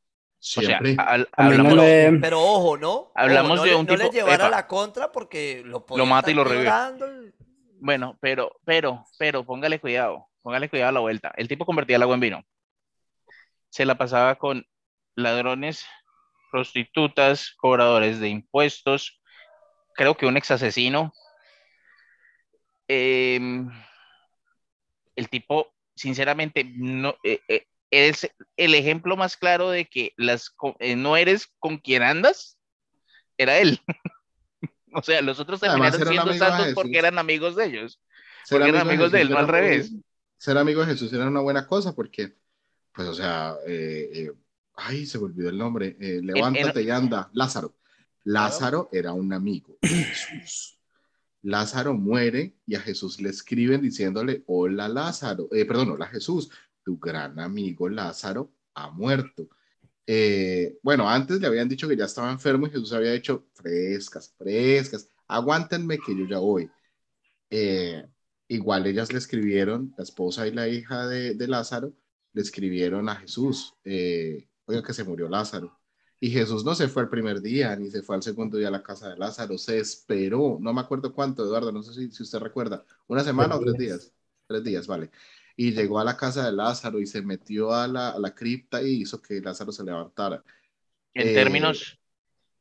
[0.57, 3.13] O sea, al- no hablamos, me- Pero ojo, ¿no?
[3.15, 4.51] Hablamos Ojo, no de le- un no le tipo- llevara epa.
[4.57, 6.71] la contra porque lo podía mata y lo revive.
[7.79, 11.33] bueno, pero, pero, pero, póngale cuidado, póngale cuidado a la vuelta.
[11.37, 12.45] El tipo convertía el agua en vino.
[13.71, 14.67] Se la pasaba con
[15.15, 15.87] ladrones,
[16.51, 19.21] prostitutas, cobradores de impuestos,
[19.95, 21.13] creo que un ex asesino.
[22.89, 23.69] Em,
[25.15, 30.97] el tipo, sinceramente, no, eh, eh, es el ejemplo más claro de que las, eh,
[30.97, 32.59] no eres con quien andas,
[33.37, 33.81] era él.
[34.95, 38.01] o sea, los otros Además, terminaron siendo santos porque eran amigos de ellos.
[38.45, 39.93] Ser porque eran amigo amigos de él, no al revés.
[40.39, 42.35] Ser amigo de Jesús era una buena cosa porque,
[42.95, 44.33] pues, o sea, eh, eh,
[44.75, 45.97] ay, se me olvidó el nombre.
[46.01, 47.31] eh, levántate y anda.
[47.33, 47.77] Lázaro.
[48.25, 50.79] Lázaro era un amigo de Jesús.
[51.43, 56.51] Lázaro muere y a Jesús le escriben diciéndole, hola Lázaro, eh, perdón, hola Jesús,
[56.85, 59.49] tu gran amigo Lázaro ha muerto.
[60.07, 64.35] Eh, bueno, antes le habían dicho que ya estaba enfermo y Jesús había dicho, frescas,
[64.37, 66.71] frescas, aguántenme que yo ya voy.
[67.49, 68.05] Eh,
[68.49, 71.95] igual ellas le escribieron, la esposa y la hija de, de Lázaro,
[72.33, 75.79] le escribieron a Jesús, eh, oiga que se murió Lázaro.
[76.21, 78.71] Y Jesús no se fue el primer día, ni se fue al segundo día a
[78.71, 82.23] la casa de Lázaro, se esperó, no me acuerdo cuánto, Eduardo, no sé si, si
[82.23, 84.13] usted recuerda, una semana o tres días,
[84.47, 85.11] tres días, vale.
[85.57, 88.83] Y llegó a la casa de Lázaro y se metió a la, a la cripta
[88.83, 90.43] y hizo que Lázaro se levantara.
[91.15, 91.99] En Eh, términos,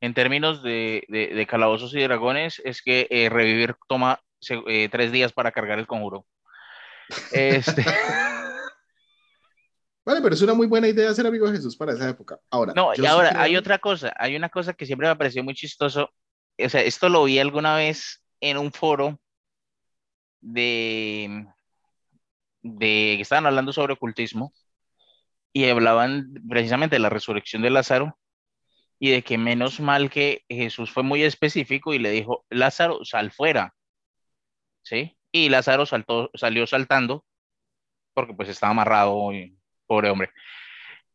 [0.02, 4.22] en términos de, de- de calabozos y dragones, es que eh, revivir toma
[4.68, 6.26] eh, tres días para cargar el conjuro.
[7.34, 7.84] Este,
[10.06, 12.40] Vale, pero es una muy buena idea ser amigo de Jesús para esa época.
[12.50, 15.16] Ahora, no, y sí ahora hay creo- otra cosa, hay una cosa que siempre me
[15.16, 16.10] pareció muy chistoso.
[16.58, 19.20] O sea, esto lo vi alguna vez en un foro
[20.42, 21.46] de,
[22.62, 24.54] de que estaban hablando sobre ocultismo
[25.54, 28.18] y hablaban precisamente de la resurrección de Lázaro
[29.00, 33.32] y de que menos mal que Jesús fue muy específico y le dijo, Lázaro, sal
[33.32, 33.74] fuera,
[34.84, 35.18] ¿sí?
[35.32, 37.26] Y Lázaro saltó, salió saltando
[38.14, 39.58] porque pues estaba amarrado y
[39.90, 40.30] pobre hombre.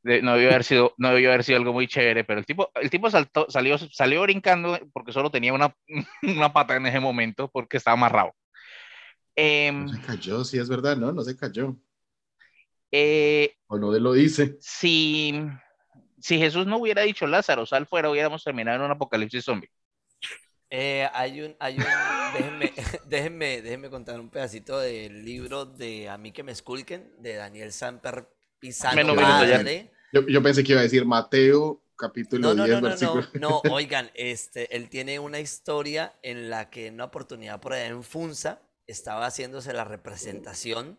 [0.03, 2.71] De- no debió haber sido, no debió haber sido algo muy chévere, pero el tipo,
[2.75, 5.75] el tipo saltó, salió, salió brincando porque solo tenía una,
[6.23, 8.33] una pata en ese momento porque estaba amarrado.
[9.37, 11.13] Em, No se cayó, sí es verdad, ¿no?
[11.13, 11.77] No se cayó.
[12.93, 14.57] eh, O no de lo dice.
[14.61, 15.35] si,
[16.21, 19.71] si Jesús no hubiera dicho Lázaro, sal fuera, hubiéramos terminado en un apocalipsis zombie.
[20.71, 21.85] Eh, hay un, hay un,
[22.35, 22.73] déjenme,
[23.07, 27.73] déjenme, déjenme contar un pedacito del libro de A mí que me esculquen, de Daniel
[27.73, 28.29] Samper
[28.95, 29.23] Menos ya.
[29.23, 29.91] Padre.
[30.12, 33.28] Yo, yo pensé que iba a decir Mateo, capítulo No, no, 10, no, no, versículo.
[33.35, 37.73] no, no, oigan, este, él tiene una historia en la que en una oportunidad por
[37.73, 40.99] allá en Funza estaba haciéndose la representación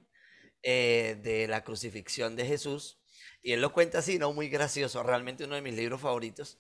[0.63, 2.99] eh, de la crucifixión de Jesús
[3.45, 6.59] y él lo cuenta así, no muy gracioso, realmente uno de mis libros favoritos.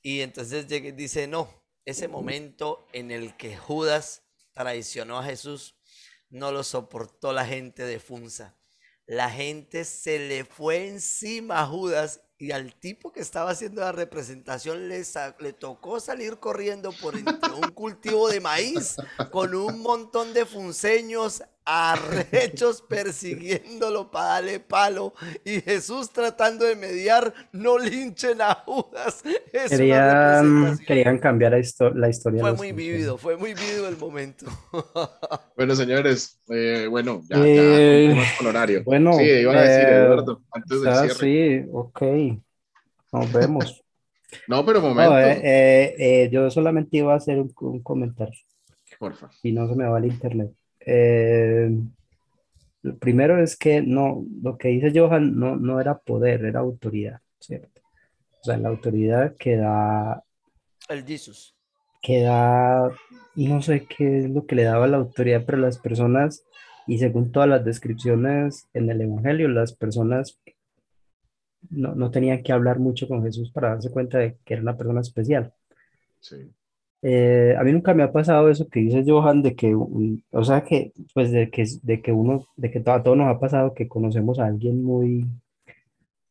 [0.00, 4.22] Y entonces llega y dice, no, ese momento en el que Judas
[4.54, 5.76] traicionó a Jesús
[6.30, 8.56] no lo soportó la gente de Funza.
[9.06, 13.92] La gente se le fue encima a Judas y al tipo que estaba haciendo la
[13.92, 18.96] representación le, sa- le tocó salir corriendo por entre un cultivo de maíz
[19.30, 25.14] con un montón de funceños arrechos persiguiéndolo para darle palo
[25.46, 29.22] y Jesús tratando de mediar, no linchen a Judas.
[29.50, 32.42] Es Querían, querían cambiar la, histo- la historia.
[32.42, 34.46] Fue muy vívido, fue muy vívido el momento.
[35.56, 38.82] Bueno, señores, eh, bueno, ya, ya Eh, con horario.
[38.84, 41.14] bueno, sí, iba a decir eh, Eduardo, antes del Ah, cierre.
[41.62, 42.02] sí, ok.
[43.14, 43.80] Nos vemos.
[44.48, 48.34] No, pero No, momento, eh, eh, eh, yo solamente iba a hacer un, un comentario,
[48.98, 49.30] porfa.
[49.30, 50.50] si no se me va el internet.
[50.80, 51.70] Eh,
[52.82, 57.20] lo primero es que no, lo que dice Johan no, no era poder, era autoridad,
[57.38, 57.80] ¿cierto?
[58.40, 60.24] O sea, la autoridad que da,
[60.88, 61.54] El Jesus.
[62.02, 62.90] que da,
[63.36, 66.44] no sé qué es lo que le daba la autoridad, pero las personas,
[66.88, 70.40] y según todas las descripciones en el Evangelio, las personas
[71.70, 74.76] no, no tenían que hablar mucho con Jesús para darse cuenta de que era una
[74.76, 75.52] persona especial.
[76.20, 76.50] Sí.
[77.02, 80.42] Eh, a mí nunca me ha pasado eso que dice Johan de que, un- o
[80.44, 83.74] sea, que, pues de que, de que uno, de que a todos nos ha pasado
[83.74, 85.26] que conocemos a alguien muy,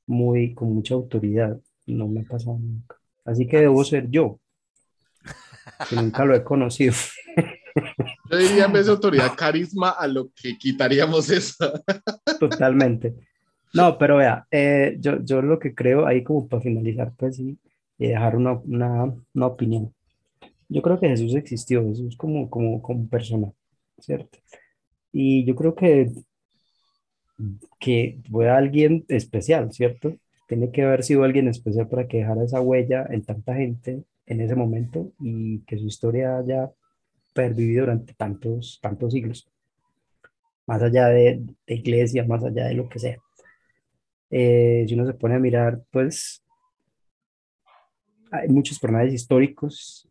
[0.08, 1.60] muy, con mucha autoridad.
[1.86, 2.96] No me ha pasado nunca.
[3.26, 4.40] Así que debo ser yo,
[5.90, 6.94] que nunca lo he conocido.
[8.32, 11.72] Yo diría en vez de autoridad, carisma, a lo que quitaríamos eso.
[12.40, 13.16] Totalmente.
[13.74, 17.58] No, pero vea, eh, yo, yo lo que creo ahí como para finalizar, pues sí,
[17.98, 19.94] y dejar una, una, una opinión.
[20.70, 23.52] Yo creo que Jesús existió, Jesús como, como, como persona,
[24.00, 24.40] ¿cierto?
[25.14, 26.12] Y yo creo que,
[27.80, 30.16] que fue alguien especial, ¿cierto?
[30.48, 34.42] Tiene que haber sido alguien especial para que dejara esa huella en tanta gente en
[34.42, 36.72] ese momento y que su historia haya
[37.34, 39.48] pervivido durante tantos, tantos siglos,
[40.68, 43.18] más allá de, de iglesia, más allá de lo que sea.
[44.36, 46.44] Eh, si uno se pone a mirar, pues
[48.32, 50.10] hay muchos personajes históricos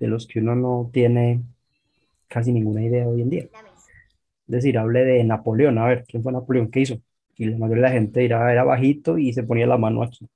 [0.00, 1.42] de los que uno no tiene
[2.28, 3.44] casi ninguna idea hoy en día.
[3.44, 3.50] Es
[4.46, 6.70] decir, hable de Napoleón, a ver, ¿quién fue Napoleón?
[6.70, 7.00] ¿Qué hizo?
[7.36, 10.26] Y la mayoría de la gente dirá, era bajito y se ponía la mano aquí.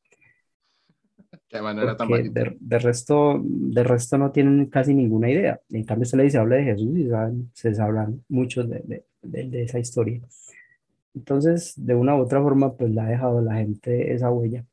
[1.48, 5.58] Que además no era tan de, de resto, de resto no tienen casi ninguna idea.
[5.70, 9.48] En cambio, se le dice, habla de Jesús y saben, se sabrán muchos de- de-
[9.48, 10.20] de esa historia.
[11.16, 14.64] Entonces, de una u otra forma, pues la ha dejado la gente esa huella.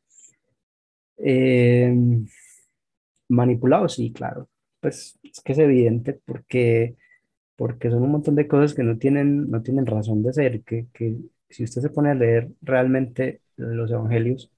[1.17, 1.93] Eh,
[3.29, 4.49] manipulado, sí, claro.
[4.79, 6.95] Pues es que es evidente porque,
[7.55, 10.87] porque son un montón de cosas que no tienen, no tienen razón de ser, que,
[10.93, 11.17] que
[11.49, 14.51] si usted se pone a leer realmente los evangelios,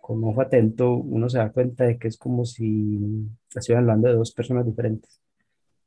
[0.00, 4.14] con ojo atento, uno se da cuenta de que es como si estuvieran hablando de
[4.14, 5.20] dos personas diferentes.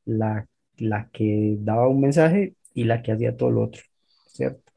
[0.06, 3.82] La, la que daba un mensaje y la que hacía todo lo otro,
[4.28, 4.72] ¿cierto?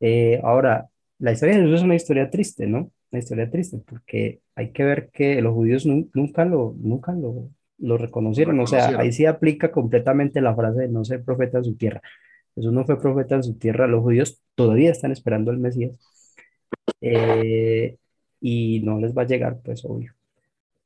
[0.00, 0.88] Eh, ahora,
[1.18, 2.90] la historia de Jesús es una historia triste, ¿no?
[3.10, 7.50] Una historia triste, porque hay que ver que los judíos nun- nunca lo, nunca lo,
[7.78, 8.60] lo reconocieron.
[8.60, 12.02] O sea, ahí sí aplica completamente la frase de no ser profeta en su tierra.
[12.56, 15.94] Jesús no fue profeta en su tierra, los judíos todavía están esperando al Mesías.
[17.00, 17.98] Eh,
[18.40, 20.14] y no les va a llegar, pues obvio.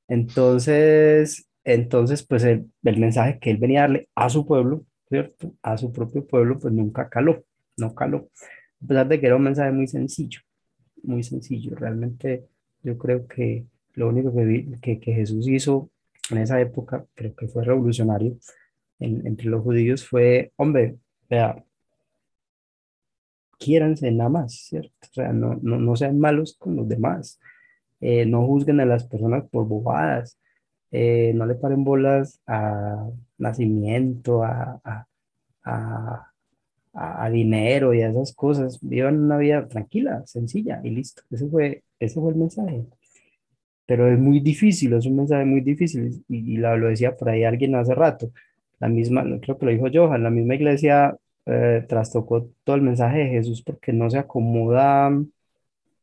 [0.08, 5.54] Entonces, entonces, pues el, el mensaje que él venía a darle a su pueblo, ¿cierto?
[5.62, 7.44] A su propio pueblo, pues nunca caló,
[7.80, 8.30] no caló.
[8.84, 10.40] A pesar de que era un mensaje muy sencillo,
[11.02, 11.76] muy sencillo.
[11.76, 12.46] Realmente
[12.82, 15.90] yo creo que lo único que, vi- que, Jesús hizo
[16.30, 18.36] en esa época, creo que fue revolucionario
[19.00, 20.96] en- entre los judíos, fue, hombre,
[21.30, 21.64] vea,
[23.58, 24.92] quiéranse nada más, ¿cierto?
[25.02, 27.38] O sea, no, no, no sean malos con los demás,
[28.00, 30.38] eh, no juzguen a las personas por bobadas,
[30.92, 33.08] eh, no le paren bolas a
[33.38, 34.80] nacimiento, a,
[35.64, 36.29] a,
[36.94, 41.22] a, dinero y a esas cosas, vivan una vida tranquila, sencilla y listo.
[41.30, 42.84] Ese fue, ese fue el mensaje.
[43.86, 47.28] Pero es muy difícil, es un mensaje muy difícil y, y la- lo decía por
[47.28, 48.30] ahí alguien hace rato.
[48.78, 53.18] La misma, creo que lo dijo Johan, la misma iglesia eh, trastocó todo el mensaje
[53.20, 55.10] de Jesús porque no se acomoda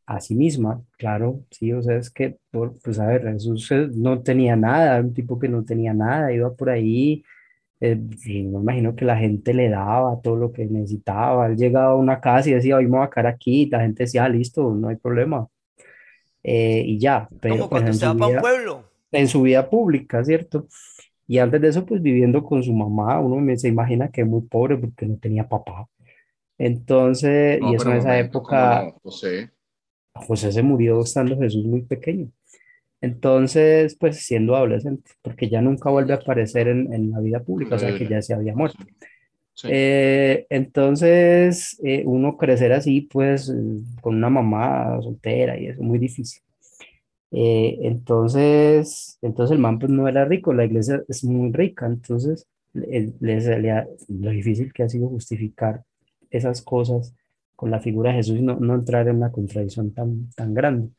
[0.06, 3.90] a sí misma, claro, sí, o sea, es que, por- pues a ver, Jesús eh,
[3.94, 7.24] no tenía nada, un tipo que no tenía nada, iba por ahí,
[7.82, 11.92] eh, y me imagino que la gente le daba todo lo que necesitaba, él llegaba
[11.94, 14.26] a una casa y decía, hoy me voy a quedar aquí, y la gente decía,
[14.26, 15.48] "Ah, listo, no hay problema,
[16.44, 18.84] eh, y ya, pero Como pues cuando su va para un vida, pueblo.
[19.12, 20.68] en su vida pública, ¿cierto?
[21.28, 24.28] Y antes de eso, pues viviendo con su mamá, uno me- se imagina que es
[24.28, 25.88] muy pobre porque no tenía papá.
[26.60, 29.00] Entonces, y No, eso pero en esa momento, ¿cómo época, no?
[29.04, 29.52] José,
[30.16, 32.30] José se murió estando Jesús muy pequeño.
[33.02, 37.76] Entonces, pues siendo adolescente, porque ya nunca vuelve a aparecer en, en la vida pública,
[37.76, 38.84] o sea que ya se había muerto.
[39.54, 39.68] Sí.
[39.72, 43.54] Eh, entonces, eh, uno crecer así, pues, eh,
[44.02, 46.42] con una mamá soltera y eso, muy difícil.
[47.32, 52.48] Eh, entonces, entonces el man pues no era rico, la iglesia es muy rica, entonces
[52.74, 55.84] le, le lo difícil que ha sido justificar
[56.30, 57.14] esas cosas
[57.56, 60.90] con la figura de Jesús y no, no entrar en una contradicción tan, tan grande.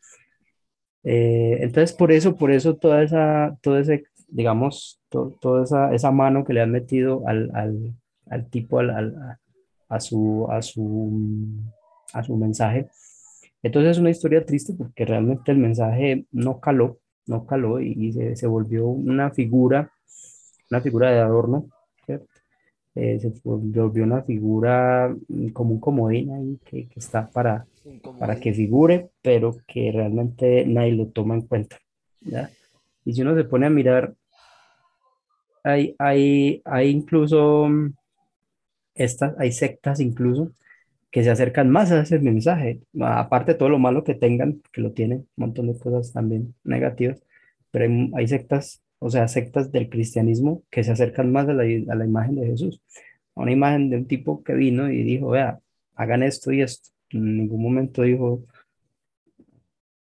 [1.04, 6.10] Eh, entonces, por eso, por eso toda esa, todo ese, digamos, to- toda esa, esa
[6.10, 7.94] mano que le han metido al, al,
[8.30, 9.38] al tipo, al, al-
[9.88, 11.50] a, su, a su,
[12.12, 12.88] a su mensaje.
[13.62, 18.12] Entonces es una historia triste porque realmente el mensaje no caló, no caló y, y
[18.12, 19.92] se, se volvió una figura,
[20.70, 21.66] una figura de adorno.
[23.00, 27.64] Eh, se volvió una figura mm, como un comodín ahí que, que está para,
[28.18, 31.78] para que figure, pero que realmente nadie lo toma en cuenta,
[32.20, 32.50] ¿ya?
[33.04, 34.14] Y si uno se pone a mirar,
[35.62, 37.94] hay, hay, hay incluso mm,
[38.96, 40.50] estas, hay sectas incluso
[41.12, 44.80] que se acercan más a ese mensaje, aparte de todo lo malo que tengan, que
[44.80, 47.22] lo tienen, un montón de cosas también negativas,
[47.70, 51.62] pero hay, hay sectas, o sea, sectas del cristianismo que se acercan más a la,
[51.62, 52.82] a la imagen de Jesús,
[53.34, 55.60] a una imagen de un tipo que vino y dijo, vea,
[55.94, 56.90] hagan esto y esto.
[57.10, 58.42] En ningún momento dijo,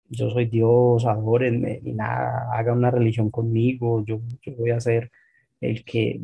[0.09, 5.11] yo soy Dios, adórenme, ni nada, hagan una religión conmigo, yo, yo voy a ser
[5.61, 6.19] el que...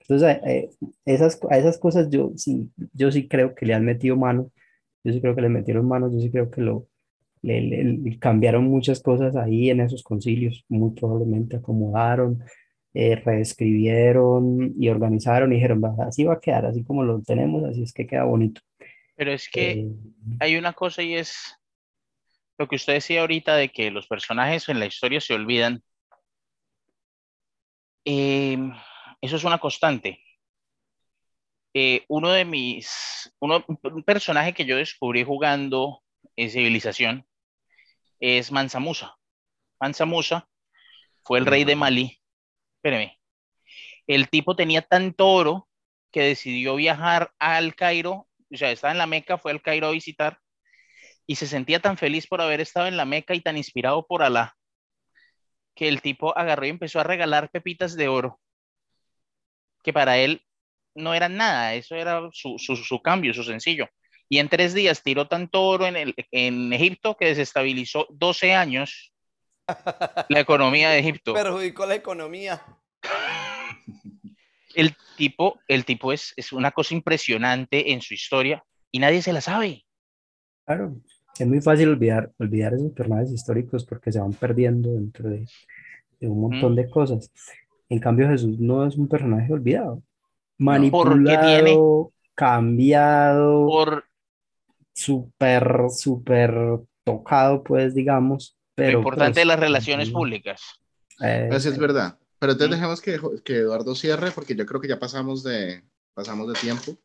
[0.00, 0.70] Entonces, eh,
[1.04, 4.52] esas, a esas cosas yo sí, yo sí creo que le han metido mano,
[5.02, 6.86] yo sí creo que le metieron mano, yo sí creo que lo,
[7.46, 12.42] le, le- cambiaron muchas cosas ahí en esos concilios, muy probablemente acomodaron,
[12.94, 17.64] eh, reescribieron y organizaron y dijeron, "Va, así va a quedar, así como lo tenemos,
[17.64, 18.60] así es que queda bonito.
[19.16, 19.88] Pero es que Eh,
[20.40, 21.56] hay una cosa y es
[22.58, 25.82] lo que usted decía ahorita de que los personajes en la historia se olvidan.
[28.04, 28.58] Eh,
[29.20, 30.20] eso es una constante.
[31.74, 36.02] Eh, uno de mis, uno, un personaje que yo descubrí jugando
[36.36, 37.26] en Civilización
[38.20, 39.16] es Mansa Musa.
[39.80, 40.48] Mansa Musa
[41.24, 42.20] fue el rey de Malí.
[42.76, 43.18] Espéreme.
[44.06, 45.68] El tipo tenía tanto oro
[46.12, 49.90] que decidió viajar al Cairo, o sea, estaba en la Meca, fue al Cairo a
[49.90, 50.38] visitar
[51.26, 54.22] y se sentía tan feliz por haber estado en la Meca y tan inspirado por
[54.22, 54.56] Alá
[55.74, 58.40] que el tipo agarró y empezó a regalar pepitas de oro
[59.86, 60.42] que para él
[60.96, 63.88] no eran nada, eso era su, su, su cambio, su sencillo.
[64.28, 69.12] Y en tres días tiró tanto oro en, el, en Egipto que desestabilizó 12 años
[70.28, 71.32] la economía de Egipto.
[71.34, 72.62] Perjudicó la economía.
[74.74, 78.62] El tipo, el tipo es, es una cosa impresionante en su historia
[78.92, 79.86] y nadie se la sabe.
[80.66, 80.96] Claro,
[81.38, 85.46] es muy fácil olvidar, olvidar esos personajes históricos porque se van perdiendo dentro de,
[86.20, 86.76] de un montón Mm.
[86.76, 87.30] de cosas.
[87.88, 89.94] En cambio, Jesús no es un personaje olvidado,
[90.58, 94.04] Porque tiene- manipulado, cambiado, Por
[94.96, 96.52] súper, súper
[97.04, 100.60] tocado, pues, digamos, lo pero importante de pues, las relaciones públicas.
[101.22, 102.18] eh, Eso es verdad.
[102.38, 102.80] Pero entonces Mm.
[102.80, 105.82] dejemos que, que Eduardo cierre, porque yo creo que ya pasamos de,
[106.14, 106.96] pasamos de tiempo.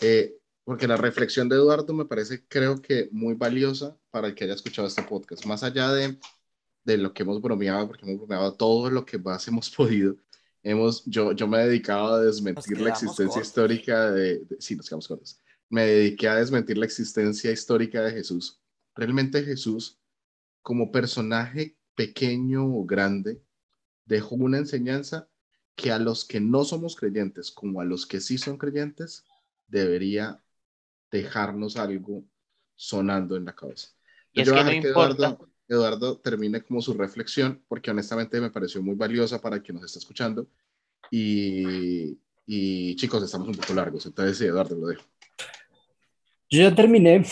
[0.00, 0.34] Eh,
[0.64, 4.54] porque la reflexión de Eduardo me parece, creo que muy valiosa para el que haya
[4.54, 5.46] escuchado este podcast.
[5.46, 6.18] Más allá de,
[6.84, 10.16] de lo que hemos bromeado, porque hemos bromeado todo lo que más hemos podido.
[10.62, 13.46] Hemos, yo, yo me he dedicado a desmentir la existencia cortos.
[13.48, 15.40] histórica de, de- Sí, nos quedamos cortos.
[15.70, 18.60] Me dediqué a desmentir la existencia histórica de Jesús.
[18.94, 20.00] Realmente Jesús,
[20.62, 23.42] como personaje pequeño o grande,
[24.04, 25.28] dejó una enseñanza
[25.74, 29.24] que a los que no somos creyentes, como a los que sí son creyentes,
[29.68, 30.42] debería
[31.10, 32.24] dejarnos algo
[32.74, 33.88] sonando en la cabeza.
[34.32, 34.88] Y es Yo que no que.
[34.88, 39.84] Eduardo, Eduardo termine como su reflexión, porque honestamente me pareció muy valiosa para quien nos
[39.84, 40.48] está escuchando.
[41.10, 42.18] Y,
[42.50, 45.04] Y chicos, estamos un poco largos, entonces sí, Eduardo, lo dejo.
[46.50, 47.24] Yo ya terminé.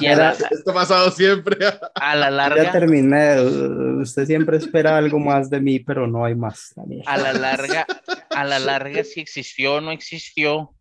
[0.00, 1.56] Y a la, Esto ha pasado siempre.
[1.94, 3.40] a la Ya larga, terminé.
[4.02, 7.02] Usted siempre espera algo más de mí, pero no hay más, Daniel.
[7.06, 7.86] a la larga,
[8.30, 10.74] a la larga, si existió o no existió,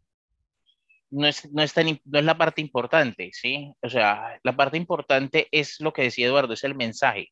[1.10, 3.74] no es, no, es tan, no es la parte importante, ¿sí?
[3.82, 7.32] O sea, la parte importante es lo que decía Eduardo, es el mensaje,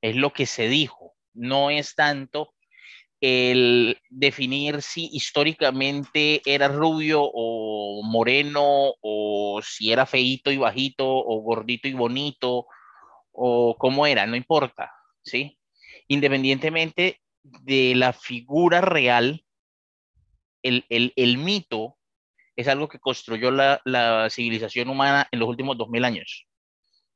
[0.00, 2.52] es lo que se dijo, no es tanto
[3.20, 11.40] el definir si históricamente era rubio o moreno, o si era feíto y bajito, o
[11.40, 12.66] gordito y bonito,
[13.32, 15.58] o cómo era, no importa, ¿sí?
[16.08, 19.44] Independientemente de la figura real,
[20.62, 21.96] el, el, el mito
[22.56, 26.46] es algo que construyó la, la civilización humana en los últimos dos mil años.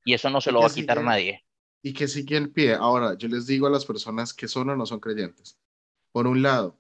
[0.05, 1.45] Y eso no se lo va a quitar sigue- nadie.
[1.83, 2.75] y que sigue en pie.
[2.75, 5.59] Ahora, yo les digo a las personas que son o no son creyentes.
[6.13, 6.79] Por un lado,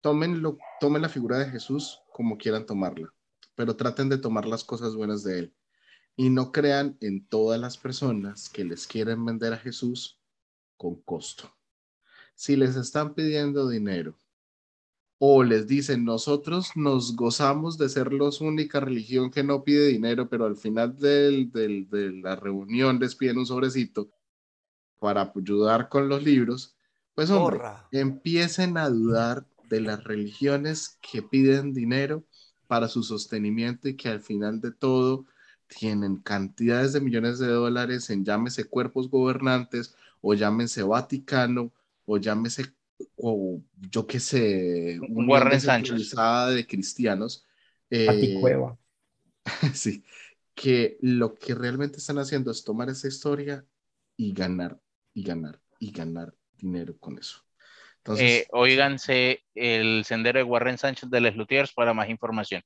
[0.00, 3.12] tomen, lo, tomen la figura de Jesús como quieran tomarla,
[3.54, 5.54] pero traten de tomar las cosas buenas de él.
[6.16, 10.20] Y no crean en todas las personas que les quieren vender a Jesús
[10.76, 11.52] con costo.
[12.34, 14.16] Si les están pidiendo dinero
[15.18, 20.28] o les dicen, nosotros nos gozamos de ser la única religión que no pide dinero,
[20.28, 24.10] pero al final del- del- de la reunión les piden un sobrecito
[25.00, 26.76] para ayudar con los libros,
[27.18, 27.88] pues hombre, Porra.
[27.90, 32.22] empiecen a dudar de las religiones que piden dinero
[32.68, 35.24] para su sostenimiento y que al final de todo
[35.66, 41.72] tienen cantidades de millones de dólares en llámese cuerpos gobernantes o llámese Vaticano
[42.06, 42.66] o llámese
[43.16, 45.94] o yo qué sé, unión Warren Sánchez.
[45.94, 47.44] descentralizada de cristianos.
[47.90, 48.38] eh,
[49.74, 50.04] sí,
[50.54, 53.66] que lo que realmente están haciendo es tomar esa historia
[54.16, 54.80] y ganar,
[55.14, 57.38] y ganar, y ganar dinero con eso.
[57.98, 62.62] Entonces, Eh, óiganse el sendero de Warren Sánchez de Les Luthiers para más información.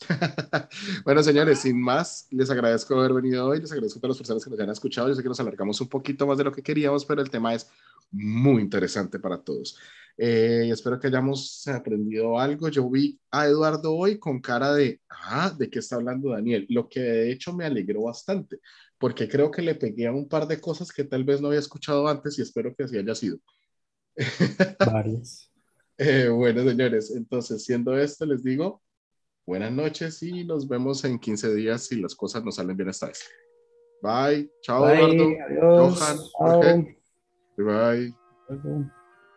[1.04, 4.44] bueno, señores, sin más, les agradezco haber venido hoy, les agradezco a todas las personas
[4.44, 5.08] que nos hayan escuchado.
[5.08, 7.54] Yo sé que nos alargamos un poquito más de lo que queríamos, pero el tema
[7.54, 7.70] es
[8.10, 9.78] muy interesante para todos.
[10.18, 12.68] Eh, espero que hayamos aprendido algo.
[12.68, 16.66] Yo vi a Eduardo hoy con cara de, ah, ¿de qué está hablando Daniel?
[16.68, 18.60] Lo que de hecho me alegró bastante,
[18.98, 21.60] porque creo que le pegué a un par de cosas que tal vez no había
[21.60, 23.38] escuchado antes y espero que así haya sido.
[24.86, 25.50] Varias.
[25.98, 28.82] Eh, bueno, señores, entonces siendo esto, les digo
[29.46, 33.06] buenas noches y nos vemos en 15 días si las cosas nos salen bien esta
[33.06, 33.24] vez.
[34.02, 35.98] Bye, chao Bye, Eduardo, adiós.
[35.98, 36.18] Johan.
[36.32, 36.98] Jorge.
[37.56, 38.14] bye.
[38.48, 38.96] Luego.